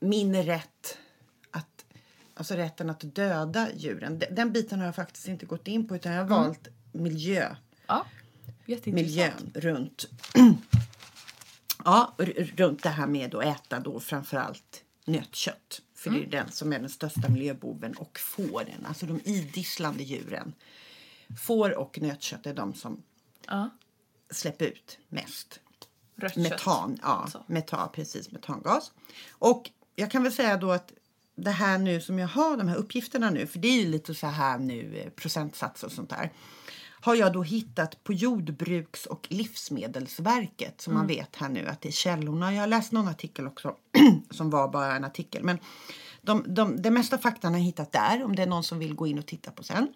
min 0.00 0.42
rätt 0.42 0.98
att... 1.50 1.84
Alltså 2.34 2.54
rätten 2.54 2.90
att 2.90 3.00
döda 3.14 3.68
djuren. 3.74 4.18
Den, 4.18 4.34
den 4.34 4.52
biten 4.52 4.78
har 4.78 4.86
jag 4.86 4.94
faktiskt 4.94 5.28
inte 5.28 5.46
gått 5.46 5.68
in 5.68 5.88
på 5.88 5.96
utan 5.96 6.12
jag 6.12 6.24
har 6.24 6.28
valt 6.28 6.68
miljö. 6.92 7.56
ja. 7.86 8.06
Jätteintressant. 8.66 9.54
Miljön 9.54 9.74
runt... 9.74 10.08
ja, 11.84 12.14
runt 12.56 12.82
det 12.82 12.88
här 12.88 13.06
med 13.06 13.34
att 13.34 13.44
äta 13.44 13.80
då 13.80 14.00
framförallt 14.00 14.84
nötkött. 15.04 15.82
För 15.94 16.10
det 16.10 16.22
är 16.24 16.26
den 16.26 16.50
som 16.52 16.72
är 16.72 16.78
den 16.78 16.88
största 16.88 17.28
miljöboven 17.28 17.94
och 17.96 18.18
fåren, 18.18 18.86
alltså 18.88 19.06
de 19.06 19.20
idisslande 19.24 20.02
djuren. 20.02 20.52
Får 21.42 21.78
och 21.78 21.98
nötkött 22.00 22.46
är 22.46 22.54
de 22.54 22.74
som 22.74 23.02
Ja. 23.46 23.70
släpper 24.30 24.64
ut 24.66 24.98
mest. 25.08 25.60
Rött 26.16 26.36
Metan, 26.36 26.90
kött. 26.90 26.98
ja. 27.02 27.08
alltså. 27.08 27.44
Metan, 27.46 27.88
precis, 27.92 28.30
metangas. 28.30 28.92
Och 29.30 29.70
jag 29.96 30.10
kan 30.10 30.22
väl 30.22 30.32
säga 30.32 30.56
då 30.56 30.72
att 30.72 30.92
det 31.34 31.50
här 31.50 31.78
nu 31.78 32.00
som 32.00 32.18
jag 32.18 32.28
har, 32.28 32.56
de 32.56 32.68
här 32.68 32.76
uppgifterna 32.76 33.30
nu, 33.30 33.46
för 33.46 33.58
det 33.58 33.68
är 33.68 33.82
ju 33.82 33.88
lite 33.88 34.14
så 34.14 34.26
här 34.26 34.58
nu 34.58 34.96
eh, 34.98 35.10
procentsatser 35.10 35.86
och 35.86 35.92
sånt 35.92 36.10
där. 36.10 36.30
Har 37.00 37.14
jag 37.14 37.32
då 37.32 37.42
hittat 37.42 38.04
på 38.04 38.12
Jordbruks 38.12 39.06
och 39.06 39.26
livsmedelsverket 39.30 40.80
som 40.80 40.94
man 40.94 41.06
vet 41.06 41.36
här 41.36 41.48
nu 41.48 41.66
att 41.66 41.80
det 41.80 41.88
är 41.88 41.92
källorna. 41.92 42.54
Jag 42.54 42.60
har 42.60 42.66
läst 42.66 42.92
någon 42.92 43.08
artikel 43.08 43.46
också 43.46 43.74
som 44.30 44.50
var 44.50 44.68
bara 44.68 44.96
en 44.96 45.04
artikel. 45.04 45.44
Men 45.44 45.58
de, 46.22 46.44
de, 46.46 46.82
det 46.82 46.90
mesta 46.90 47.18
faktan 47.18 47.52
har 47.52 47.58
jag 47.58 47.64
hittat 47.64 47.92
där 47.92 48.24
om 48.24 48.36
det 48.36 48.42
är 48.42 48.46
någon 48.46 48.64
som 48.64 48.78
vill 48.78 48.94
gå 48.94 49.06
in 49.06 49.18
och 49.18 49.26
titta 49.26 49.50
på 49.50 49.62
sen. 49.62 49.88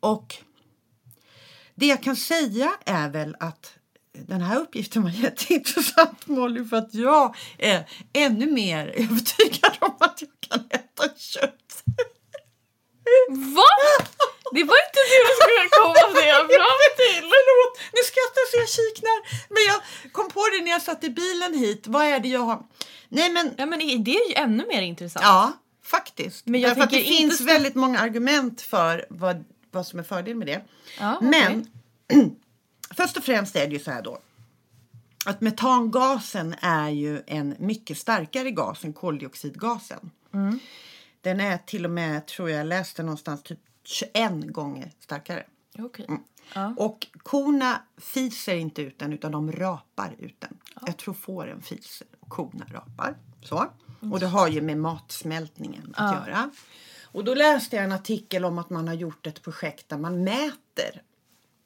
Och 0.00 0.36
det 1.74 1.86
jag 1.86 2.02
kan 2.02 2.16
säga 2.16 2.72
är 2.84 3.08
väl 3.08 3.36
att 3.40 3.74
den 4.12 4.40
här 4.40 4.60
uppgiften 4.60 5.02
var 5.02 5.10
jätteintressant 5.22 6.26
Molly 6.26 6.64
för 6.64 6.76
att 6.76 6.94
jag 6.94 7.36
är 7.58 7.88
ännu 8.12 8.52
mer 8.52 8.86
övertygad 8.96 9.76
om 9.80 9.96
att 9.98 10.22
jag 10.22 10.30
kan 10.40 10.66
äta 10.70 11.16
kött. 11.16 11.84
Va? 13.28 13.62
Det 14.56 14.64
var 14.70 14.78
inte 14.86 15.00
det 15.12 15.20
du 15.28 15.32
skulle 15.40 15.64
komma 15.78 15.94
det 16.20 16.32
fram 16.58 16.84
till. 17.02 17.22
Förlåt, 17.34 17.72
nu 17.96 18.00
skrattar 18.10 18.44
så 18.50 18.56
jag 18.64 18.70
kiknar. 18.78 19.18
Men 19.54 19.62
jag 19.70 19.78
kom 20.12 20.28
på 20.36 20.42
det 20.52 20.64
när 20.64 20.70
jag 20.70 20.82
satt 20.82 21.04
i 21.04 21.10
bilen 21.10 21.54
hit. 21.54 21.82
Vad 21.86 22.04
är 22.04 22.20
det 22.20 22.28
jag 22.28 22.40
har? 22.40 22.62
Nej 23.08 23.30
men 23.30 23.54
Ja 23.58 23.66
men 23.66 23.78
det 23.78 24.10
är 24.16 24.28
ju 24.28 24.34
ännu 24.34 24.66
mer 24.66 24.82
intressant. 24.82 25.24
Ja, 25.24 25.52
faktiskt. 25.84 26.46
Men 26.46 26.60
jag 26.60 26.70
Därför 26.70 26.82
att 26.82 26.90
det 26.90 27.02
inte 27.02 27.36
finns 27.36 27.40
väldigt 27.40 27.74
många 27.74 27.98
argument 27.98 28.60
för 28.60 29.06
vad, 29.10 29.44
vad 29.70 29.86
som 29.86 29.98
är 29.98 30.02
fördel 30.02 30.36
med 30.36 30.46
det. 30.46 30.62
Ja, 30.98 31.16
okej. 31.16 31.28
Men 31.30 31.66
först 32.96 33.16
och 33.16 33.24
främst 33.24 33.56
är 33.56 33.66
det 33.66 33.72
ju 33.72 33.78
så 33.78 33.90
här 33.90 34.02
då. 34.02 34.18
Att 35.26 35.40
metangasen 35.40 36.54
är 36.60 36.88
ju 36.88 37.22
en 37.26 37.56
mycket 37.58 37.98
starkare 37.98 38.50
gas 38.50 38.84
än 38.84 38.92
koldioxidgasen. 38.92 40.10
Mm. 40.34 40.58
Den 41.20 41.40
är 41.40 41.58
till 41.58 41.84
och 41.84 41.90
med, 41.90 42.26
tror 42.26 42.50
jag 42.50 42.66
läste 42.66 43.02
någonstans, 43.02 43.42
typ 43.42 43.58
21 43.84 44.46
gånger 44.52 44.92
starkare. 45.00 45.46
Okej. 45.78 46.06
Mm. 46.08 46.20
Ja. 46.54 46.74
Och 46.76 47.06
korna 47.22 47.82
fiser 47.96 48.54
inte 48.54 48.82
ut 48.82 48.98
den 48.98 49.12
utan 49.12 49.32
de 49.32 49.52
rapar 49.52 50.14
ut 50.18 50.40
den. 50.40 50.58
Jag 50.86 50.96
tror 50.96 51.14
fåren 51.14 51.62
fiser 51.62 52.06
och 52.20 52.28
korna 52.28 52.66
rapar. 52.70 53.16
Så. 53.42 53.66
Och 54.12 54.20
det 54.20 54.26
har 54.26 54.48
ju 54.48 54.60
med 54.60 54.78
matsmältningen 54.78 55.94
att 55.96 56.12
Ja. 56.14 56.26
göra. 56.26 56.50
Och 57.04 57.24
då 57.24 57.34
läste 57.34 57.76
jag 57.76 57.84
en 57.84 57.92
artikel 57.92 58.44
om 58.44 58.58
att 58.58 58.70
man 58.70 58.88
har 58.88 58.94
gjort 58.94 59.26
ett 59.26 59.42
projekt 59.42 59.88
där 59.88 59.98
man 59.98 60.24
mäter 60.24 61.02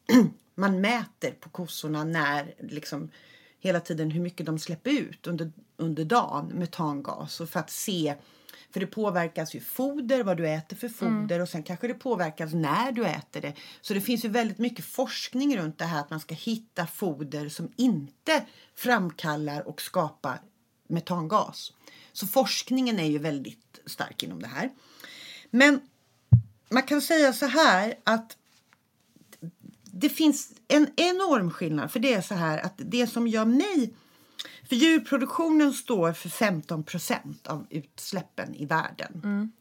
man 0.54 0.80
mäter 0.80 1.30
på 1.30 1.48
kossorna 1.48 2.04
när 2.04 2.54
liksom 2.58 3.10
hela 3.58 3.80
tiden 3.80 4.10
hur 4.10 4.20
mycket 4.20 4.46
de 4.46 4.58
släpper 4.58 4.90
ut 4.90 5.26
under, 5.26 5.52
under 5.76 6.04
dagen 6.04 6.46
metangas 6.54 7.40
och 7.40 7.48
för 7.48 7.60
att 7.60 7.70
se 7.70 8.14
för 8.74 8.80
det 8.80 8.86
påverkas 8.86 9.54
ju 9.54 9.60
foder, 9.60 10.22
vad 10.22 10.36
du 10.36 10.48
äter 10.48 10.76
för 10.76 10.88
foder 10.88 11.40
och 11.40 11.48
sen 11.48 11.62
kanske 11.62 11.88
det 11.88 11.94
påverkas 11.94 12.52
när 12.52 12.92
du 12.92 13.06
äter 13.06 13.40
det. 13.40 13.54
Så 13.80 13.94
det 13.94 14.00
finns 14.00 14.24
ju 14.24 14.28
väldigt 14.28 14.58
mycket 14.58 14.84
forskning 14.84 15.56
runt 15.56 15.78
det 15.78 15.84
här 15.84 16.00
att 16.00 16.10
man 16.10 16.20
ska 16.20 16.34
hitta 16.34 16.86
foder 16.86 17.48
som 17.48 17.72
inte 17.76 18.44
framkallar 18.74 19.68
och 19.68 19.82
skapar 19.82 20.40
metangas. 20.88 21.72
Så 22.12 22.26
forskningen 22.26 22.98
är 22.98 23.06
ju 23.06 23.18
väldigt 23.18 23.80
stark 23.86 24.22
inom 24.22 24.42
det 24.42 24.48
här. 24.48 24.70
Men 25.50 25.80
man 26.68 26.82
kan 26.82 27.00
säga 27.00 27.32
så 27.32 27.46
här 27.46 27.94
att 28.04 28.36
det 29.82 30.08
finns 30.08 30.52
en 30.68 30.88
enorm 30.96 31.50
skillnad. 31.50 31.90
För 31.90 32.00
det 32.00 32.14
är 32.14 32.22
så 32.22 32.34
här 32.34 32.58
att 32.58 32.74
det 32.76 33.06
som 33.06 33.28
gör 33.28 33.44
mig... 33.44 33.94
För 34.68 34.76
djurproduktionen 34.76 35.72
står 35.72 36.12
för 36.12 36.28
15 36.28 36.84
procent 36.84 37.46
av 37.46 37.66
utsläppen 37.70 38.54
i 38.54 38.66
världen. 38.66 39.52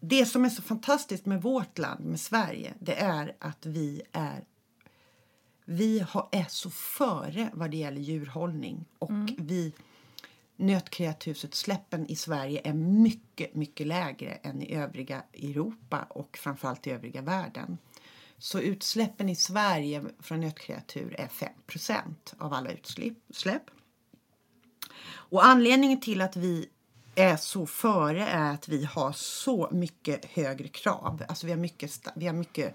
Det 0.00 0.26
som 0.26 0.44
är 0.44 0.48
så 0.48 0.62
fantastiskt 0.62 1.26
med 1.26 1.42
vårt 1.42 1.78
land, 1.78 2.04
med 2.04 2.20
Sverige, 2.20 2.74
det 2.80 2.94
är 2.94 3.36
att 3.38 3.66
vi 3.66 4.02
är 4.12 4.44
vi 5.70 6.00
har, 6.00 6.28
är 6.32 6.46
så 6.48 6.70
före 6.70 7.50
vad 7.52 7.70
det 7.70 7.76
gäller 7.76 8.00
djurhållning. 8.00 8.84
Och 8.98 9.10
vi 9.38 9.72
nötkreatursutsläppen 10.56 12.06
i 12.06 12.16
Sverige 12.16 12.60
är 12.64 12.72
mycket, 12.74 13.54
mycket 13.54 13.86
lägre 13.86 14.30
än 14.30 14.62
i 14.62 14.74
övriga 14.74 15.22
Europa 15.32 16.06
och 16.10 16.36
framförallt 16.36 16.86
i 16.86 16.90
övriga 16.90 17.22
världen. 17.22 17.78
Så 18.38 18.60
utsläppen 18.60 19.28
i 19.28 19.36
Sverige 19.36 20.04
från 20.20 20.40
nötkreatur 20.40 21.20
är 21.20 21.26
5% 21.26 22.14
av 22.38 22.52
alla 22.52 22.70
utsläpp. 22.70 23.70
Och 25.08 25.46
anledningen 25.46 26.00
till 26.00 26.20
att 26.20 26.36
vi 26.36 26.68
är 27.18 27.36
så 27.36 27.66
före 27.66 28.26
är 28.26 28.54
att 28.54 28.68
vi 28.68 28.84
har 28.84 29.12
så 29.12 29.68
mycket 29.72 30.24
högre 30.24 30.68
krav. 30.68 31.22
Alltså 31.28 31.46
vi 31.46 31.52
har 31.52 31.58
mycket, 31.58 32.00
vi 32.14 32.26
har 32.26 32.34
mycket, 32.34 32.74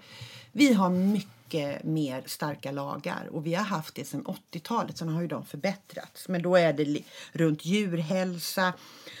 vi 0.52 0.72
har 0.72 0.90
mycket 0.90 1.84
mer 1.84 2.22
starka 2.26 2.72
lagar 2.72 3.28
och 3.32 3.46
vi 3.46 3.54
har 3.54 3.64
haft 3.64 3.94
det 3.94 4.04
sedan 4.04 4.24
80-talet. 4.52 4.98
Sen 4.98 5.08
har 5.08 5.22
ju 5.22 5.28
de 5.28 5.44
förbättrats. 5.46 6.28
Men 6.28 6.42
då 6.42 6.56
är 6.56 6.72
det 6.72 6.98
runt 7.32 7.64
djurhälsa, 7.64 8.72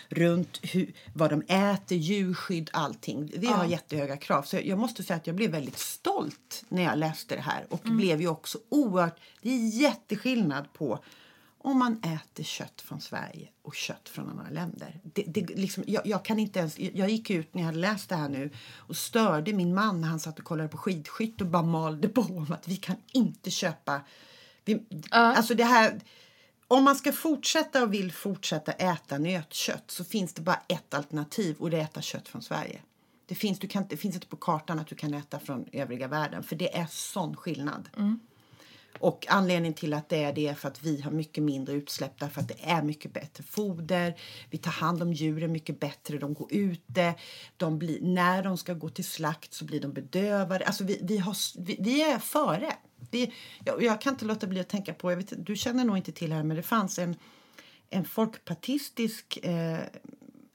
runt 0.08 0.60
hur, 0.62 0.92
vad 1.14 1.30
de 1.30 1.42
äter, 1.48 1.96
djurskydd, 1.96 2.70
allting. 2.72 3.32
Vi 3.36 3.46
har 3.46 3.64
jättehöga 3.64 4.16
krav. 4.16 4.42
Så 4.42 4.58
jag 4.64 4.78
måste 4.78 5.02
säga 5.02 5.16
att 5.16 5.26
jag 5.26 5.36
blev 5.36 5.50
väldigt 5.50 5.78
stolt 5.78 6.64
när 6.68 6.82
jag 6.82 6.98
läste 6.98 7.34
det 7.34 7.42
här 7.42 7.66
och 7.68 7.80
blev 7.82 8.20
ju 8.20 8.28
också 8.28 8.58
oerhört... 8.68 9.20
Det 9.42 9.50
är 9.50 9.80
jätteskillnad 9.80 10.72
på 10.72 10.98
om 11.64 11.78
man 11.78 11.98
äter 12.02 12.44
kött 12.44 12.80
från 12.80 13.00
Sverige 13.00 13.48
och 13.62 13.74
kött 13.74 14.08
från 14.08 14.28
andra 14.28 14.50
länder. 14.50 15.00
Det, 15.02 15.22
det, 15.22 15.40
liksom, 15.40 15.84
jag, 15.86 16.06
jag, 16.06 16.24
kan 16.24 16.38
inte 16.38 16.58
ens, 16.58 16.78
jag 16.78 17.10
gick 17.10 17.30
ut 17.30 17.54
när 17.54 17.62
jag 17.62 17.66
hade 17.66 17.78
läst 17.78 18.08
det 18.08 18.16
här 18.16 18.28
nu 18.28 18.50
och 18.76 18.96
störde 18.96 19.52
min 19.52 19.74
man 19.74 20.00
när 20.00 20.08
han 20.08 20.20
satt 20.20 20.38
och 20.38 20.44
kollade 20.44 20.68
på 20.68 20.76
skidskytt 20.76 21.40
och 21.40 21.46
bara 21.46 21.62
malde 21.62 22.08
på 22.08 22.20
om 22.20 22.52
att 22.52 22.68
vi 22.68 22.76
kan 22.76 22.96
inte 23.12 23.50
köpa... 23.50 24.00
Vi, 24.64 24.82
Alltså 25.10 25.54
det 25.54 25.64
här... 25.64 26.00
Om 26.68 26.84
man 26.84 26.96
ska 26.96 27.12
fortsätta 27.12 27.82
och 27.82 27.94
vill 27.94 28.12
fortsätta 28.12 28.72
äta 28.72 29.18
nötkött 29.18 29.90
så 29.90 30.04
finns 30.04 30.34
det 30.34 30.42
bara 30.42 30.60
ett 30.68 30.94
alternativ 30.94 31.56
och 31.58 31.70
det 31.70 31.76
är 31.76 31.82
att 31.82 31.90
äta 31.90 32.02
kött 32.02 32.28
från 32.28 32.42
Sverige. 32.42 32.80
Det 33.26 33.34
finns, 33.34 33.58
du 33.58 33.68
kan, 33.68 33.86
det 33.88 33.96
finns 33.96 34.14
inte 34.14 34.26
på 34.26 34.36
kartan 34.36 34.78
att 34.78 34.86
du 34.86 34.94
kan 34.94 35.14
äta 35.14 35.40
från 35.40 35.66
övriga 35.72 36.08
världen 36.08 36.42
för 36.42 36.56
det 36.56 36.76
är 36.76 36.86
sån 36.90 37.36
skillnad. 37.36 37.88
Och 38.98 39.26
anledningen 39.28 39.74
till 39.74 39.94
att 39.94 40.08
det 40.08 40.24
är 40.24 40.32
det 40.32 40.48
är 40.48 40.54
för 40.54 40.68
att 40.68 40.82
vi 40.82 41.00
har 41.00 41.10
mycket 41.10 41.44
mindre 41.44 41.74
utsläpp 41.74 42.20
därför 42.20 42.40
att 42.40 42.48
det 42.48 42.58
är 42.62 42.82
mycket 42.82 43.12
bättre 43.12 43.44
foder. 43.44 44.14
Vi 44.50 44.58
tar 44.58 44.70
hand 44.70 45.02
om 45.02 45.12
djuren 45.12 45.52
mycket 45.52 45.80
bättre. 45.80 46.18
De 46.18 46.34
går 46.34 46.48
ute. 46.54 47.14
De 47.56 47.78
blir, 47.78 48.00
när 48.00 48.42
de 48.42 48.58
ska 48.58 48.74
gå 48.74 48.88
till 48.88 49.04
slakt 49.04 49.54
så 49.54 49.64
blir 49.64 49.80
de 49.80 49.92
bedövade. 49.92 50.66
Alltså 50.66 50.84
vi, 50.84 51.00
vi, 51.02 51.18
har, 51.18 51.36
vi, 51.58 51.76
vi 51.80 52.02
är 52.02 52.18
före. 52.18 52.72
Vi, 53.10 53.32
jag, 53.64 53.82
jag 53.82 54.00
kan 54.00 54.12
inte 54.12 54.24
låta 54.24 54.46
bli 54.46 54.60
att 54.60 54.68
tänka 54.68 54.94
på, 54.94 55.12
jag 55.12 55.16
vet, 55.16 55.46
du 55.46 55.56
känner 55.56 55.84
nog 55.84 55.96
inte 55.96 56.12
till 56.12 56.30
det 56.30 56.36
här 56.36 56.42
men 56.42 56.56
det 56.56 56.62
fanns 56.62 56.98
en, 56.98 57.16
en 57.90 58.04
folkpartistisk 58.04 59.36
eh, 59.36 59.78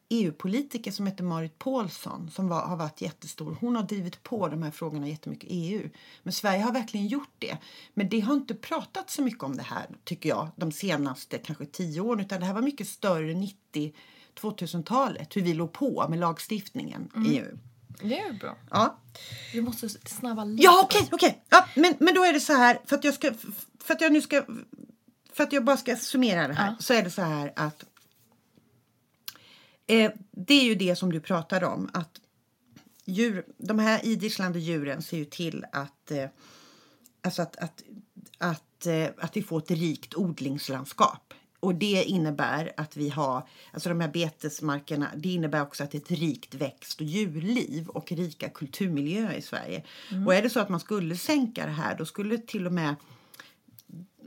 EU-politiker 0.09 0.91
som 0.91 1.07
heter 1.07 1.23
Marit 1.23 1.59
Paulsson 1.59 2.31
som 2.31 2.47
var, 2.47 2.61
har 2.61 2.77
varit 2.77 3.01
jättestor. 3.01 3.57
Hon 3.61 3.75
har 3.75 3.83
drivit 3.83 4.23
på 4.23 4.47
de 4.47 4.63
här 4.63 4.71
frågorna 4.71 5.07
jättemycket 5.07 5.49
i 5.49 5.55
EU. 5.55 5.89
Men 6.23 6.33
Sverige 6.33 6.61
har 6.61 6.71
verkligen 6.73 7.07
gjort 7.07 7.33
det. 7.39 7.57
Men 7.93 8.09
det 8.09 8.19
har 8.19 8.33
inte 8.33 8.55
pratat 8.55 9.09
så 9.09 9.21
mycket 9.21 9.43
om 9.43 9.55
det 9.57 9.63
här 9.63 9.85
tycker 10.03 10.29
jag 10.29 10.49
de 10.55 10.71
senaste 10.71 11.37
kanske 11.37 11.65
tio 11.65 12.01
åren 12.01 12.19
utan 12.25 12.39
det 12.39 12.45
här 12.45 12.53
var 12.53 12.61
mycket 12.61 12.87
större 12.87 13.33
90 13.33 13.93
2000-talet 14.41 15.35
hur 15.35 15.41
vi 15.41 15.53
låg 15.53 15.71
på 15.73 16.05
med 16.09 16.19
lagstiftningen 16.19 17.09
i 17.27 17.37
EU. 17.37 17.57
Det 18.01 18.19
är 18.19 18.33
bra. 18.33 18.55
Ja. 18.71 18.97
Vi 19.53 19.61
måste 19.61 19.89
snabba 19.89 20.43
lite. 20.43 20.63
Ja, 20.63 20.81
okej, 20.83 21.07
okej. 21.11 21.43
Ja, 21.49 21.65
men, 21.75 21.93
men 21.99 22.13
då 22.15 22.23
är 22.25 22.33
det 22.33 22.39
så 22.39 22.53
här, 22.53 22.79
för 22.85 22.95
att 22.95 23.03
jag 23.03 23.13
ska, 23.13 23.33
för 23.79 23.93
att 23.93 24.01
jag 24.01 24.11
nu 24.11 24.21
ska, 24.21 24.43
för 25.33 25.43
att 25.43 25.53
jag 25.53 25.63
bara 25.65 25.77
ska 25.77 25.95
summera 25.95 26.47
det 26.47 26.53
här, 26.53 26.67
Ja. 26.67 26.75
så 26.79 26.93
är 26.93 27.03
det 27.03 27.11
så 27.11 27.21
här 27.21 27.53
att 27.55 27.83
eh, 29.89 30.11
det 30.31 30.53
är 30.53 30.63
ju 30.63 30.75
det 30.75 30.95
som 30.95 31.11
du 31.11 31.19
pratade 31.19 31.65
om, 31.65 31.89
att 31.93 32.19
djur, 33.05 33.45
de 33.57 33.79
här 33.79 34.05
idisslande 34.05 34.59
djuren 34.59 35.01
ser 35.01 35.17
ju 35.17 35.25
till 35.25 35.65
att, 35.71 36.11
eh, 36.11 36.29
alltså 37.21 37.41
att, 37.41 37.55
att, 37.55 37.83
att, 38.37 38.85
eh, 38.85 39.07
att 39.17 39.37
vi 39.37 39.43
får 39.43 39.57
ett 39.57 39.71
rikt 39.71 40.15
odlingslandskap. 40.15 41.33
Och 41.59 41.75
det 41.75 42.03
innebär 42.03 42.73
att 42.77 42.97
vi 42.97 43.09
har, 43.09 43.47
alltså 43.73 43.89
de 43.89 44.01
här 44.01 44.07
betesmarkerna, 44.07 45.09
det 45.15 45.29
innebär 45.29 45.61
också 45.61 45.83
att 45.83 45.91
det 45.91 45.97
är 45.97 46.01
ett 46.01 46.19
rikt 46.19 46.55
växt 46.55 47.01
och 47.01 47.05
djurliv 47.05 47.87
och 47.87 48.11
rika 48.11 48.49
kulturmiljöer 48.49 49.33
i 49.33 49.41
Sverige. 49.41 49.83
Och 50.25 50.35
är 50.35 50.41
det 50.41 50.49
så 50.49 50.59
att 50.59 50.69
man 50.69 50.79
skulle 50.79 51.17
sänka 51.17 51.65
det 51.65 51.71
här, 51.71 51.97
då 51.97 52.05
skulle 52.05 52.37
till 52.37 52.65
och 52.65 52.73
med 52.73 52.95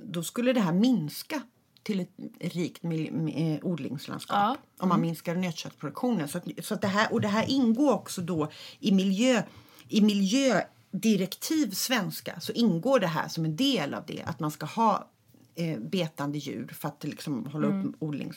då 0.04 0.22
skulle 0.22 0.52
det 0.52 0.60
här 0.60 0.72
minska 0.72 1.42
till 1.82 2.00
ett 2.00 2.08
rikt 2.54 2.84
eh, 2.84 3.58
odlingslandskap 3.62 4.36
Ja. 4.36 4.56
om 4.78 4.88
man 4.88 5.00
minskar 5.00 5.34
nötköttsproduktionen. 5.34 6.28
Så 6.28 6.38
att, 6.38 6.44
så 6.62 6.74
att 6.74 6.80
det 6.80 6.88
här, 6.88 7.12
och 7.12 7.20
det 7.20 7.28
här 7.28 7.50
ingår 7.50 7.92
också 7.92 8.20
då 8.20 8.50
i 8.80 8.92
miljö 8.92 9.42
i 9.88 10.00
miljödirektiv 10.00 11.70
svenska 11.70 12.40
så 12.40 12.52
ingår 12.52 13.00
det 13.00 13.06
här 13.06 13.28
som 13.28 13.44
en 13.44 13.56
del 13.56 13.94
av 13.94 14.04
det 14.06 14.22
att 14.22 14.40
man 14.40 14.50
ska 14.50 14.66
ha 14.66 15.08
eh, 15.54 15.78
betande 15.78 16.38
djur 16.38 16.68
för 16.80 16.88
att 16.88 17.04
liksom 17.04 17.46
hålla 17.46 17.66
upp 17.66 17.96
odlings... 17.98 18.36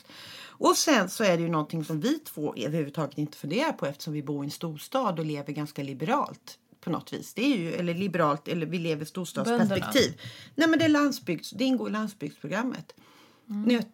Och 0.57 0.77
sen 0.77 1.09
så 1.09 1.23
är 1.23 1.37
det 1.37 1.43
ju 1.43 1.49
någonting 1.49 1.85
som 1.85 1.99
vi 1.99 2.19
två 2.19 2.53
överhuvudtaget 2.57 3.17
inte 3.17 3.37
funderar 3.37 3.71
på 3.71 3.85
eftersom 3.85 4.13
vi 4.13 4.23
bor 4.23 4.43
i 4.43 4.47
en 4.47 4.51
storstad 4.51 5.19
och 5.19 5.25
lever 5.25 5.53
ganska 5.53 5.83
liberalt 5.83 6.59
på 6.81 6.89
något 6.89 7.13
vis. 7.13 7.33
Det 7.33 7.41
är 7.41 7.57
ju, 7.57 7.73
eller 7.73 7.93
liberalt, 7.93 8.47
eller 8.47 8.65
vi 8.65 8.79
lever 8.79 9.03
i 9.03 9.05
storstadsperspektiv. 9.05 10.21
Nej 10.55 10.67
men 10.67 10.79
det 10.79 10.85
är 10.85 10.89
landsbygds, 10.89 11.49
det 11.51 11.63
ingår 11.63 11.89
i 11.89 11.91
landsbygdsprogrammet. 11.91 12.93
Mm. 13.49 13.61
Nöt, 13.61 13.89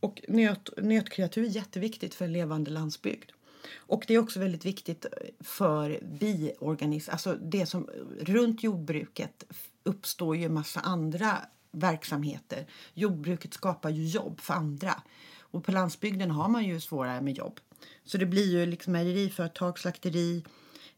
och 0.00 0.20
nöt, 0.28 0.68
nötkreatur 0.76 1.44
är 1.44 1.48
jätteviktigt 1.48 2.14
för 2.14 2.24
en 2.24 2.32
levande 2.32 2.70
landsbygd. 2.70 3.30
Och 3.76 4.04
det 4.08 4.14
är 4.14 4.18
också 4.18 4.40
väldigt 4.40 4.64
viktigt 4.64 5.06
för 5.40 6.00
biorganism, 6.20 7.10
alltså 7.10 7.34
det 7.34 7.66
som 7.66 7.88
runt 8.20 8.62
jordbruket 8.62 9.44
uppstår 9.82 10.36
ju 10.36 10.44
en 10.44 10.54
massa 10.54 10.80
andra 10.80 11.38
verksamheter. 11.72 12.66
Jordbruket 12.94 13.54
skapar 13.54 13.90
ju 13.90 14.06
jobb 14.06 14.40
för 14.40 14.54
andra. 14.54 15.02
Och 15.40 15.64
på 15.64 15.72
landsbygden 15.72 16.30
har 16.30 16.48
man 16.48 16.64
ju 16.64 16.80
svårare 16.80 17.20
med 17.20 17.36
jobb. 17.36 17.60
Så 18.04 18.18
det 18.18 18.26
blir 18.26 18.50
ju 18.50 18.66
liksom 18.66 18.92
mejeriföretag, 18.92 19.78
slakteri, 19.78 20.44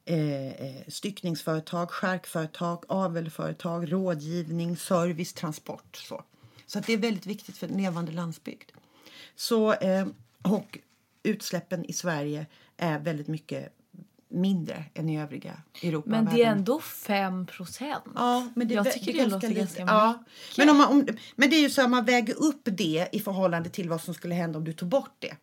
eh, 0.04 0.46
eh, 0.46 0.82
styckningsföretag, 0.88 1.90
skärkföretag, 1.90 2.84
avelföretag, 2.88 3.92
rådgivning, 3.92 4.76
service, 4.76 5.32
transport. 5.32 5.96
Så, 5.96 6.24
så 6.72 6.80
det 6.80 6.92
är 6.92 6.98
väldigt 6.98 7.26
viktigt 7.26 7.56
för 7.56 7.68
en 7.68 7.76
levande 7.76 8.12
landsbygd. 8.12 8.70
Så, 9.36 9.72
eh, 9.72 10.06
och 10.42 10.78
utsläppen 11.22 11.84
i 11.84 11.92
Sverige 11.92 12.46
är 12.76 12.98
väldigt 12.98 13.28
mycket 13.28 13.76
mindre 14.28 14.84
än 14.94 15.08
i 15.08 15.20
övriga 15.20 15.62
Europa. 15.82 16.10
Men 16.10 16.24
det 16.24 16.42
är 16.42 16.50
ändå 16.50 16.80
5 16.80 17.46
procent. 17.46 18.04
Ja, 18.14 18.48
men 18.54 18.68
det, 18.68 18.74
Jag 18.74 18.92
tycker 18.92 19.14
är 19.14 19.24
det 19.24 19.30
låter 19.30 19.48
lite. 19.48 19.60
ganska 19.60 19.82
ja. 19.82 20.24
men, 20.58 20.68
om 20.68 20.76
man, 20.76 20.88
om, 20.88 21.06
men 21.36 21.50
det 21.50 21.56
är 21.56 21.60
ju 21.60 21.70
så 21.70 21.82
att 21.82 21.90
man 21.90 22.04
väger 22.04 22.34
upp 22.34 22.60
det 22.64 23.08
i 23.12 23.20
förhållande 23.20 23.70
till 23.70 23.88
vad 23.88 24.00
som 24.00 24.14
skulle 24.14 24.34
hända 24.34 24.58
om 24.58 24.64
du 24.64 24.72
tog 24.72 24.88
bort 24.88 25.16
det. 25.18 25.36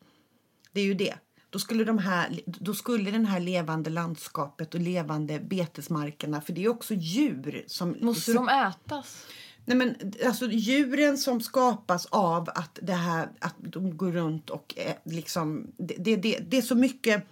Det 0.71 0.82
är 0.82 0.86
ju 0.86 0.93
det. 0.93 1.15
då 1.49 1.59
skulle, 1.59 1.84
de 1.84 1.97
här, 1.97 2.39
då 2.45 2.73
skulle 2.73 3.11
den 3.11 3.25
här 3.25 3.39
levande 3.39 3.89
landskapet 3.89 4.73
och 4.73 4.82
levande 4.82 5.39
betesmarkerna, 5.39 6.41
för 6.41 6.53
det 6.53 6.63
är 6.63 6.69
också 6.69 6.93
djur 6.93 7.63
som... 7.67 7.97
Måste 8.01 8.34
de 8.34 8.49
ätas? 8.49 9.25
Nej, 9.70 9.78
men, 9.78 9.95
alltså, 10.26 10.51
djuren 10.51 11.17
som 11.17 11.41
skapas 11.41 12.05
av 12.05 12.49
att, 12.55 12.80
det 12.82 12.93
här, 12.93 13.30
att 13.39 13.55
de 13.57 13.97
går 13.97 14.11
runt 14.11 14.49
och 14.49 14.74
eh, 14.78 14.93
liksom... 15.03 15.72
Det, 15.78 15.95
det, 15.97 16.15
det, 16.15 16.39
det 16.39 16.57
är 16.57 16.61
så 16.61 16.76
mycket... 16.76 17.24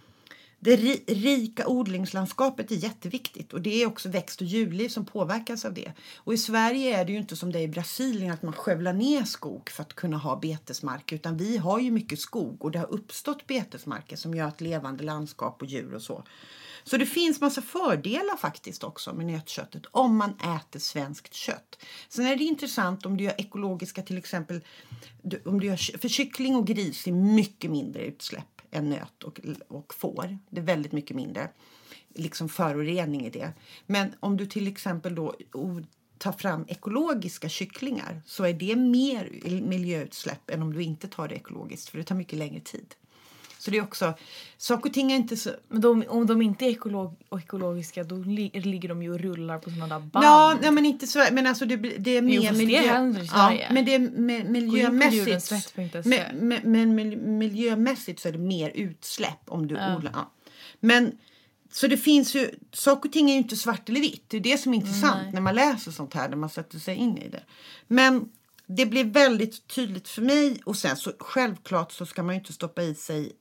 Det 0.59 0.75
ri, 0.75 1.03
rika 1.07 1.67
odlingslandskapet 1.67 2.71
är 2.71 2.75
jätteviktigt 2.75 3.53
och 3.53 3.61
det 3.61 3.81
är 3.81 3.87
också 3.87 4.09
växt 4.09 4.41
och 4.41 4.47
djurliv 4.47 4.89
som 4.89 5.05
påverkas 5.05 5.65
av 5.65 5.73
det. 5.73 5.91
Och 6.17 6.33
i 6.33 6.37
Sverige 6.37 6.99
är 6.99 7.05
det 7.05 7.11
ju 7.11 7.17
inte 7.17 7.35
som 7.35 7.51
det 7.51 7.59
är 7.59 7.63
i 7.63 7.67
Brasilien 7.67 8.33
att 8.33 8.43
man 8.43 8.53
skövlar 8.53 8.93
ner 8.93 9.23
skog 9.23 9.69
för 9.69 9.81
att 9.81 9.93
kunna 9.93 10.17
ha 10.17 10.35
betesmark 10.35 11.11
utan 11.11 11.37
vi 11.37 11.57
har 11.57 11.79
ju 11.79 11.91
mycket 11.91 12.19
skog 12.19 12.65
och 12.65 12.71
det 12.71 12.79
har 12.79 12.91
uppstått 12.91 13.47
betesmarker 13.47 14.15
som 14.15 14.33
gör 14.33 14.47
ett 14.47 14.61
levande 14.61 15.03
landskap 15.03 15.61
och 15.61 15.67
djur 15.67 15.93
och 15.93 16.01
så. 16.01 16.23
Så 16.87 16.97
det 16.97 17.05
finns 17.05 17.41
massa 17.41 17.61
fördelar 17.61 18.37
faktiskt 18.37 18.83
också 18.83 19.13
med 19.13 19.25
nötköttet 19.25 19.85
om 19.91 20.17
man 20.17 20.29
äter 20.29 20.79
svenskt 20.79 21.33
kött. 21.33 21.79
Sen 22.09 22.25
är 22.25 22.35
det 22.35 22.43
intressant 22.43 23.05
om 23.05 23.17
du 23.17 23.23
gör 23.23 23.41
ekologiska 23.41 24.01
till 24.01 24.17
exempel, 24.17 24.61
om 25.45 25.59
du 25.59 25.67
gör, 25.67 25.97
för 25.97 26.07
kyckling 26.07 26.55
och 26.55 26.67
gris 26.67 27.07
är 27.07 27.11
mycket 27.11 27.71
mindre 27.71 28.05
utsläpp 28.05 28.61
än 28.71 28.89
nöt 28.89 29.23
och, 29.23 29.39
och 29.67 29.93
får. 29.93 30.37
Det 30.49 30.59
är 30.59 30.65
väldigt 30.65 30.91
mycket 30.91 31.15
mindre 31.15 31.49
liksom 32.15 32.49
förorening 32.49 33.25
i 33.25 33.29
det. 33.29 33.53
Men 33.85 34.13
om 34.19 34.37
du 34.37 34.45
till 34.45 34.67
exempel 34.67 35.15
då 35.15 35.35
tar 36.17 36.31
fram 36.31 36.65
ekologiska 36.67 37.49
kycklingar 37.49 38.21
så 38.25 38.43
är 38.43 38.53
det 38.53 38.75
mer 38.75 39.29
miljöutsläpp 39.61 40.49
än 40.49 40.61
om 40.61 40.73
du 40.73 40.83
inte 40.83 41.07
tar 41.07 41.27
det 41.27 41.35
ekologiskt 41.35 41.89
för 41.89 41.97
det 41.97 42.03
tar 42.03 42.15
mycket 42.15 42.39
längre 42.39 42.59
tid. 42.59 42.95
Så 43.67 43.71
det 43.71 43.77
är 43.77 43.83
också, 43.83 44.13
saker 44.57 44.89
och 44.89 44.93
ting 44.93 45.11
är 45.11 45.15
inte 45.15 45.37
så... 45.37 45.49
Men 45.67 45.81
de, 45.81 46.03
om 46.07 46.25
de 46.25 46.41
inte 46.41 46.65
är 46.65 46.69
ekolog, 46.69 47.15
ekologiska 47.39 48.03
då 48.03 48.15
li, 48.15 48.51
ligger 48.53 48.89
de 48.89 49.03
ju 49.03 49.13
och 49.13 49.19
rullar 49.19 49.59
på 49.59 49.69
sådana 49.69 49.87
där 49.87 50.05
band. 50.05 50.25
Ja, 50.25 50.57
nej, 50.61 50.71
men 50.71 50.85
inte 50.85 51.07
så. 51.07 51.25
Men 51.31 51.47
alltså 51.47 51.65
det, 51.65 51.75
det 51.75 52.17
är 52.17 52.21
mer 52.21 52.41
jo, 52.41 52.53
miljö... 52.53 52.81
det 52.81 52.87
händer 52.87 53.23
i 53.23 53.27
Sverige. 53.27 53.65
Ja, 53.67 53.73
men 53.73 53.85
det 53.85 53.95
är 53.95 53.99
med, 53.99 54.49
miljömässigt... 54.49 55.75
Men, 55.75 56.27
men, 56.47 56.71
men, 56.71 56.95
men 56.95 57.37
miljömässigt 57.37 58.19
så 58.19 58.27
är 58.27 58.31
det 58.31 58.37
mer 58.37 58.71
utsläpp 58.75 59.41
om 59.47 59.67
du 59.67 59.75
Ja. 59.75 59.95
odlar. 59.95 60.11
Ja. 60.15 60.31
Men 60.79 61.17
så 61.71 61.87
det 61.87 61.97
finns 61.97 62.35
ju, 62.35 62.51
saker 62.73 63.09
och 63.09 63.13
ting 63.13 63.29
är 63.29 63.33
ju 63.33 63.39
inte 63.39 63.55
svart 63.55 63.89
eller 63.89 63.99
vitt. 63.99 64.23
Det 64.27 64.37
är 64.37 64.41
det 64.41 64.57
som 64.57 64.73
är 64.73 64.77
intressant 64.77 65.23
Nej. 65.23 65.33
när 65.33 65.41
man 65.41 65.55
läser 65.55 65.91
sånt 65.91 66.13
här, 66.13 66.29
när 66.29 66.37
man 66.37 66.49
sätter 66.49 66.79
sig 66.79 66.95
in 66.95 67.17
i 67.17 67.29
det. 67.29 67.43
Men 67.87 68.29
det 68.67 68.85
blir 68.85 69.03
väldigt 69.03 69.67
tydligt 69.67 70.07
för 70.07 70.21
mig 70.21 70.61
och 70.65 70.77
sen 70.77 70.97
så 70.97 71.11
självklart 71.19 71.91
så 71.91 72.05
ska 72.05 72.23
man 72.23 72.35
ju 72.35 72.39
inte 72.39 72.53
stoppa 72.53 72.83
i 72.83 72.95
sig 72.95 73.31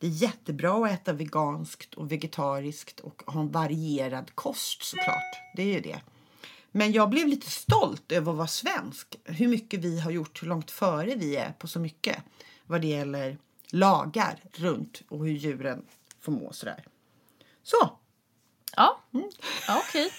det 0.00 0.06
är 0.06 0.10
jättebra 0.10 0.84
att 0.84 0.92
äta 0.92 1.12
veganskt 1.12 1.94
och 1.94 2.12
vegetariskt 2.12 3.00
och 3.00 3.22
ha 3.26 3.40
en 3.40 3.50
varierad 3.50 4.34
kost 4.34 4.84
såklart. 4.84 5.36
Det 5.56 5.62
är 5.62 5.74
ju 5.74 5.80
det. 5.80 6.00
Men 6.72 6.92
jag 6.92 7.10
blev 7.10 7.28
lite 7.28 7.50
stolt 7.50 8.12
över 8.12 8.32
att 8.32 8.38
vara 8.38 8.48
svensk. 8.48 9.16
Hur 9.24 9.48
mycket 9.48 9.80
vi 9.80 10.00
har 10.00 10.10
gjort, 10.10 10.42
hur 10.42 10.48
långt 10.48 10.70
före 10.70 11.14
vi 11.14 11.36
är 11.36 11.52
på 11.52 11.68
så 11.68 11.78
mycket. 11.78 12.16
Vad 12.66 12.80
det 12.80 12.86
gäller 12.86 13.38
lagar 13.70 14.40
runt 14.52 15.02
och 15.08 15.18
hur 15.18 15.32
djuren 15.32 15.84
får 16.20 16.32
må 16.32 16.52
sådär. 16.52 16.84
Så, 17.62 17.96
Ja, 18.76 19.00
ja 19.66 19.82
okej. 19.88 20.12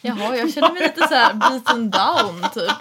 Jaha, 0.00 0.36
jag 0.36 0.52
känner 0.52 0.72
mig 0.72 0.82
lite 0.82 1.08
så 1.08 1.14
här 1.14 1.34
beaten 1.34 1.90
down 1.90 2.50
typ. 2.54 2.72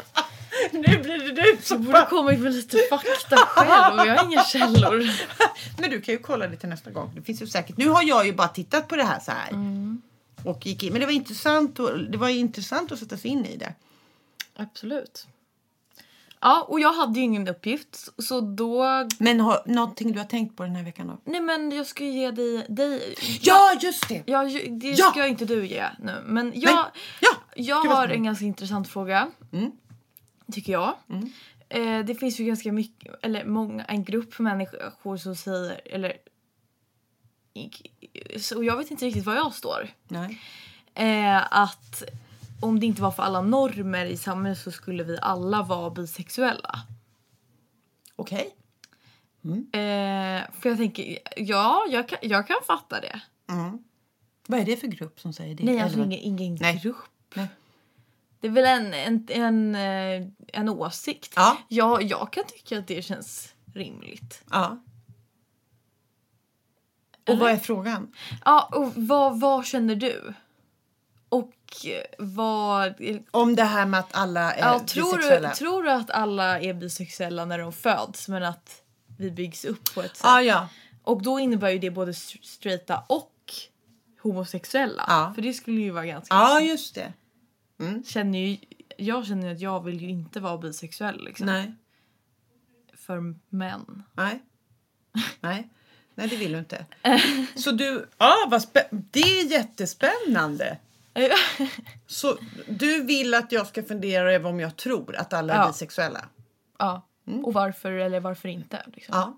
nu 0.72 0.80
blir 0.82 1.20
det 1.20 1.42
du 1.42 1.58
Jag 1.70 1.82
borde 1.82 2.08
kommit 2.10 2.40
med 2.40 2.54
lite 2.54 2.78
fakta 2.90 3.38
själv 3.38 4.00
och 4.00 4.08
jag 4.08 4.18
har 4.18 4.32
inga 4.32 4.44
källor. 4.44 5.04
Men 5.82 5.90
du 5.90 6.02
kan 6.02 6.14
ju 6.14 6.20
kolla 6.20 6.48
det 6.48 6.58
till 6.58 6.70
nästa 6.70 6.92
gång. 6.92 7.12
Det 7.16 7.22
finns 7.22 7.42
ju 7.42 7.48
säkert. 7.48 7.78
Nu 7.78 7.90
har 7.90 8.04
jag 8.04 8.26
ju 8.26 8.34
bara 8.34 8.48
tittat 8.48 8.88
på 8.88 8.96
det 8.96 9.04
här 9.04 9.20
så 9.20 9.32
här. 9.32 9.52
Och 10.44 10.66
gick 10.66 10.84
in. 10.84 10.92
Men 10.92 11.00
det 11.00 11.06
var 11.06 11.14
intressant, 11.14 11.80
och, 11.80 12.00
det 12.00 12.18
var 12.18 12.30
intressant 12.30 12.92
att 12.92 13.00
sätta 13.00 13.18
sig 13.18 13.32
in 13.32 13.46
i 13.46 13.58
det. 13.58 13.74
Absolut. 14.56 15.28
Ja, 16.44 16.66
och 16.68 16.80
jag 16.80 16.94
hade 16.94 17.20
ju 17.20 17.26
ingen 17.26 17.48
uppgift 17.48 18.10
så 18.18 18.42
då... 18.42 18.86
Men 19.18 19.40
har, 19.40 19.62
någonting 19.66 20.12
du 20.12 20.20
har 20.20 20.26
tänkt 20.26 20.58
på 20.58 20.64
den 20.64 20.76
här 20.76 20.84
veckan 20.84 21.08
då? 21.08 21.18
Nej 21.32 21.42
men 21.42 21.72
jag 21.72 21.88
ska 21.88 22.04
ju 22.04 22.12
ge 22.12 22.32
dig... 22.32 22.66
dig 22.70 23.16
Ja, 23.42 23.78
just 23.82 24.08
det! 24.10 24.24
Ja, 24.26 24.44
det 24.70 24.90
Ja! 24.90 25.12
ska 25.12 25.28
inte 25.28 25.46
du 25.46 25.66
ge 25.68 25.86
nu. 26.00 26.22
Men 26.26 26.52
jag, 26.56 26.76
Men, 26.76 26.84
ja! 27.20 27.30
jag 27.56 27.76
har 27.76 28.08
en 28.08 28.24
ganska 28.24 28.46
intressant 28.46 28.90
fråga. 28.90 29.28
Mm. 29.54 29.72
Tycker 30.52 30.72
jag. 30.72 30.96
Mm. 31.10 31.30
Eh, 31.70 32.06
det 32.06 32.16
finns 32.16 32.40
ju 32.40 32.46
ganska 32.46 32.72
mycket, 32.72 33.16
eller 33.22 33.46
många, 33.46 33.84
en 33.86 34.04
grupp 34.04 34.40
människor 34.40 35.18
som 35.18 35.36
säger, 35.36 35.82
eller... 35.86 36.18
Så 38.40 38.64
jag 38.64 38.78
vet 38.78 38.92
inte 38.92 39.06
riktigt 39.06 39.26
var 39.26 39.36
jag 39.36 39.54
står. 39.54 39.90
Nej. 40.08 40.40
Eh, 40.94 41.54
att 41.54 42.04
om 42.62 42.80
det 42.80 42.86
inte 42.86 43.02
var 43.02 43.12
för 43.12 43.24
alla 43.24 43.42
normer 43.42 44.06
i 44.06 44.18
samhället 44.18 44.60
så 44.60 44.72
skulle 44.72 45.04
vi 45.04 45.18
alla 45.22 45.64
vara 45.64 45.90
bisexuella. 45.90 46.80
Okej. 48.16 48.56
Eh, 49.74 50.52
för 50.60 50.70
jag 50.70 50.78
tänker, 50.78 51.18
ja, 51.36 51.86
jag 51.90 52.10
kan, 52.10 52.20
jag 52.22 52.48
kan 52.48 52.58
fatta 52.68 53.02
det. 53.02 53.22
Mm. 53.50 53.84
Vad 54.48 54.60
är 54.60 54.66
det 54.66 54.78
för 54.78 54.88
grupp 54.88 55.20
som 55.20 55.34
säger 55.34 55.56
det? 55.56 55.64
Nej, 55.64 55.80
alltså 55.80 56.00
ingen, 56.00 56.20
ingen 56.20 56.58
Nej. 56.62 56.80
grupp. 56.84 56.96
Nej. 57.34 57.48
Det 58.42 58.48
är 58.48 58.52
väl 58.52 58.66
en, 58.66 58.94
en, 58.94 59.26
en, 59.30 59.76
eh, 59.76 60.28
en 60.54 60.70
åsikt. 60.70 61.34
Ja. 61.36 61.58
Jag, 61.68 62.04
jag 62.04 62.34
kan 62.34 62.44
tycka 62.44 62.80
att 62.80 62.88
det 62.88 63.02
känns 63.02 63.54
rimligt. 63.74 64.42
ja. 64.52 64.78
Och 67.24 67.30
Eller? 67.30 67.40
vad 67.42 67.52
är 67.52 67.58
frågan? 67.58 68.14
Ja, 68.46 68.70
och 68.76 68.92
vad, 68.96 69.40
vad 69.40 69.66
känner 69.66 69.96
du? 69.96 70.34
Och 71.30 71.54
eh, 71.86 72.04
vad... 72.26 72.94
Om 73.32 73.56
det 73.56 73.64
här 73.64 73.86
med 73.86 74.00
att 74.00 74.16
alla 74.16 74.54
är 74.54 74.60
Ja, 74.74 74.80
tror, 74.80 75.04
bisexuella. 75.18 75.50
du, 75.50 75.56
tror 75.56 75.84
du 75.84 75.92
att 75.92 76.10
alla 76.12 76.60
är 76.60 76.74
bisexuella 76.74 77.46
när 77.46 77.58
de 77.60 77.74
föds 77.74 78.28
men 78.28 78.44
att 78.44 78.82
vi 79.18 79.32
byggs 79.32 79.66
upp 79.66 79.94
på 79.96 80.02
ett 80.02 80.16
sätt? 80.18 80.24
Ja, 80.26 80.42
ja. 80.42 80.68
Och 81.04 81.24
då 81.24 81.40
innebär 81.40 81.70
ju 81.70 81.80
det 81.80 81.92
både 81.92 82.12
st- 82.12 82.40
straighta 82.44 83.04
och 83.10 83.34
homosexuella. 84.22 85.04
Ja. 85.08 85.32
För 85.36 85.42
det 85.42 85.54
skulle 85.54 85.82
ju 85.82 85.92
vara 85.92 86.06
ganska... 86.06 86.36
ja, 86.36 86.62
just 86.62 86.96
det. 86.96 87.14
Känner 88.06 88.40
ju, 88.40 88.58
jag 88.98 89.26
känner 89.28 89.48
ju 89.48 89.54
att 89.56 89.62
jag 89.62 89.84
vill 89.84 90.02
ju 90.02 90.10
inte 90.10 90.40
vara 90.40 90.58
bisexuell 90.58 91.24
liksom. 91.24 91.46
Nej. 91.46 91.74
För 92.94 93.36
män. 93.50 94.04
Nej. 94.14 94.42
Nej. 95.40 95.70
Nej, 96.16 96.28
det 96.28 96.36
vill 96.36 96.52
du 96.52 96.60
inte. 96.60 96.86
Så 97.56 97.72
du... 97.72 98.10
Ja, 98.18 98.36
vad. 98.48 98.64
Det 99.12 99.20
är 99.22 99.52
jättespännande. 99.52 100.78
Så 102.08 102.38
du 102.68 103.04
vill 103.04 103.34
att 103.34 103.52
jag 103.52 103.68
ska 103.68 103.84
fundera 103.84 104.34
över 104.34 104.50
om 104.50 104.60
jag 104.60 104.76
tror 104.78 105.16
att 105.16 105.34
alla 105.34 105.54
är 105.54 105.58
Ja. 105.58 105.68
bisexuella? 105.68 106.26
ja. 106.80 107.08
Och 107.44 107.54
varför 107.54 107.92
eller 107.92 108.20
varför 108.20 108.50
inte. 108.50 108.86
Liksom. 108.94 109.16
Ja. 109.18 109.38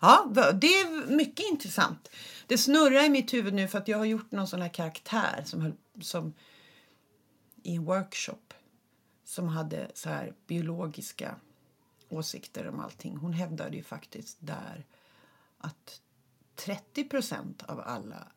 Ja, 0.00 0.52
det 0.54 0.66
är 0.66 1.10
mycket 1.16 1.46
intressant. 1.50 2.10
Det 2.46 2.58
snurrar 2.58 3.04
i 3.04 3.08
mitt 3.08 3.34
huvud 3.34 3.54
nu 3.54 3.68
för 3.68 3.78
att 3.78 3.88
jag 3.88 3.98
har 3.98 4.04
gjort 4.04 4.32
någon 4.32 4.48
sån 4.48 4.62
här 4.62 4.68
karaktär 4.68 5.42
som, 5.44 5.60
höll, 5.60 5.72
som 6.00 6.34
i 7.62 7.74
en 7.74 7.84
workshop 7.84 8.54
som 9.24 9.48
hade 9.48 9.90
så 9.94 10.08
här 10.08 10.34
biologiska 10.46 11.36
åsikter 12.08 12.68
om 12.68 12.80
allting. 12.80 13.16
Hon 13.16 13.32
hävdade 13.32 13.76
ju 13.76 13.82
faktiskt 13.82 14.36
där 14.40 14.86
att 15.58 16.00
30 16.54 17.04
procent 17.04 17.62
av 17.62 17.80
alla 17.80 18.28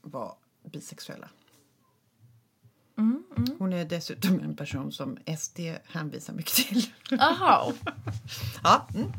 var 0.00 0.36
bisexuella. 0.62 1.28
Hon 3.58 3.72
är 3.72 3.84
dessutom 3.84 4.40
en 4.40 4.56
person 4.56 4.92
som 4.92 5.18
SD 5.38 5.60
hänvisar 5.84 6.34
mycket 6.34 6.54
till. 6.54 6.92
Aha. 7.20 7.72
Ja, 8.62 8.88
mm. 8.94 9.12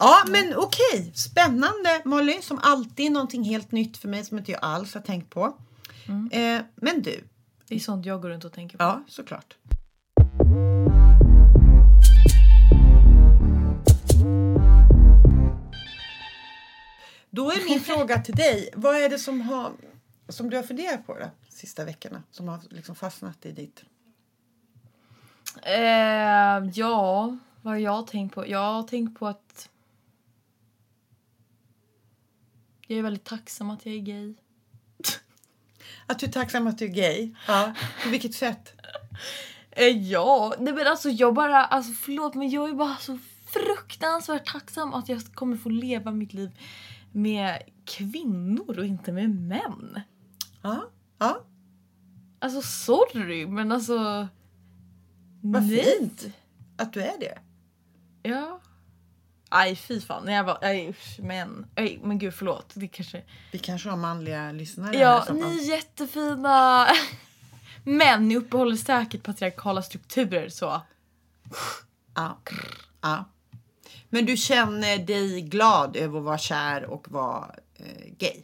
Ja 0.00 0.24
men 0.28 0.54
okej. 0.56 1.12
Spännande 1.14 2.02
Molly. 2.04 2.42
Som 2.42 2.58
alltid 2.62 3.12
någonting 3.12 3.44
helt 3.44 3.72
nytt 3.72 3.96
för 3.96 4.08
mig 4.08 4.24
som 4.24 4.38
inte 4.38 4.52
jag 4.52 4.60
alls 4.64 4.94
har 4.94 5.00
tänkt 5.00 5.30
på. 5.30 5.56
Eh, 6.32 6.60
men 6.74 7.02
du, 7.02 7.24
Det 7.68 7.74
är 7.74 7.78
sånt 7.78 8.06
jag 8.06 8.22
går 8.22 8.28
runt 8.28 8.44
och 8.44 8.52
tänker 8.52 8.78
på. 8.78 8.84
ja 8.84 9.04
såklart. 9.08 9.54
Då 17.30 17.50
är 17.50 17.64
min 17.68 17.80
fråga 17.90 18.18
till 18.18 18.34
dig. 18.34 18.70
Vad 18.74 18.96
är 18.96 19.08
det 19.08 19.18
som, 19.18 19.40
har, 19.40 19.72
som 20.28 20.50
du 20.50 20.56
har 20.56 20.62
funderat 20.62 21.06
på 21.06 21.14
de 21.18 21.26
sista 21.48 21.84
veckorna? 21.84 22.22
Som 22.30 22.48
har 22.48 22.60
liksom 22.68 22.94
fastnat 22.94 23.46
i 23.46 23.52
ditt... 23.52 23.84
Eh, 25.62 26.70
ja, 26.74 27.36
vad 27.62 27.72
har 27.72 27.78
jag 27.78 28.06
tänkt 28.06 28.34
på? 28.34 28.48
Jag 28.48 28.72
har 28.72 28.82
tänkt 28.82 29.18
på 29.18 29.26
att 29.26 29.68
jag 32.90 32.98
är 32.98 33.02
väldigt 33.02 33.24
tacksam 33.24 33.70
att 33.70 33.86
jag 33.86 33.94
är 33.94 33.98
gay. 33.98 34.34
Att 36.06 36.18
du 36.18 36.26
är 36.26 36.30
tacksam 36.30 36.66
att 36.66 36.78
du 36.78 36.84
är 36.84 36.88
gay. 36.88 37.34
Ja. 37.46 37.74
På 38.02 38.08
vilket 38.08 38.34
sätt? 38.34 38.72
Eh, 39.70 39.86
ja, 39.86 40.54
nej 40.58 40.72
men 40.72 40.86
alltså 40.86 41.10
jag 41.10 41.34
bara, 41.34 41.64
alltså 41.64 41.92
förlåt 41.92 42.34
men 42.34 42.50
jag 42.50 42.68
är 42.68 42.74
bara 42.74 42.96
så 42.96 43.18
fruktansvärt 43.46 44.52
tacksam 44.52 44.94
att 44.94 45.08
jag 45.08 45.22
kommer 45.34 45.56
få 45.56 45.68
leva 45.68 46.10
mitt 46.10 46.32
liv 46.32 46.50
med 47.12 47.62
kvinnor 47.84 48.78
och 48.78 48.86
inte 48.86 49.12
med 49.12 49.30
män. 49.30 50.00
Ja, 50.62 50.90
ja. 51.18 51.44
Alltså 52.38 52.62
sorry 52.62 53.46
men 53.46 53.72
alltså... 53.72 54.28
Vad 55.42 55.68
fint. 55.68 56.26
Att 56.76 56.92
du 56.92 57.02
är 57.02 57.18
det. 57.20 57.38
Ja. 58.22 58.60
Aj 59.52 59.76
fy 59.76 60.00
fan. 60.00 60.28
Jag 60.28 60.46
bara, 60.46 60.58
aj, 60.60 60.88
usch, 60.88 61.18
men, 61.18 61.66
aj, 61.76 62.00
men 62.02 62.18
gud 62.18 62.34
förlåt. 62.34 62.70
Det 62.74 62.88
kanske... 62.88 63.22
Vi 63.52 63.58
kanske 63.58 63.88
har 63.88 63.96
manliga 63.96 64.52
lyssnare 64.52 64.96
här 64.96 65.02
Ja, 65.02 65.24
fall. 65.26 65.36
ni 65.36 65.58
är 65.58 65.68
jättefina. 65.70 66.86
Men 67.84 68.28
ni 68.28 68.36
uppehåller 68.36 68.76
säkert 68.76 69.22
patriarkala 69.22 69.82
strukturer 69.82 70.48
så. 70.48 70.82
Ja. 72.14 72.38
ja. 73.00 73.24
Men 74.08 74.26
du 74.26 74.36
känner 74.36 74.98
dig 74.98 75.42
glad 75.42 75.96
över 75.96 76.18
att 76.18 76.24
vara 76.24 76.38
kär 76.38 76.84
och 76.84 77.10
vara 77.10 77.54
eh, 77.74 78.12
gay? 78.18 78.42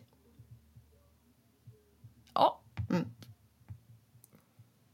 Ja. 2.35 2.61
Mm. 2.91 3.05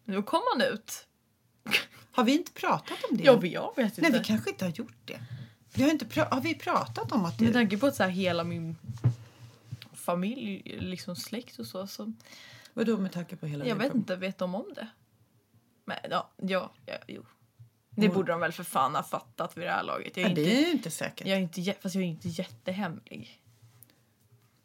Nu 0.04 0.22
kom 0.22 0.40
han 0.52 0.62
ut. 0.72 1.06
Har 2.12 2.24
vi 2.24 2.32
inte 2.32 2.52
pratat 2.52 2.98
om 3.10 3.16
det? 3.16 3.24
Jag, 3.24 3.46
jag 3.46 3.72
vet 3.76 3.98
inte. 3.98 4.00
Nej, 4.00 4.18
vi 4.20 4.24
kanske 4.24 4.50
inte 4.50 4.64
har 4.64 4.72
gjort 4.72 4.98
det. 5.04 5.20
Vi 5.74 5.82
har, 5.82 5.90
inte 5.90 6.04
pra- 6.04 6.30
har 6.34 6.40
vi 6.40 6.54
pratat 6.54 7.12
om 7.12 7.24
att 7.24 7.40
Med 7.40 7.48
det... 7.48 7.52
tanke 7.52 7.78
på 7.78 7.86
att 7.86 7.94
så 7.96 8.02
här, 8.02 8.10
hela 8.10 8.44
min 8.44 8.76
familj, 9.92 10.62
liksom 10.80 11.16
släkt 11.16 11.58
och 11.58 11.66
så. 11.66 11.86
så 11.86 12.12
Vadå 12.74 12.98
med 12.98 13.12
tanke 13.12 13.36
på 13.36 13.46
hela 13.46 13.66
jag 13.66 13.76
vet 13.76 13.94
inte, 13.94 14.16
vet 14.16 14.38
de 14.38 14.54
om 14.54 14.66
det? 14.74 14.88
Men 15.84 15.96
ja, 16.10 16.30
ja, 16.36 16.72
ja 16.86 16.94
jo. 17.08 17.24
Det 17.90 18.08
borde 18.08 18.32
de 18.32 18.40
väl 18.40 18.52
för 18.52 18.64
fan 18.64 18.94
ha 18.94 19.02
fattat 19.02 19.56
vid 19.56 19.64
det 19.66 19.70
här 19.70 19.82
laget. 19.82 20.16
Jag 20.16 20.24
är, 20.24 20.28
Ja, 20.28 20.30
inte, 20.30 20.42
det 20.42 20.56
är 20.56 20.66
ju 20.66 20.70
inte 20.72 20.90
säkert. 20.90 21.26
jag 21.26 21.36
är 21.38 21.42
inte, 21.42 21.74
fast 21.80 21.94
jag 21.94 22.04
är 22.04 22.08
inte 22.08 22.28
jättehemlig. 22.28 23.40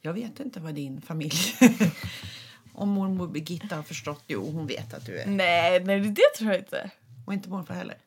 Jag 0.02 0.14
vet 0.14 0.40
inte 0.40 0.60
vad 0.60 0.76
din 0.76 1.02
familj... 1.02 1.34
Om 2.74 2.90
mormor 2.90 3.28
Birgitta 3.28 3.76
har 3.76 3.84
förstått. 3.84 4.24
Jo, 4.28 4.52
hon 4.52 4.68
vet 4.68 4.94
att 4.94 5.06
du 5.06 5.20
är. 5.20 5.26
Nej, 5.28 5.84
nej 5.84 6.00
det 6.00 6.22
tror 6.38 6.52
jag 6.52 6.60
inte. 6.62 6.92
Och 7.26 7.34
inte 7.34 7.50
morfar 7.50 7.74
heller. 7.74 7.98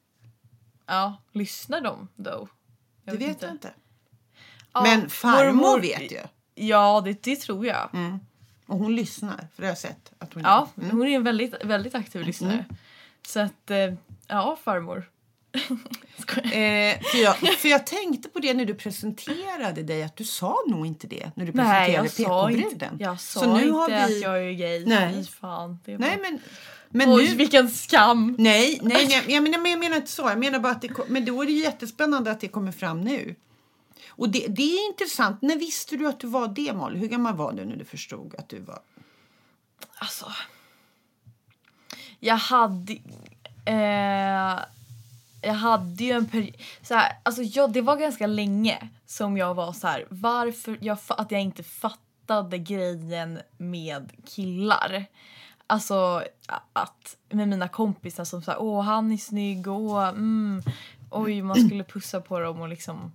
Ja, 0.87 1.17
lyssnar 1.33 1.81
de 1.81 2.09
då? 2.17 2.49
Det 3.05 3.17
vet 3.17 3.43
jag 3.43 3.51
inte. 3.51 3.71
Ja, 4.73 4.83
Men 4.83 5.11
farmor 5.11 5.53
mormor- 5.53 5.81
vet 5.81 6.13
ju. 6.13 6.21
Ja, 6.55 7.03
det, 7.05 7.23
det 7.23 7.37
tror 7.37 7.67
jag. 7.67 7.91
Mm. 7.95 8.21
Och 8.67 8.79
hon 8.79 8.97
lyssnar, 8.97 9.37
för 9.37 9.63
det 9.63 9.63
har 9.63 9.71
jag 9.71 9.79
sett 9.79 10.13
att 10.19 10.35
hon 10.35 10.43
Ja, 10.43 10.69
gör. 10.75 10.91
hon 10.91 11.03
är 11.07 11.11
en 11.17 11.25
väldigt, 11.25 11.55
väldigt 11.65 11.95
aktiv 11.95 12.23
lyssnare. 12.27 12.65
Så 13.27 13.41
att, 13.41 13.71
eh, 13.71 13.95
ja 14.27 14.59
farmor. 14.65 15.11
Eh, 16.37 17.01
för, 17.03 17.23
jag, 17.23 17.37
för 17.37 17.69
jag 17.69 17.87
tänkte 17.87 18.29
på 18.29 18.39
det 18.39 18.55
när 18.55 18.65
du 18.65 18.75
presenterade 18.75 19.83
dig, 19.83 20.03
att 20.03 20.17
du 20.17 20.25
sa 20.25 20.57
nog 20.67 20.87
inte 20.87 21.07
det 21.07 21.31
när 21.35 21.47
du 21.47 21.53
Nej, 21.53 21.65
presenterade 21.65 21.93
jag 21.93 22.11
sa 22.11 22.51
inte, 22.51 22.63
PK-bruden. 22.63 22.97
jag 23.01 23.21
sa 23.21 23.41
Så 23.41 23.55
nu 23.57 23.61
inte 23.63 23.73
har 23.73 23.89
vi- 23.89 23.95
att 23.95 24.21
jag 24.23 24.39
är 24.45 24.53
gay. 24.53 24.85
Nej. 24.87 25.15
Fy 25.15 25.25
fan. 25.25 25.79
Nej, 25.85 25.99
bara... 25.99 26.17
men, 26.17 26.39
men 26.93 27.13
Oj, 27.13 27.29
nu... 27.29 27.35
vilken 27.35 27.71
skam! 27.71 28.35
Nej, 28.39 28.79
nej, 28.83 29.07
nej 29.07 29.25
jag, 29.29 29.43
menar, 29.43 29.59
men 29.59 29.71
jag 29.71 29.81
menar 29.81 29.97
inte 29.97 30.11
så. 30.11 30.23
Jag 30.23 30.39
menar 30.39 30.59
bara 30.59 30.73
att 30.73 30.83
det, 30.83 30.91
men 31.09 31.25
då 31.25 31.43
är 31.43 31.47
det 31.47 31.53
jättespännande 31.53 32.31
att 32.31 32.41
det 32.41 32.49
kommer 32.49 32.73
fram 32.73 33.01
nu. 33.01 33.35
Och 34.09 34.29
det, 34.29 34.47
det 34.49 34.63
är 34.63 34.89
intressant. 34.91 35.43
När 35.43 35.57
visste 35.57 35.97
du 35.97 36.09
att 36.09 36.21
du 36.21 36.27
var 36.27 36.49
det, 36.49 36.73
Molly? 36.73 36.99
Hur 36.99 37.09
gammal 37.09 37.37
var 37.37 37.53
du 37.53 37.65
när 37.65 37.77
du 37.77 37.85
förstod 37.85 38.35
att 38.35 38.49
du 38.49 38.61
var... 38.61 38.81
Alltså. 39.95 40.33
Jag 42.19 42.37
hade... 42.37 42.93
Eh, 43.65 44.59
jag 45.43 45.55
hade 45.55 46.05
ju 46.05 46.13
en 46.13 46.29
period... 46.29 46.57
Alltså 47.23 47.43
jag, 47.43 47.73
det 47.73 47.81
var 47.81 47.97
ganska 47.97 48.27
länge 48.27 48.89
som 49.07 49.37
jag 49.37 49.55
var 49.55 49.73
så 49.73 49.87
här... 49.87 50.07
Varför 50.09 50.79
jag, 50.81 50.99
att 51.09 51.31
jag 51.31 51.41
inte 51.41 51.63
fattade 51.63 52.59
grejen 52.59 53.41
med 53.59 54.13
killar. 54.27 55.07
Alltså 55.71 56.25
att 56.73 57.17
med 57.29 57.49
mina 57.49 57.69
kompisar 57.69 58.25
som 58.25 58.43
sa 58.43 58.57
åh 58.59 58.83
han 58.83 59.13
är 59.13 59.17
snygg, 59.17 59.69
åh 59.69 60.09
mm, 60.09 60.63
oj 61.11 61.43
man 61.43 61.67
skulle 61.67 61.85
pussa 61.85 62.21
på 62.21 62.41
dem 62.41 62.61
och 62.61 62.69
liksom 62.69 63.13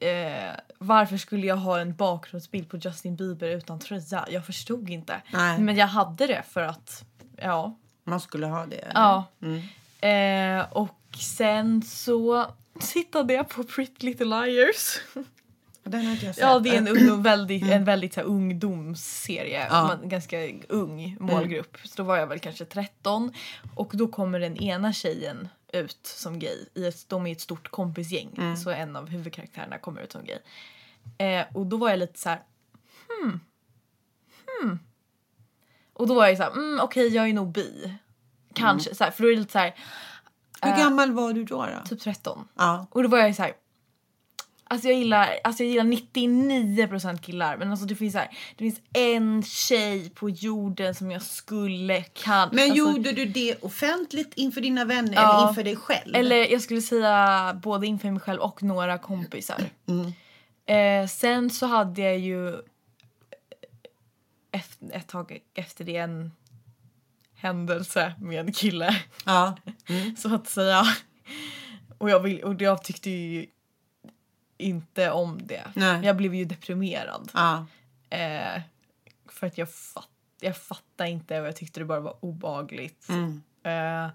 eh, 0.00 0.52
varför 0.78 1.16
skulle 1.16 1.46
jag 1.46 1.56
ha 1.56 1.80
en 1.80 1.94
bakgrundsbild 1.94 2.68
på 2.70 2.76
Justin 2.76 3.16
Bieber 3.16 3.48
utan 3.48 3.78
tröja? 3.78 4.26
Jag 4.30 4.46
förstod 4.46 4.90
inte. 4.90 5.22
Nej. 5.32 5.58
Men 5.58 5.76
jag 5.76 5.86
hade 5.86 6.26
det 6.26 6.42
för 6.42 6.62
att, 6.62 7.04
ja. 7.36 7.78
Man 8.04 8.20
skulle 8.20 8.46
ha 8.46 8.66
det? 8.66 8.76
eller? 8.76 9.00
ja. 9.00 9.24
Mm. 9.42 10.60
Eh, 10.60 10.72
och 10.72 11.18
sen 11.18 11.82
så 11.82 12.46
tittade 12.80 13.34
jag 13.34 13.48
på 13.48 13.64
Pretty 13.64 14.06
Little 14.06 14.24
Liars. 14.26 15.00
Den 15.88 16.04
har 16.04 16.12
inte 16.12 16.26
jag 16.26 16.34
sett. 16.34 16.44
Ja, 16.44 16.58
det 16.58 16.68
är 16.68 16.78
en, 16.78 16.88
ung, 16.88 17.22
väldigt, 17.22 17.70
en 17.70 17.84
väldigt 17.84 18.14
så 18.14 18.20
här, 18.20 18.26
ungdomsserie. 18.26 19.66
Ja. 19.70 19.82
Man, 19.82 20.08
ganska 20.08 20.36
ung 20.68 21.16
målgrupp. 21.20 21.76
Så 21.84 21.92
då 21.96 22.02
var 22.02 22.16
jag 22.16 22.26
väl 22.26 22.38
kanske 22.38 22.64
13. 22.64 23.32
Och 23.74 23.90
då 23.94 24.08
kommer 24.08 24.40
den 24.40 24.56
ena 24.56 24.92
tjejen 24.92 25.48
ut 25.72 26.00
som 26.02 26.38
gay. 26.38 26.64
I 26.74 26.86
ett, 26.86 27.08
de 27.08 27.26
är 27.26 27.32
ett 27.32 27.40
stort 27.40 27.68
kompisgäng. 27.68 28.56
Så 28.64 28.70
en 28.70 28.96
av 28.96 29.08
huvudkaraktärerna 29.08 29.78
kommer 29.78 30.02
ut 30.02 30.12
som 30.12 30.24
gay. 30.24 30.38
Eh, 31.18 31.46
och 31.54 31.66
då 31.66 31.76
var 31.76 31.90
jag 31.90 31.98
lite 31.98 32.18
så 32.18 32.28
här. 32.28 32.42
Hmm. 33.08 33.40
Hmm. 34.46 34.78
Och 35.92 36.06
då 36.06 36.14
var 36.14 36.26
jag 36.26 36.36
så 36.36 36.42
här, 36.42 36.50
mm, 36.50 36.80
okej 36.80 37.08
jag 37.08 37.28
är 37.28 37.32
nog 37.32 37.52
bi. 37.52 37.94
Kanske. 38.54 38.94
Så 38.94 39.04
här, 39.04 39.10
för 39.10 39.22
då 39.22 39.28
är 39.28 39.32
det 39.32 39.38
lite 39.38 39.52
så 39.52 39.58
här. 39.58 39.74
Hur 40.62 40.72
eh, 40.72 40.78
gammal 40.78 41.12
var 41.12 41.32
du 41.32 41.44
då? 41.44 41.66
då? 41.66 41.88
Typ 41.88 42.00
13. 42.00 42.48
Ja. 42.54 42.86
Och 42.90 43.02
då 43.02 43.08
var 43.08 43.18
jag 43.18 43.34
så 43.34 43.42
här. 43.42 43.52
Alltså 44.70 44.88
jag 44.88 44.98
gillar, 44.98 45.38
alltså 45.44 45.62
jag 45.64 45.70
gillar 45.70 45.84
99% 45.84 47.18
killar 47.18 47.56
men 47.56 47.70
alltså 47.70 47.86
det 47.86 47.94
finns 47.94 48.14
här, 48.14 48.28
det 48.56 48.64
finns 48.64 48.80
en 48.92 49.42
tjej 49.42 50.10
på 50.10 50.30
jorden 50.30 50.94
som 50.94 51.10
jag 51.10 51.22
skulle 51.22 52.02
kan 52.02 52.48
Men 52.52 52.58
alltså, 52.64 52.76
gjorde 52.76 53.12
du 53.12 53.24
det 53.24 53.62
offentligt 53.62 54.34
inför 54.34 54.60
dina 54.60 54.84
vänner 54.84 55.14
Ja. 55.14 55.38
eller 55.38 55.48
inför 55.48 55.64
dig 55.64 55.76
själv? 55.76 56.14
Eller 56.14 56.52
jag 56.52 56.62
skulle 56.62 56.82
säga 56.82 57.54
både 57.62 57.86
inför 57.86 58.10
mig 58.10 58.20
själv 58.20 58.40
och 58.40 58.62
några 58.62 58.98
kompisar. 58.98 59.64
Mm. 59.86 60.12
Eh, 61.02 61.08
sen 61.08 61.50
så 61.50 61.66
hade 61.66 62.02
jag 62.02 62.18
ju 62.18 62.56
efter, 64.52 64.96
ett 64.96 65.08
tag 65.08 65.38
efter 65.54 65.84
det 65.84 65.96
en 65.96 66.32
händelse 67.34 68.14
med 68.20 68.40
en 68.40 68.52
kille. 68.52 68.96
Ja. 69.24 69.56
så 70.18 70.34
att 70.34 70.48
säga. 70.48 70.82
Och 71.98 72.10
jag, 72.10 72.20
vill, 72.20 72.42
och 72.44 72.62
jag 72.62 72.84
tyckte 72.84 73.10
ju 73.10 73.46
inte 74.58 75.10
om 75.10 75.46
det. 75.46 75.64
Nej. 75.74 76.04
Jag 76.04 76.16
blev 76.16 76.34
ju 76.34 76.44
deprimerad. 76.44 77.30
Ja. 77.34 77.66
Eh, 78.10 78.62
för 79.26 79.46
att 79.46 79.58
jag, 79.58 79.70
fatt, 79.72 80.08
jag 80.40 80.56
fattade 80.56 81.10
inte 81.10 81.40
och 81.40 81.46
jag 81.46 81.56
tyckte 81.56 81.80
det 81.80 81.84
bara 81.86 82.00
var 82.00 82.24
obagligt. 82.24 83.08
Mm. 83.08 83.42
Eh, 83.62 84.10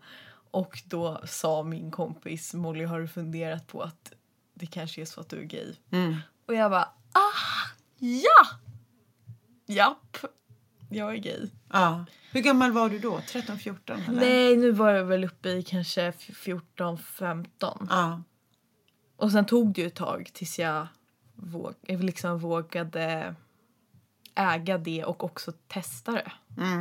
och 0.51 0.81
då 0.85 1.21
sa 1.25 1.63
min 1.63 1.91
kompis 1.91 2.53
Molly 2.53 2.85
har 2.85 3.01
du 3.01 3.07
funderat 3.07 3.67
på 3.67 3.81
att 3.81 4.13
det 4.53 4.65
kanske 4.65 5.01
är 5.01 5.05
så 5.05 5.21
att 5.21 5.29
du 5.29 5.39
är 5.39 5.43
gay? 5.43 5.75
Mm. 5.91 6.15
Och 6.47 6.53
jag 6.53 6.71
bara 6.71 6.89
ah 7.11 7.71
ja! 7.97 8.47
Japp, 9.65 10.17
jag 10.89 11.13
är 11.13 11.17
gay. 11.17 11.49
ja. 11.73 12.05
Hur 12.31 12.41
gammal 12.41 12.71
var 12.71 12.89
du 12.89 12.99
då? 12.99 13.21
13, 13.27 13.59
14? 13.59 13.99
Eller? 13.99 14.19
Nej, 14.19 14.57
nu 14.57 14.71
var 14.71 14.91
jag 14.91 15.05
väl 15.05 15.23
uppe 15.23 15.49
i 15.49 15.63
kanske 15.63 16.11
14, 16.11 16.97
15. 16.97 17.87
Ja. 17.89 18.21
Och 19.23 19.31
sen 19.31 19.45
tog 19.45 19.73
det 19.73 19.81
ju 19.81 19.87
ett 19.87 19.95
tag 19.95 20.29
tills 20.33 20.59
jag 20.59 20.87
våg, 21.35 21.73
jag 21.81 22.03
liksom 22.03 22.39
vågade 22.39 23.35
äga 24.35 24.77
det 24.77 25.03
och 25.03 25.23
också 25.23 25.51
testa 25.67 26.11
det. 26.11 26.31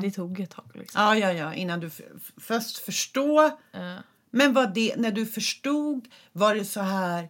Det 0.03 0.11
tog 0.11 0.40
ett 0.40 0.51
tag 0.51 0.70
liksom. 0.74 1.03
ja, 1.03 1.16
ja, 1.16 1.32
ja. 1.32 1.55
Innan 1.55 1.80
du 1.80 1.90
först 2.36 2.78
förstå. 2.78 3.45
Eh, 3.72 3.97
Men 4.30 4.53
var 4.53 4.66
det, 4.66 4.97
när 4.97 5.12
du 5.12 5.26
förstod, 5.26 6.09
var 6.32 6.55
det 6.55 6.64
så 6.64 6.80
här... 6.80 7.22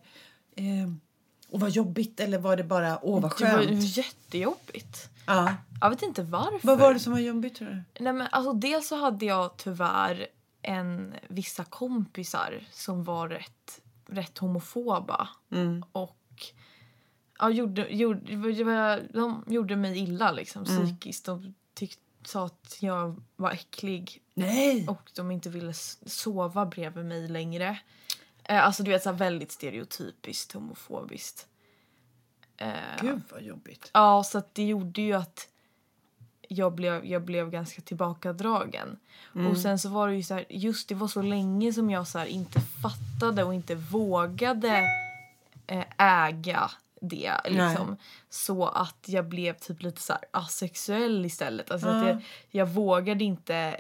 Eh, 0.57 0.93
och 1.49 1.61
vad 1.61 1.71
jobbigt 1.71 2.21
eller 2.21 2.39
var 2.39 2.57
det 2.57 2.65
bara 2.65 3.05
åh 3.05 3.21
vad 3.21 3.39
det 3.39 3.45
var 3.45 3.59
skönt? 3.63 3.97
jättejobbigt. 3.97 5.09
Ja. 5.27 5.55
Jag 5.81 5.91
vet 5.91 6.03
inte 6.03 6.23
varför. 6.23 6.67
Vad 6.67 6.79
var 6.79 6.95
det 6.95 7.01
som 7.01 7.13
var 7.13 7.21
jobbigt 7.21 7.55
tror 7.57 7.69
du? 7.69 8.05
Nej, 8.05 8.13
men 8.13 8.29
alltså, 8.31 8.53
dels 8.53 8.89
så 8.89 8.97
hade 8.97 9.27
jag 9.27 9.57
tyvärr 9.57 10.27
en, 10.63 11.15
vissa 11.29 11.65
kompisar 11.65 12.61
som 12.71 13.05
var 13.05 13.29
rätt, 13.29 13.81
rätt 14.07 14.39
homofoba. 14.39 15.29
Mm. 15.51 15.85
Och 15.93 16.19
ja, 17.39 17.51
gjorde, 17.51 17.89
gjorde, 17.89 19.09
de 19.13 19.45
gjorde 19.47 19.77
mig 19.77 19.99
illa 19.99 20.33
liksom, 20.33 20.65
psykiskt. 20.65 21.25
De 21.25 21.55
tyck, 21.75 21.99
sa 22.25 22.47
att 22.47 22.77
jag 22.81 23.23
var 23.37 23.51
äcklig 23.51 24.23
Nej! 24.35 24.89
och 24.89 25.11
de 25.15 25.31
inte 25.31 25.51
ville 25.51 25.73
sova 26.07 26.67
bredvid 26.67 27.05
mig 27.05 27.29
längre. 27.29 27.79
Eh, 28.45 28.67
alltså 28.67 28.83
du 28.83 28.91
vet 28.91 29.03
så 29.03 29.11
här, 29.11 29.17
väldigt 29.17 29.53
stereotypiskt 29.53 30.53
homofobiskt. 30.53 31.47
Eh, 32.57 32.71
Gud 33.01 33.23
vad 33.31 33.43
jobbigt. 33.43 33.91
Ja, 33.95 34.25
så 34.25 34.39
att 34.39 34.55
det 34.55 34.65
gjorde 34.65 35.03
ju 35.03 35.13
att 35.13 35.49
jag 36.53 36.73
blev, 36.75 37.07
jag 37.07 37.23
blev 37.23 37.51
ganska 37.51 37.83
tillbakadragen. 37.83 38.99
Mm. 39.35 39.47
Och 39.47 39.59
sen 39.59 39.79
så 39.79 39.89
var 39.89 40.09
det 40.09 40.15
ju 40.15 40.23
så 40.23 40.35
här, 40.35 40.45
just 40.49 40.89
det 40.89 40.95
var 40.95 41.09
så 41.09 41.23
länge 41.23 41.73
som 41.73 41.91
jag 41.91 42.09
så 42.09 42.25
inte 42.25 42.61
fattade 42.61 43.45
och 43.45 43.55
inte 43.55 43.75
vågade 43.75 44.85
eh, 45.67 45.85
äga 45.99 46.71
det. 47.01 47.33
Liksom. 47.45 47.97
Så 48.29 48.67
att 48.67 49.05
jag 49.07 49.29
blev 49.29 49.55
typ 49.55 49.83
lite 49.83 50.01
så 50.01 50.15
asexuell 50.31 51.27
istället. 51.27 51.71
Alltså 51.71 51.89
att 51.89 52.03
Ja. 52.03 52.09
jag, 52.09 52.23
jag 52.51 52.67
vågade 52.69 53.25
inte 53.25 53.77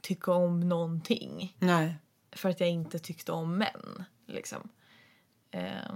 tycka 0.00 0.32
om 0.32 0.68
någonting. 0.68 1.56
Nej. 1.58 1.94
För 2.32 2.48
att 2.48 2.60
jag 2.60 2.68
inte 2.68 2.98
tyckte 2.98 3.32
om 3.32 3.56
män. 3.56 4.04
Liksom. 4.26 4.68
Eh, 5.50 5.92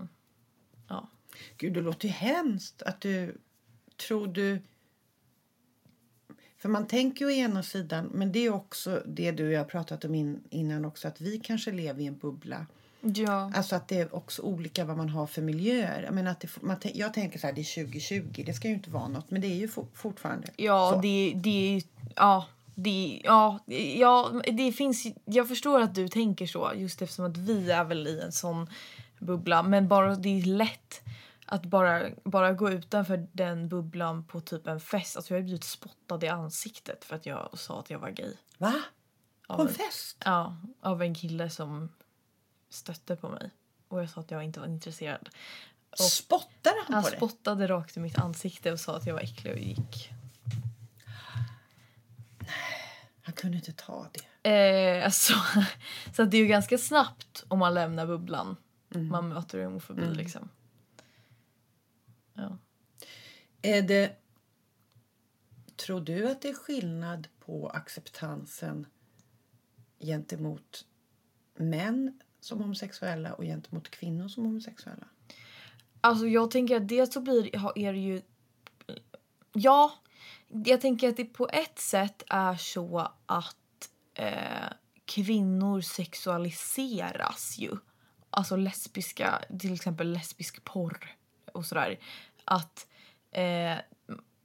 ja. 0.89 1.09
Gud, 1.57 1.73
det 1.73 1.81
låter 1.81 2.09
ju 2.09 2.14
hemskt 2.14 2.83
att 2.83 3.01
du... 3.01 3.37
Tror 4.09 4.27
du... 4.27 4.62
För 6.62 6.68
man 6.68 6.86
tänker 6.86 7.24
ju 7.24 7.26
å 7.26 7.34
ena 7.34 7.62
sidan, 7.62 8.10
men 8.12 8.32
det 8.32 8.46
är 8.46 8.54
också 8.54 9.02
det 9.06 9.30
du 9.30 9.46
och 9.46 9.52
jag 9.52 9.60
har 9.60 9.64
pratat 9.64 10.04
om 10.04 10.14
in, 10.14 10.40
innan 10.50 10.84
också, 10.84 11.08
att 11.08 11.20
vi 11.20 11.38
kanske 11.38 11.72
lever 11.72 12.02
i 12.02 12.06
en 12.06 12.18
bubbla. 12.18 12.66
Ja. 13.00 13.52
Alltså 13.54 13.76
att 13.76 13.88
det 13.88 14.00
är 14.00 14.14
också 14.14 14.42
olika 14.42 14.84
vad 14.84 14.96
man 14.96 15.08
har 15.08 15.26
för 15.26 15.42
miljöer. 15.42 16.02
Jag, 16.02 16.14
menar 16.14 16.30
att 16.30 16.40
det, 16.40 16.48
man, 16.60 16.76
jag 16.94 17.14
tänker 17.14 17.38
så 17.38 17.46
här, 17.46 17.54
det 17.54 17.60
är 17.60 17.84
2020, 17.84 18.42
det 18.46 18.54
ska 18.54 18.68
ju 18.68 18.74
inte 18.74 18.90
vara 18.90 19.08
något, 19.08 19.30
men 19.30 19.40
det 19.40 19.46
är 19.46 19.54
ju 19.56 19.68
for, 19.68 19.86
fortfarande 19.94 20.48
Ja, 20.56 20.90
så. 20.94 21.00
det, 21.00 21.32
det 21.36 21.68
är 21.68 21.74
ju... 21.74 21.82
Ja, 22.16 22.46
det, 22.74 23.20
ja, 23.24 23.58
ja, 23.96 24.42
det 24.52 24.72
finns 24.72 25.06
Jag 25.24 25.48
förstår 25.48 25.80
att 25.80 25.94
du 25.94 26.08
tänker 26.08 26.46
så 26.46 26.72
just 26.76 27.02
eftersom 27.02 27.24
att 27.24 27.36
vi 27.36 27.70
är 27.70 27.84
väl 27.84 28.06
i 28.06 28.20
en 28.20 28.32
sån 28.32 28.66
bubbla. 29.18 29.62
Men 29.62 29.88
bara 29.88 30.14
det 30.14 30.28
är 30.28 30.44
lätt 30.44 31.02
att 31.47 31.66
bara, 31.66 32.11
bara 32.24 32.53
gå 32.53 32.70
utanför 32.70 33.28
den 33.32 33.68
bubblan 33.68 34.24
på 34.24 34.40
typ 34.40 34.66
en 34.66 34.80
fest. 34.80 35.16
Alltså 35.16 35.34
jag 35.34 35.40
har 35.40 35.45
blivit 35.45 35.64
spottad 35.64 36.24
i 36.24 36.28
ansiktet 36.28 37.05
för 37.05 37.16
att 37.16 37.26
jag 37.26 37.59
sa 37.59 37.80
att 37.80 37.90
jag 37.90 37.99
var 37.99 38.11
gay. 38.11 38.34
Va? 38.59 38.74
På 39.49 39.62
en 39.62 39.68
fest? 39.68 40.16
Ja, 40.24 40.57
av 40.80 41.03
en 41.03 41.14
kille 41.14 41.51
som 41.51 41.88
stötte 42.70 43.16
på 43.16 43.28
mig. 43.28 43.51
Och 43.88 44.01
jag 44.03 44.11
sa 44.11 44.20
att 44.20 44.30
jag 44.30 44.45
inte 44.45 44.61
var 44.61 44.66
intresserad. 44.66 45.28
Spottade 45.95 46.76
han, 46.86 46.95
Han 46.95 47.03
på 47.03 47.09
dig? 47.09 47.16
spottade 47.18 47.66
rakt 47.66 47.97
i 47.97 48.01
mitt 48.01 48.18
ansikte 48.18 48.72
och 48.72 48.80
sa 48.80 48.97
att 48.97 49.07
jag 49.07 49.14
var 49.14 49.20
äcklig 49.20 49.53
och 49.53 49.59
gick. 49.59 50.11
Han 53.22 53.34
kunde 53.34 53.57
inte 53.57 53.72
ta 53.72 54.07
det. 54.12 54.51
Eh, 54.51 55.05
alltså, 55.05 55.34
så 56.16 56.24
det 56.24 56.36
är 56.36 56.40
ju 56.40 56.47
ganska 56.47 56.78
snabbt 56.78 57.45
om 57.49 57.59
man 57.59 57.74
lämnar 57.74 58.07
bubblan. 58.07 58.57
Man 58.88 59.28
möter 59.28 59.64
homofobi 59.64 60.14
liksom. 60.14 60.49
Ja. 62.35 62.59
Är 63.62 63.83
det... 63.83 64.16
Tror 65.76 66.01
du 66.01 66.30
att 66.30 66.43
det 66.43 66.49
är 66.49 66.55
skillnad 66.55 67.28
på 67.39 67.68
acceptansen 67.68 68.87
gentemot 70.01 70.85
män 71.55 72.20
som 72.41 72.61
homosexuella 72.61 73.33
och 73.33 73.45
gentemot 73.45 73.91
kvinnor 73.91 74.28
som 74.28 74.45
homosexuella? 74.45 75.09
Alltså 76.01 76.26
jag 76.26 76.51
tänker 76.51 76.76
att 76.76 76.89
dels 76.89 77.12
så 77.12 77.20
blir 77.20 77.78
är 77.78 77.93
det 77.93 77.99
ju... 77.99 78.22
Ja, 79.53 79.93
jag 80.49 80.80
tänker 80.80 81.09
att 81.09 81.16
det 81.16 81.24
på 81.24 81.49
ett 81.49 81.78
sätt 81.78 82.22
är 82.28 82.57
så 82.57 83.12
att 83.26 83.91
eh, 84.14 84.72
kvinnor 85.05 85.80
sexualiseras 85.80 87.59
ju. 87.59 87.76
Alltså 88.30 88.57
lesbiska, 88.57 89.45
till 89.61 89.74
exempel 89.74 90.12
lesbisk 90.12 90.64
porr 90.64 91.16
och 91.53 91.66
sådär. 91.66 91.98
Att, 92.44 92.86
eh, 93.32 93.76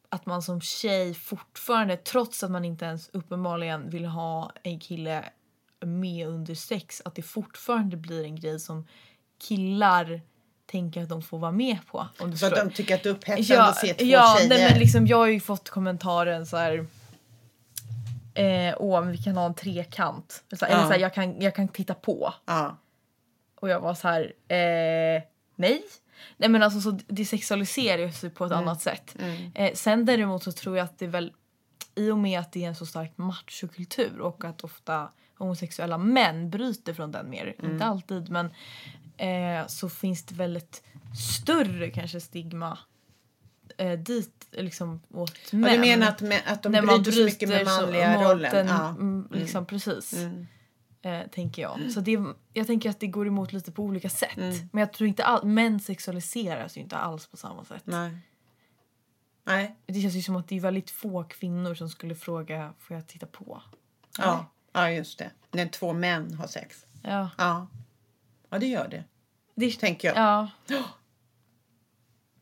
att 0.10 0.26
man 0.26 0.42
som 0.42 0.62
tjej 0.62 1.14
fortfarande, 1.14 1.98
trots 1.98 2.44
att 2.44 2.52
man 2.52 2.66
inte 2.66 2.86
ens 2.86 3.10
uppenbarligen 3.14 3.90
vill 3.90 4.06
ha 4.06 4.52
en 4.64 4.80
kille 4.80 5.24
med 5.80 6.28
under 6.28 6.56
sex, 6.56 7.02
att 7.06 7.16
det 7.16 7.22
fortfarande 7.22 7.98
blir 7.98 8.24
en 8.24 8.36
grej 8.36 8.60
som 8.60 8.88
killar 9.48 10.22
tänker 10.66 11.04
att 11.04 11.10
de 11.10 11.22
får 11.22 11.40
vara 11.40 11.52
med 11.52 11.78
på. 11.88 12.08
Om 12.20 12.32
du 12.32 12.38
Så 12.38 12.46
att 12.46 12.56
de 12.56 12.72
tycker 12.72 12.96
att 12.96 13.04
det 13.04 13.10
är 13.10 13.14
upphetsande 13.14 13.54
Ja, 13.54 13.70
att 13.70 13.78
se 13.78 13.94
två 13.94 14.06
ja 14.06 14.36
tjejer? 14.38 14.50
nej, 14.50 14.70
men 14.72 14.80
liksom, 14.80 15.08
jag 15.08 15.18
har 15.18 15.28
ju 15.28 15.40
fått 15.40 15.70
kommentaren 15.70 16.46
så 16.46 16.58
här. 16.58 16.88
Eh, 18.34 18.76
åh, 18.80 19.02
men 19.02 19.12
vi 19.12 19.18
kan 19.18 19.38
ha 19.38 19.46
en 19.46 19.54
trekant. 19.54 20.44
Så, 20.54 20.66
här, 20.66 20.72
Eller 20.74 20.82
Ja. 20.82 20.88
så 20.88 20.94
här, 20.94 21.00
jag, 21.00 21.14
kan, 21.14 21.42
jag 21.42 21.56
kan 21.56 21.68
titta 21.68 21.94
på. 21.94 22.34
Ja. 22.46 22.78
Och 23.56 23.70
jag 23.70 23.80
var 23.80 23.94
så 23.94 24.08
här, 24.08 24.34
eh, 24.48 25.22
nej. 25.56 25.84
Nej 26.38 26.50
men 26.50 26.64
alltså 26.64 26.82
så 26.82 27.00
det 27.08 27.26
sexualiseras 27.26 28.24
ju 28.24 28.30
på 28.30 28.46
ett 28.46 28.52
annat 28.52 28.82
sätt. 28.82 29.16
Mm. 29.20 29.52
Eh, 29.56 29.74
sen 29.74 30.06
däremot 30.06 30.44
så 30.44 30.52
tror 30.52 30.78
jag 30.78 30.86
att 30.86 31.00
det 31.00 31.06
är 31.06 31.10
väl 31.10 31.34
i 31.96 32.12
och 32.12 32.18
med 32.18 32.40
att 32.40 32.52
det 32.52 32.64
är 32.64 32.68
en 32.68 32.76
så 32.76 32.86
stark 32.86 33.18
machokultur 33.18 34.20
och 34.20 34.46
att 34.46 34.64
ofta 34.64 35.10
homosexuella 35.38 35.98
män 35.98 36.50
bryter 36.50 36.94
från 36.94 37.12
den 37.12 37.30
mer, 37.30 37.56
Mm. 37.60 37.72
inte 37.72 37.86
alltid 37.86 38.30
men 38.30 38.46
eh, 39.18 39.68
så 39.68 39.90
finns 39.90 40.24
det 40.24 40.36
väl 40.36 40.58
ett 40.58 40.84
större 41.40 41.90
kanske 41.90 42.22
stigma 42.22 42.78
eh, 43.78 44.00
dit 44.00 44.48
liksom 44.52 45.02
åt 45.14 45.52
män. 45.54 45.64
Och 45.64 45.72
du 45.72 45.80
menar 45.80 46.08
att, 46.08 46.22
att 46.46 46.64
de 46.64 46.72
man 46.72 46.86
bryter 46.86 47.12
så 47.12 47.24
mycket 47.24 47.50
med 47.50 47.66
manliga 47.66 48.24
rollen? 48.24 48.52
Den, 48.52 48.68
ja. 48.68 48.90
mm, 48.90 49.28
liksom 49.32 49.66
precis. 49.66 50.14
Mm. 51.08 51.22
Eh, 51.22 51.28
tänker 51.28 51.62
jag. 51.62 51.92
Så 51.92 52.00
det, 52.00 52.20
jag 52.54 52.68
tänker 52.68 52.90
att 52.90 53.00
det 53.00 53.08
går 53.08 53.28
emot 53.28 53.54
lite 53.54 53.72
på 53.72 53.84
olika 53.84 54.10
sätt. 54.10 54.38
Mm. 54.38 54.70
Men 54.72 54.80
jag 54.80 54.94
tror 54.94 55.08
inte 55.08 55.24
all, 55.24 55.46
män 55.46 55.80
sexualiseras 55.80 56.78
ju 56.78 56.82
inte 56.82 56.98
alls 56.98 57.28
på 57.28 57.38
samma 57.38 57.66
sätt. 57.66 57.84
Nej. 57.86 58.18
Nej. 59.44 59.76
Det 59.86 60.02
känns 60.02 60.16
ju 60.16 60.22
som 60.22 60.36
att 60.36 60.48
det 60.48 60.56
är 60.56 60.62
väldigt 60.62 60.90
få 60.90 61.24
kvinnor 61.24 61.76
som 61.76 61.90
skulle 61.90 62.16
fråga 62.16 62.74
får 62.80 62.96
jag 62.96 63.08
titta 63.08 63.26
på? 63.26 63.62
Ja. 64.18 64.46
ja, 64.74 64.92
just 64.92 65.20
det. 65.20 65.32
När 65.52 65.68
två 65.68 65.94
män 65.94 66.34
har 66.34 66.48
sex. 66.48 66.86
Ja. 67.04 67.30
Ja. 67.38 67.68
Ja, 68.50 68.60
det 68.60 68.68
gör 68.68 68.88
det. 68.88 69.04
Det, 69.56 69.80
Tänker 69.80 70.08
jag. 70.08 70.18
ja. 70.18 70.50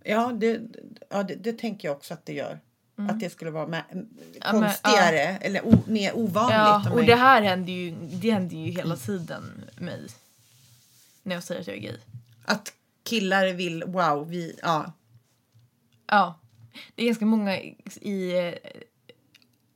Ja, 0.03 0.32
det, 0.32 0.61
ja, 1.09 1.24
det, 1.24 1.36
det 1.36 1.53
tänker 1.53 1.88
jag 1.88 1.97
också 1.97 2.13
att 2.13 2.26
det 2.26 2.34
gör. 2.34 2.59
Att 2.98 3.20
det 3.20 3.30
skulle 3.30 3.52
vara 3.52 3.68
med, 3.68 3.84
men, 3.91 4.10
konstigare 4.52 5.20
eller 5.20 5.66
o, 5.66 5.84
mer 5.88 6.18
ovanligt. 6.18 6.56
ja. 6.56 6.89
Och 6.89 6.96
mig. 6.98 7.06
det 7.06 7.16
här 7.16 7.41
händer 7.41 7.74
ju, 7.74 7.91
det 8.02 8.32
händer 8.32 8.58
ju 8.58 8.72
hela 8.72 8.96
tiden 8.96 9.64
mig. 9.78 10.08
När 11.24 11.36
jag 11.36 11.43
säger 11.43 11.62
att 11.62 11.68
jag 11.68 11.76
är 11.76 11.82
gay. 11.82 11.98
Att 12.46 12.74
killar 13.04 13.54
vill, 13.54 13.84
wow, 13.88 14.30
vi, 14.30 14.60
ja. 14.62 14.91
Ja. 16.08 16.39
Det 16.96 17.02
är 17.04 17.06
ganska 17.06 17.26
många 17.26 17.58
i... 18.02 18.38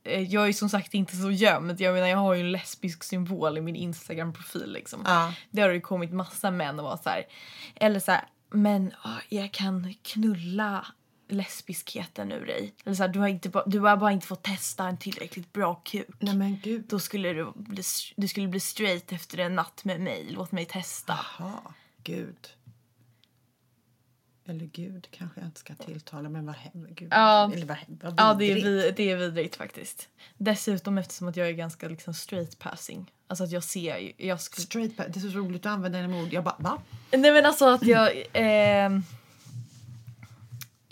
eh, 0.04 0.20
Jag 0.20 0.48
är 0.48 0.52
som 0.52 0.68
sagt 0.68 0.94
inte 0.94 1.16
så 1.16 1.30
gömd. 1.30 1.80
Jag 1.80 1.94
menar 1.94 2.06
jag 2.08 2.18
har 2.18 2.34
ju 2.34 2.40
en 2.40 2.52
lesbisk 2.52 3.04
symbol 3.04 3.58
i 3.58 3.60
min 3.60 3.76
Instagram-profil 3.76 4.72
liksom. 4.72 5.02
ja. 5.06 5.32
Det 5.50 5.62
har 5.62 5.68
ju 5.68 5.80
kommit 5.80 6.12
massa 6.12 6.50
män 6.50 6.78
och 6.78 6.84
vara 6.84 6.96
så 6.96 7.08
här. 7.08 7.24
Eller 7.74 8.00
så 8.00 8.10
här, 8.10 8.24
men 8.50 8.92
jag 9.28 9.52
kan 9.52 9.94
knulla 10.02 10.86
lesbiskheten 11.32 12.32
ur 12.32 12.46
dig. 12.46 12.74
Eller 12.84 12.94
så 12.94 13.02
här, 13.02 13.08
du, 13.10 13.18
har 13.18 13.28
inte, 13.28 13.62
du 13.66 13.78
har 13.78 13.96
bara 13.96 14.12
inte 14.12 14.26
fått 14.26 14.42
testa 14.42 14.88
en 14.88 14.98
tillräckligt 14.98 15.52
bra 15.52 15.74
kuk. 15.74 16.08
Nej 16.18 16.36
men 16.36 16.60
gud. 16.62 16.84
Då 16.88 16.98
skulle 16.98 17.32
du 17.32 17.52
bli, 17.54 17.82
du 18.16 18.28
skulle 18.28 18.48
bli 18.48 18.60
straight 18.60 19.12
efter 19.12 19.38
en 19.38 19.54
natt 19.54 19.84
med 19.84 20.00
mig. 20.00 20.26
Låt 20.30 20.52
mig 20.52 20.64
testa. 20.64 21.18
Jaha, 21.38 21.60
gud. 22.02 22.48
Eller 24.46 24.66
gud 24.66 25.08
kanske 25.10 25.40
jag 25.40 25.48
inte 25.48 25.60
ska 25.60 25.74
tilltala, 25.74 26.28
men 26.28 26.46
vad. 26.46 26.54
Gud. 26.72 27.08
Ja. 27.10 27.52
Eller 27.52 27.66
vad, 27.66 27.76
vad 27.88 28.14
Ja, 28.16 28.34
det 28.34 28.44
är, 28.44 28.54
vidrigt. 28.54 28.66
vi, 28.66 28.90
det 28.96 29.10
är 29.10 29.16
vidrigt 29.16 29.56
faktiskt. 29.56 30.08
Dessutom 30.36 30.98
eftersom 30.98 31.28
att 31.28 31.36
jag 31.36 31.48
är 31.48 31.52
ganska 31.52 31.88
liksom 31.88 32.14
straight 32.14 32.58
passing. 32.58 33.12
Alltså 33.26 33.44
att 33.44 33.50
jag 33.50 33.64
ser 33.64 34.12
jag 34.26 34.40
skulle... 34.40 34.64
Straight 34.64 34.96
back. 34.96 35.06
Det 35.10 35.20
är 35.20 35.30
så 35.30 35.38
roligt 35.38 35.66
att 35.66 35.72
använda 35.72 35.98
den 35.98 36.14
ord. 36.14 36.32
Jag 36.32 36.44
bara, 36.44 36.56
va? 36.58 36.78
Nej 37.10 37.32
men 37.32 37.46
alltså 37.46 37.68
att 37.68 37.86
jag... 37.86 38.24
ehm, 38.32 39.02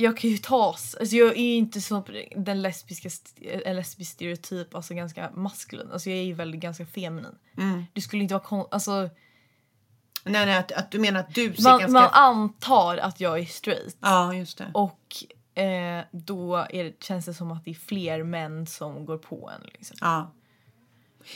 jag 0.01 0.17
kan 0.17 0.31
ju 0.31 0.39
tas... 0.39 0.95
Alltså 0.95 1.17
jag 1.17 1.29
är 1.37 1.43
ju 1.43 1.55
inte 1.55 1.81
så 1.81 2.05
den 2.37 2.63
lesbiska 2.63 3.11
en 3.65 3.77
lesbisk 3.77 4.13
stereotyp, 4.13 4.75
alltså 4.75 4.95
ganska 4.95 5.31
maskulin. 5.35 5.89
Alltså 5.93 6.11
jag 6.11 6.19
är 6.19 6.23
ju 6.23 6.33
väldigt 6.33 6.61
ganska 6.61 6.87
feminin. 6.87 7.35
Mm. 7.57 7.85
Du 7.93 8.01
skulle 8.01 8.23
inte 8.23 8.35
vara 8.35 8.45
kon- 8.45 8.69
alltså 8.71 9.11
Nej, 10.25 10.47
nej, 10.47 10.57
att, 10.57 10.73
att 10.73 10.91
du 10.91 10.99
menar 10.99 11.21
att 11.21 11.35
du 11.35 11.55
ser 11.55 11.63
man, 11.63 11.79
ganska... 11.81 11.93
man 11.93 12.09
antar 12.13 12.97
att 12.97 13.21
jag 13.21 13.39
är 13.39 13.45
straight. 13.45 13.97
Ja, 14.01 14.35
just 14.35 14.59
det. 14.59 14.71
Och 14.75 15.25
eh, 15.63 16.05
då 16.13 16.67
det, 16.71 17.03
känns 17.03 17.25
det 17.27 17.35
som 17.35 17.53
att 17.53 17.65
det 17.65 17.71
är 17.71 17.75
fler 17.75 18.23
män 18.23 18.67
som 18.67 19.07
går 19.07 19.19
på 19.19 19.51
en. 19.55 19.69
Liksom. 19.73 19.97
Ja. 20.01 20.33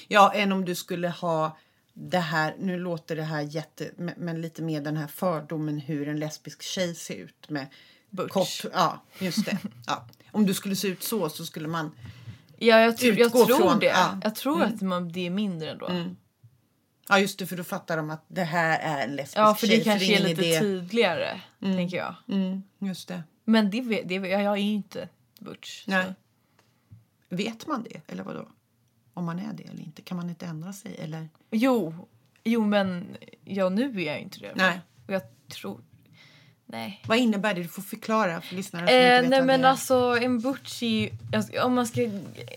ja, 0.09 0.33
än 0.35 0.53
om 0.53 0.65
du 0.65 0.75
skulle 0.75 1.09
ha 1.09 1.57
det 1.95 2.19
här, 2.19 2.57
nu 2.59 2.79
låter 2.79 3.17
det 3.17 3.23
här 3.23 3.41
jätte, 3.41 3.91
men- 3.97 4.15
men 4.17 4.41
lite 4.41 4.63
mer 4.63 4.81
den 4.81 4.97
här 4.97 5.07
fördomen 5.07 5.79
hur 5.79 6.09
en 6.09 6.19
lesbisk 6.21 6.63
tjej 6.63 6.95
ser 6.95 7.15
ut 7.15 7.49
med 7.49 7.67
Butch. 8.13 8.33
kort, 8.33 8.71
ja, 8.73 9.03
just 9.19 9.45
det. 9.45 9.59
Ja. 9.87 10.07
Om 10.31 10.47
du 10.47 10.55
skulle 10.55 10.77
se 10.77 10.89
ut 10.89 11.03
så 11.03 11.29
så 11.29 11.47
skulle 11.47 11.69
man, 11.69 11.91
Ja, 12.59 12.81
jag, 12.81 12.97
tror- 12.97 13.19
jag 13.19 13.27
Utgå 13.27 13.47
tror 13.47 13.59
från- 13.59 13.79
det. 13.79 13.87
ja. 13.87 14.21
Jag 14.23 14.35
tror 14.35 14.63
att 14.63 14.81
man, 14.81 15.13
det 15.13 15.27
är 15.27 15.31
mindre 15.31 15.71
ändå. 15.71 15.91
ja 17.09 17.19
just 17.19 17.39
det 17.39 17.47
för 17.47 17.57
då 17.57 17.65
fattar 17.65 17.97
de 17.97 18.11
att 18.11 18.25
det 18.29 18.45
här 18.45 18.79
är 18.79 19.05
en 19.05 19.17
lesbisk 19.17 19.37
Ja, 19.39 19.55
för 19.55 19.67
tjej. 19.67 19.79
det 19.79 19.85
kanske 19.85 20.07
är 20.07 20.11
ingen 20.11 20.23
lite 20.23 20.47
idé. 20.47 20.61
tydligare, 20.61 21.41
tänker 21.61 21.97
jag. 21.97 22.15
Mm, 22.29 22.63
just 22.79 23.09
det. 23.09 23.23
Men 23.45 23.71
det, 23.71 23.81
det, 24.03 24.15
jag 24.15 24.53
är 24.53 24.57
ju 24.57 24.73
inte 24.73 25.09
butch. 25.39 25.85
Nej. 25.87 26.05
Så. 26.07 26.15
Vet 27.37 27.67
man 27.67 27.83
det, 27.83 28.01
eller 28.13 28.23
vadå? 28.23 28.49
Om 29.15 29.25
man 29.25 29.39
är 29.39 29.53
det 29.53 29.63
eller 29.63 29.83
inte? 29.83 30.03
Kan 30.03 30.17
man 30.17 30.29
inte 30.29 30.47
ändra 30.47 30.73
sig? 30.73 30.97
Eller? 30.99 31.29
Jo, 31.51 31.95
jo 32.45 32.65
men 32.65 33.17
ja, 33.45 33.69
nu 33.69 34.01
är 34.03 34.07
jag 34.07 34.21
inte 34.21 34.39
det. 34.41 34.53
Nej. 34.57 34.81
Och 35.07 35.13
jag 35.15 35.23
tror... 35.49 35.81
Nej. 36.73 37.03
Vad 37.07 37.19
innebär 37.19 37.55
det? 37.55 37.63
Du 37.63 37.69
får 37.69 37.83
förklara 37.83 38.41
för 38.41 38.55
lyssnare 38.55 38.87
som 38.87 38.95
Eh, 38.95 39.01
inte 39.03 39.21
vet 39.23 39.31
nej 39.31 39.43
men 39.43 39.65
är. 39.65 39.69
alltså 39.69 40.19
en 40.21 40.41
butchie, 40.41 41.13
alltså, 41.35 41.63
om 41.63 41.75
man 41.75 41.87
ska, 41.87 42.11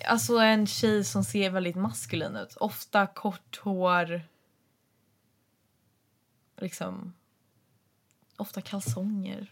alltså 0.08 0.38
en 0.38 0.68
tjej 0.68 1.04
som 1.04 1.24
ser 1.24 1.50
väldigt 1.50 1.76
maskulin 1.76 2.36
ut. 2.36 2.56
Ofta 2.56 3.08
kort 3.08 3.58
hår. 3.64 4.22
Liksom. 6.62 7.14
Ofta 8.38 8.62
kalsonger. 8.62 9.52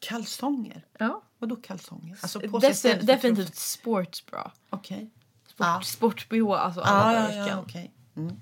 Kalsonger? 0.00 0.84
Ja. 0.98 1.22
Vadå 1.38 1.56
kalsonger? 1.56 2.18
Alltså 2.22 2.40
på 2.40 2.60
sig 2.60 2.74
själv 2.74 2.98
för 3.00 3.06
definitivt 3.06 3.48
truff- 3.54 3.54
sportsbra. 3.78 4.50
Okej. 4.70 5.10
Sport, 5.46 5.66
Ja. 5.66 5.80
Sport-bh, 5.84 6.50
alltså 6.52 6.80
alla 6.80 7.00
Ah, 7.18 7.22
dagar 7.22 7.36
ja, 7.36 7.48
ja, 7.48 7.60
okej. 7.60 7.92
Mm. 8.16 8.36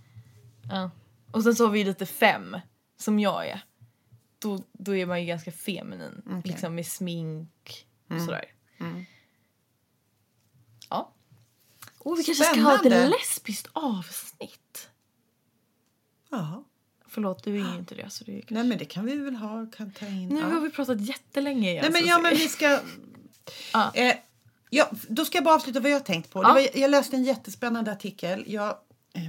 Ja. 0.70 0.90
Och 1.32 1.42
sen 1.42 1.54
så 1.54 1.64
har 1.64 1.70
vi 1.70 1.78
ju 1.78 1.84
lite 1.84 2.06
fem, 2.06 2.56
som 2.96 3.18
jag 3.18 3.46
är. 3.48 3.64
Då, 4.44 4.62
då 4.72 4.96
är 4.96 5.06
man 5.06 5.20
ju 5.20 5.26
ganska 5.26 5.52
feminin. 5.52 6.22
Okej. 6.26 6.42
Liksom 6.44 6.74
med 6.74 6.86
smink 6.86 7.86
och 8.10 8.20
sådär. 8.20 8.44
Mm. 8.80 9.04
Ja. 10.90 11.12
Oh, 11.98 12.16
vi 12.16 12.24
kanske 12.24 12.44
ska 12.44 12.60
ha 12.60 12.74
ett 12.74 13.10
lesbiskt 13.10 13.68
avsnitt. 13.72 14.88
Jaha. 16.30 16.64
Förlåt, 17.06 17.44
du 17.44 17.54
är 17.54 17.72
ju 17.72 17.78
inte 17.78 17.94
det. 17.94 18.10
Så 18.10 18.24
det 18.24 18.32
är 18.32 18.40
kanske... 18.40 18.54
Nej 18.54 18.64
men 18.64 18.78
det 18.78 18.84
kan 18.84 19.06
vi 19.06 19.16
väl 19.16 19.36
ha, 19.36 19.66
kan 19.66 19.92
ta 19.92 20.06
in. 20.06 20.28
Nu 20.28 20.40
ja. 20.40 20.46
har 20.46 20.60
vi 20.60 20.70
pratat 20.70 21.00
jättelänge 21.00 21.70
igen. 21.70 21.82
Nej 21.82 21.92
men 21.92 22.02
så 22.02 22.08
ja 22.08 22.18
men 22.18 22.36
vi 22.36 22.48
ska... 22.48 22.80
Ja. 23.72 23.94
Eh, 23.94 24.16
ja, 24.70 24.90
då 25.08 25.24
ska 25.24 25.38
jag 25.38 25.44
bara 25.44 25.54
avsluta 25.54 25.80
vad 25.80 25.90
jag 25.90 25.96
har 25.96 26.04
tänkt 26.04 26.30
på. 26.30 26.42
Det 26.42 26.48
Ja. 26.48 26.54
var, 26.54 26.78
jag 26.78 26.90
läste 26.90 27.16
en 27.16 27.24
jättespännande 27.24 27.92
artikel. 27.92 28.44
Jag 28.46 28.76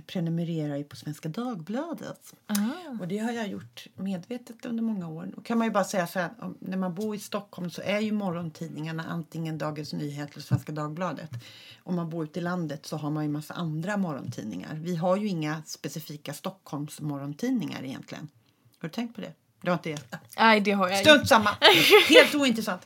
prenumererar 0.07 0.75
ju 0.77 0.83
på 0.83 0.95
Svenska 0.95 1.29
Dagbladet. 1.29 2.33
Aha. 2.47 2.97
Och 3.01 3.07
det 3.07 3.17
har 3.17 3.31
jag 3.31 3.47
gjort 3.47 3.87
medvetet 3.95 4.65
under 4.65 4.83
många 4.83 5.07
år. 5.07 5.31
Då 5.35 5.41
kan 5.41 5.57
man 5.57 5.67
ju 5.67 5.71
bara 5.71 5.83
säga 5.83 6.07
så 6.07 6.19
här, 6.19 6.29
om, 6.39 6.57
när 6.59 6.77
man 6.77 6.95
bor 6.95 7.15
i 7.15 7.19
Stockholm 7.19 7.69
så 7.69 7.81
är 7.81 7.99
ju 7.99 8.11
morgontidningarna 8.11 9.03
antingen 9.09 9.57
Dagens 9.57 9.93
Nyheter 9.93 10.33
eller 10.33 10.43
Svenska 10.43 10.71
Dagbladet. 10.71 11.29
Om 11.83 11.95
man 11.95 12.09
bor 12.09 12.23
ute 12.23 12.39
i 12.39 12.41
landet 12.43 12.85
så 12.85 12.97
har 12.97 13.09
man 13.09 13.23
ju 13.23 13.29
massa 13.29 13.53
andra 13.53 13.97
morgontidningar. 13.97 14.75
Vi 14.75 14.95
har 14.95 15.17
ju 15.17 15.27
inga 15.27 15.63
specifika 15.65 16.33
Stockholms 16.33 17.01
morgontidningar 17.01 17.83
egentligen. 17.83 18.27
Har 18.81 18.89
du 18.89 18.93
tänkt 18.93 19.15
på 19.15 19.21
det? 19.21 19.33
Det 19.61 19.69
var 19.69 19.73
inte 19.77 19.89
det. 19.89 20.19
Nej, 20.37 20.61
det 20.61 20.71
har 20.71 20.89
jag 20.89 20.99
Strunt 20.99 21.29
samma. 21.29 21.49
Helt 22.09 22.35
ointressant. 22.35 22.81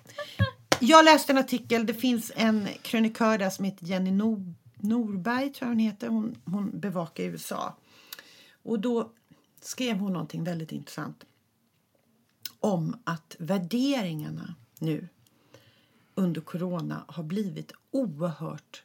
Jag 0.80 1.06
läste 1.06 1.32
en 1.34 1.38
artikel. 1.38 1.86
Det 1.86 1.94
finns 1.94 2.32
en 2.36 2.68
krönikör 2.82 3.38
där 3.38 3.50
som 3.50 3.66
heter 3.66 3.86
Jenny 3.86 4.12
Nor- 4.12 4.54
Norberg. 4.82 5.54
tror 5.54 5.68
jag 5.68 5.76
hon 5.76 5.80
heter. 5.80 6.08
Hon, 6.08 6.36
hon 6.46 6.80
bevakar 6.80 7.24
USA. 7.24 7.76
Och 8.64 8.80
då 8.80 9.12
skrev 9.62 9.98
hon 9.98 10.14
någonting 10.14 10.44
väldigt 10.44 10.72
intressant. 10.72 11.26
Om 12.60 12.98
att 13.04 13.36
värderingarna 13.40 14.56
nu 14.80 15.08
under 16.16 16.42
corona 16.42 17.06
har 17.08 17.24
blivit 17.24 17.72
oerhört 17.92 18.84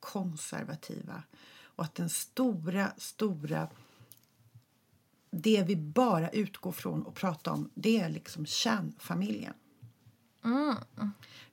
konservativa. 0.00 1.22
Och 1.62 1.84
att 1.84 1.94
den 1.94 2.08
stora, 2.08 2.92
stora 2.96 3.68
det 5.30 5.62
vi 5.62 5.76
bara 5.76 6.30
utgår 6.30 6.72
från 6.72 7.02
och 7.02 7.14
pratar 7.14 7.52
om 7.52 7.70
det 7.74 8.00
är 8.00 8.08
liksom 8.08 8.46
kärnfamiljen. 8.46 9.54
Mm 10.44 10.76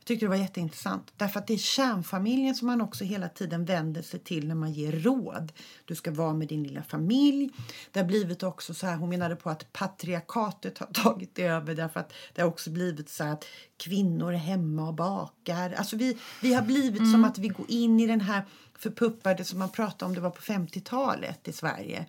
tyckte 0.10 0.26
det 0.26 0.30
var 0.30 0.36
jätteintressant. 0.36 1.14
Därför 1.18 1.40
att 1.40 1.48
det 1.48 1.54
är 1.54 1.58
kärnfamiljen 1.58 2.56
som 2.56 2.68
man 2.68 2.82
också 2.82 3.04
hela 3.04 3.30
tiden 3.30 3.66
vänder 3.66 4.02
sig 4.02 4.20
till 4.20 4.48
när 4.48 4.56
man 4.56 4.72
ger 4.72 4.92
råd. 4.92 5.52
Du 5.86 5.96
ska 5.96 6.12
vara 6.12 6.34
med 6.34 6.48
din 6.48 6.64
lilla 6.64 6.84
familj. 6.84 7.50
Det 7.92 8.00
har 8.00 8.08
blivit 8.08 8.44
också 8.44 8.74
så 8.74 8.88
här, 8.88 8.96
hon 8.96 9.10
menade 9.10 9.36
på 9.36 9.50
att 9.50 9.74
patriarkatet 9.74 10.78
har 10.78 10.88
tagit 10.94 11.40
över 11.40 11.76
därför 11.76 12.00
att 12.00 12.14
det 12.34 12.42
har 12.42 12.50
också 12.50 12.70
blivit 12.70 13.10
så 13.10 13.24
här 13.24 13.34
att 13.34 13.46
kvinnor 13.78 14.34
är 14.34 14.38
hemma 14.38 14.88
och 14.88 14.94
bakar. 14.94 15.74
Alltså 15.74 15.96
vi, 15.96 16.18
vi 16.42 16.54
har 16.54 16.62
blivit 16.62 17.12
som 17.12 17.26
att 17.26 17.38
vi 17.38 17.48
går 17.48 17.66
in 17.70 18.00
i 18.00 18.08
den 18.08 18.22
här 18.22 18.46
förpuppade 18.80 19.44
som 19.44 19.60
man 19.60 19.70
pratade 19.70 20.06
om 20.06 20.16
det 20.16 20.22
var 20.22 20.30
på 20.30 20.42
50-talet 20.42 21.48
i 21.48 21.54
Sverige 21.54 22.06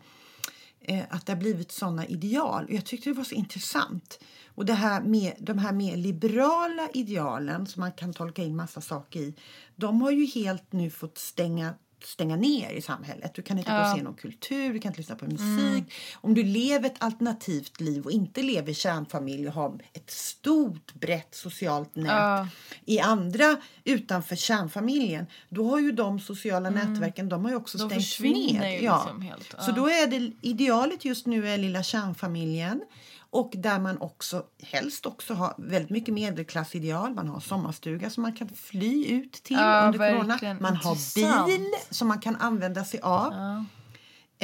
Eh, 0.82 1.04
att 1.10 1.26
det 1.26 1.32
har 1.32 1.40
blivit 1.40 1.72
sådana 1.72 2.06
ideal. 2.06 2.64
Och 2.64 2.72
jag 2.72 2.84
tyckte 2.84 3.10
det 3.10 3.16
var 3.16 3.24
så 3.24 3.34
intressant. 3.34 4.20
Och 4.54 4.66
det 4.66 4.72
här 4.72 5.00
med, 5.00 5.32
de 5.38 5.58
här 5.58 5.72
mer 5.72 5.96
liberala 5.96 6.88
idealen 6.94 7.66
som 7.66 7.80
man 7.80 7.92
kan 7.92 8.12
tolka 8.12 8.42
in 8.42 8.56
massa 8.56 8.80
saker 8.80 9.20
i. 9.20 9.34
De 9.76 10.02
har 10.02 10.10
ju 10.10 10.26
helt 10.26 10.72
nu 10.72 10.90
fått 10.90 11.18
stänga 11.18 11.74
stänga 12.04 12.36
ner 12.36 12.70
i 12.70 12.82
samhället. 12.82 13.34
Du 13.34 13.42
kan 13.42 13.58
inte 13.58 13.70
gå 13.70 13.76
Ja. 13.76 13.90
och 13.92 13.96
se 13.98 14.02
någon 14.02 14.14
kultur, 14.14 14.72
du 14.72 14.78
kan 14.78 14.90
inte 14.90 15.00
lyssna 15.00 15.16
på 15.16 15.24
musik. 15.24 15.92
Om 16.14 16.34
du 16.34 16.42
lever 16.42 16.86
ett 16.86 16.94
alternativt 16.98 17.80
liv 17.80 18.04
och 18.04 18.10
inte 18.12 18.42
lever 18.42 18.70
i 18.70 18.74
kärnfamilj 18.74 19.48
och 19.48 19.54
har 19.54 19.78
ett 19.92 20.10
stort 20.10 20.94
brett 20.94 21.34
socialt 21.34 21.94
nät 21.96 22.06
Ja. 22.12 22.48
i 22.84 23.00
andra 23.00 23.56
utanför 23.84 24.36
kärnfamiljen, 24.36 25.26
då 25.48 25.70
har 25.70 25.78
ju 25.80 25.92
de 25.92 26.20
sociala 26.20 26.70
nätverken 26.70 27.28
de 27.28 27.44
har 27.44 27.50
ju 27.50 27.56
också 27.56 27.78
De 27.78 27.88
stängts 27.90 28.20
ner. 28.20 28.68
ju 28.70 28.80
liksom 28.80 29.22
helt. 29.22 29.48
Så 29.58 29.70
Ja. 29.70 29.72
då 29.72 29.88
är 29.90 30.06
det 30.06 30.32
idealet 30.42 31.04
just 31.04 31.26
nu 31.26 31.48
är 31.48 31.58
lilla 31.58 31.82
kärnfamiljen 31.82 32.82
och 33.30 33.52
där 33.56 33.78
man 33.78 33.98
också 34.00 34.46
helst 34.62 35.06
också 35.06 35.34
har 35.34 35.54
väldigt 35.58 35.90
mycket 35.90 36.14
medelklassideal. 36.14 37.14
Man 37.14 37.28
har 37.28 37.40
sommarstuga 37.40 38.10
som 38.10 38.22
man 38.22 38.32
kan 38.32 38.48
fly 38.48 39.06
ut 39.06 39.32
till 39.32 39.56
Ja, 39.56 39.86
under 39.86 39.98
corona. 39.98 40.26
verkligen. 40.28 40.58
Man 40.60 40.76
har 40.76 41.46
bil 41.46 41.66
som 41.90 42.08
man 42.08 42.20
kan 42.20 42.36
använda 42.36 42.84
sig 42.84 43.00
av. 43.00 43.32
Ja. 43.32 43.64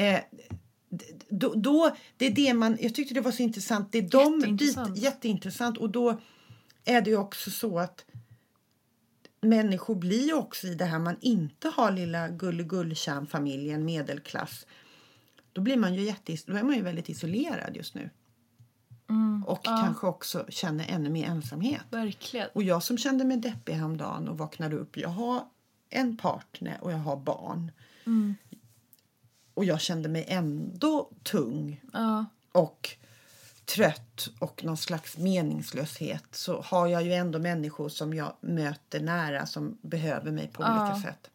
Eh, 0.03 0.21
då, 1.29 1.55
då, 1.55 1.97
det 2.17 2.27
är 2.27 2.31
det 2.31 2.55
man, 2.55 2.79
jag 2.81 2.95
tyckte 2.95 3.15
det 3.15 3.21
var 3.21 3.33
så 3.33 3.43
intressant. 3.43 3.93
Det 3.93 3.99
är 3.99 4.03
de 4.03 4.35
Jätteintressant. 4.41 4.95
bit, 4.95 5.03
jätteintressant. 5.03 5.79
Och 5.79 5.91
då 5.91 6.21
är 6.85 7.01
det 7.01 7.11
ju 7.11 7.17
också 7.17 7.51
så 7.51 7.79
att 7.79 8.05
människor 9.41 9.95
blir 9.95 10.35
också 10.35 10.67
i 10.67 10.75
det 10.75 10.85
här 10.85 10.99
man 10.99 11.17
inte 11.21 11.69
har 11.69 11.91
lilla 11.91 12.29
gulligullkärnfamiljen 12.29 13.85
medelklass. 13.85 14.67
Då 15.53 15.61
blir 15.61 15.77
man 15.77 15.95
ju 15.95 16.03
jätte, 16.03 16.37
då 16.47 16.57
är 16.57 16.63
man 16.63 16.75
ju 16.77 16.83
väldigt 16.83 17.09
isolerad 17.09 17.77
just 17.77 17.95
nu. 17.95 18.11
Mm, 19.09 19.45
Och 19.47 19.61
ja. 19.63 19.77
kanske 19.85 20.07
också 20.07 20.47
känner 20.49 20.87
ännu 20.89 21.11
mer 21.11 21.27
ensamhet. 21.27 21.83
Verkligen. 21.91 22.49
Och 22.55 22.63
jag 22.63 22.83
som 22.83 22.99
kände 22.99 23.25
mig 23.25 23.37
deppig 23.37 23.73
häromdagen 23.73 24.29
och 24.29 24.39
vaknade 24.39 24.77
upp. 24.77 24.97
Jag 24.97 25.09
har 25.09 25.45
en 25.91 26.17
partner 26.17 26.79
och 26.81 26.93
jag 26.93 26.99
har 26.99 27.17
barn. 27.17 27.73
Mm. 28.07 28.35
Och 29.55 29.65
jag 29.65 29.81
kände 29.81 30.09
mig 30.09 30.25
ändå 30.29 31.11
tung 31.23 31.81
Ja. 31.93 32.25
och 32.53 32.91
trött 33.65 34.29
och 34.39 34.65
någon 34.65 34.77
slags 34.77 35.17
meningslöshet 35.19 36.25
så 36.31 36.61
har 36.61 36.87
jag 36.87 37.03
ju 37.03 37.13
ändå 37.15 37.39
människor 37.39 37.89
som 37.89 38.15
jag 38.15 38.33
möter 38.41 39.01
nära 39.01 39.47
som 39.47 39.79
behöver 39.83 40.31
mig 40.31 40.49
på 40.49 40.63
Ja. 40.63 40.83
olika 40.93 41.09
sätt. 41.09 41.31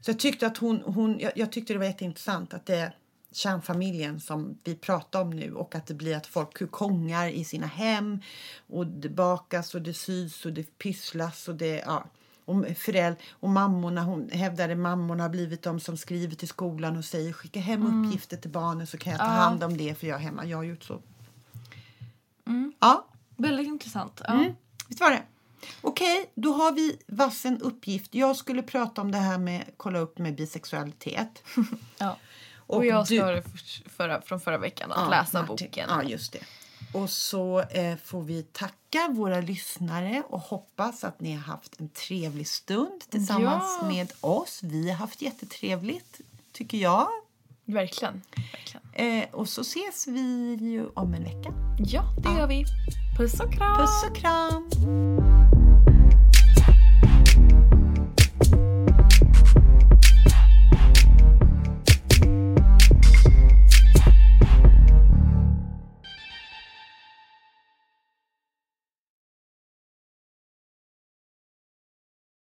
Så 0.00 0.10
jag 0.10 0.18
tyckte 0.18 0.46
att 0.46 0.56
hon, 0.56 0.82
hon 0.86 1.18
jag, 1.20 1.32
jag 1.34 1.52
tyckte 1.52 1.72
det 1.72 1.78
var 1.78 1.86
jätteintressant 1.86 2.54
att 2.54 2.66
det 2.66 2.92
kärnfamiljen 3.32 4.20
som 4.20 4.58
vi 4.64 4.74
pratar 4.74 5.20
om 5.22 5.30
nu 5.30 5.54
och 5.54 5.74
att 5.74 5.86
det 5.86 5.94
blir 5.94 6.16
att 6.16 6.26
folk 6.26 6.54
kukongar 6.54 7.28
i 7.28 7.44
sina 7.44 7.66
hem 7.66 8.20
och 8.68 8.86
det 8.86 9.08
bakas 9.08 9.74
och 9.74 9.82
det 9.82 9.94
sys 9.94 10.44
och 10.46 10.52
det 10.52 10.78
pysslas 10.78 11.48
och 11.48 11.54
det 11.54 11.82
ja. 11.86 12.04
Och 12.44 12.66
föräldrar 12.76 13.22
och 13.30 13.48
mammorna, 13.48 14.02
hon 14.02 14.30
hävdade 14.32 14.74
mammorna 14.76 15.22
har 15.24 15.30
blivit 15.30 15.62
de 15.62 15.80
som 15.80 15.96
skriver 15.96 16.36
till 16.36 16.48
skolan 16.48 16.96
och 16.96 17.04
säger 17.04 17.32
skicka 17.32 17.60
hem 17.60 18.04
uppgifter 18.06 18.36
till 18.36 18.50
barnen 18.50 18.86
så 18.86 18.98
kan 18.98 19.10
jag 19.12 19.20
ta 19.20 19.26
Ja. 19.26 19.30
hand 19.30 19.64
om 19.64 19.76
det 19.76 19.94
för 19.94 20.06
jag 20.06 20.16
är 20.16 20.22
hemma. 20.22 20.44
Jag 20.46 20.56
har 20.56 20.64
gjort 20.64 20.82
så. 20.84 21.02
Mm. 22.46 22.72
Ja, 22.80 23.06
Väldigt 23.36 23.66
intressant. 23.66 24.20
Ja. 24.26 24.32
Mm. 24.34 24.52
visst 24.88 25.00
var 25.00 25.10
det? 25.10 25.22
Okej, 25.80 26.30
då 26.34 26.52
har 26.52 26.72
vi 26.72 26.98
vassen 27.06 27.60
uppgift. 27.60 28.14
Jag 28.14 28.36
skulle 28.36 28.62
prata 28.62 29.00
om 29.00 29.12
det 29.12 29.18
här 29.18 29.38
med 29.38 29.64
kolla 29.76 29.98
upp 29.98 30.18
med 30.18 30.34
bisexualitet. 30.34 31.42
Ja. 31.98 32.16
Och, 32.76 32.86
jag 32.86 33.06
du- 33.06 33.42
förra, 33.96 34.20
från 34.22 34.40
förra 34.40 34.58
veckan, 34.58 34.92
att 34.92 34.98
Ja, 35.04 35.08
läsa 35.10 35.40
Martin. 35.40 35.56
boken. 35.66 35.88
Ja, 35.88 36.02
just 36.02 36.32
det. 36.32 36.38
Och 36.98 37.10
så 37.10 37.60
eh, 37.60 37.96
får 38.04 38.22
vi 38.22 38.42
tacka 38.42 39.08
våra 39.10 39.40
lyssnare 39.40 40.22
och 40.28 40.40
hoppas 40.40 41.04
att 41.04 41.20
ni 41.20 41.32
har 41.32 41.42
haft 41.42 41.80
en 41.80 41.88
trevlig 41.88 42.48
stund 42.48 43.00
tillsammans 43.10 43.78
Ja. 43.82 43.88
med 43.88 44.12
oss. 44.20 44.60
Vi 44.62 44.90
har 44.90 44.96
haft 44.96 45.22
jättetrevligt, 45.22 46.20
tycker 46.52 46.78
jag. 46.78 47.06
Verkligen. 47.64 48.22
Verkligen. 48.52 49.22
Eh, 49.22 49.28
och 49.34 49.48
så 49.48 49.60
ses 49.60 50.06
vi 50.06 50.54
ju 50.60 50.86
om 50.94 51.14
en 51.14 51.22
vecka. 51.24 51.52
Ja, 51.78 52.02
det 52.18 52.28
Ja. 52.28 52.38
gör 52.38 52.46
vi. 52.46 52.64
Puss 53.18 53.40
och 53.40 53.52
kram! 53.52 53.76
Puss 53.80 54.04
och 54.10 54.16
kram! 54.16 55.59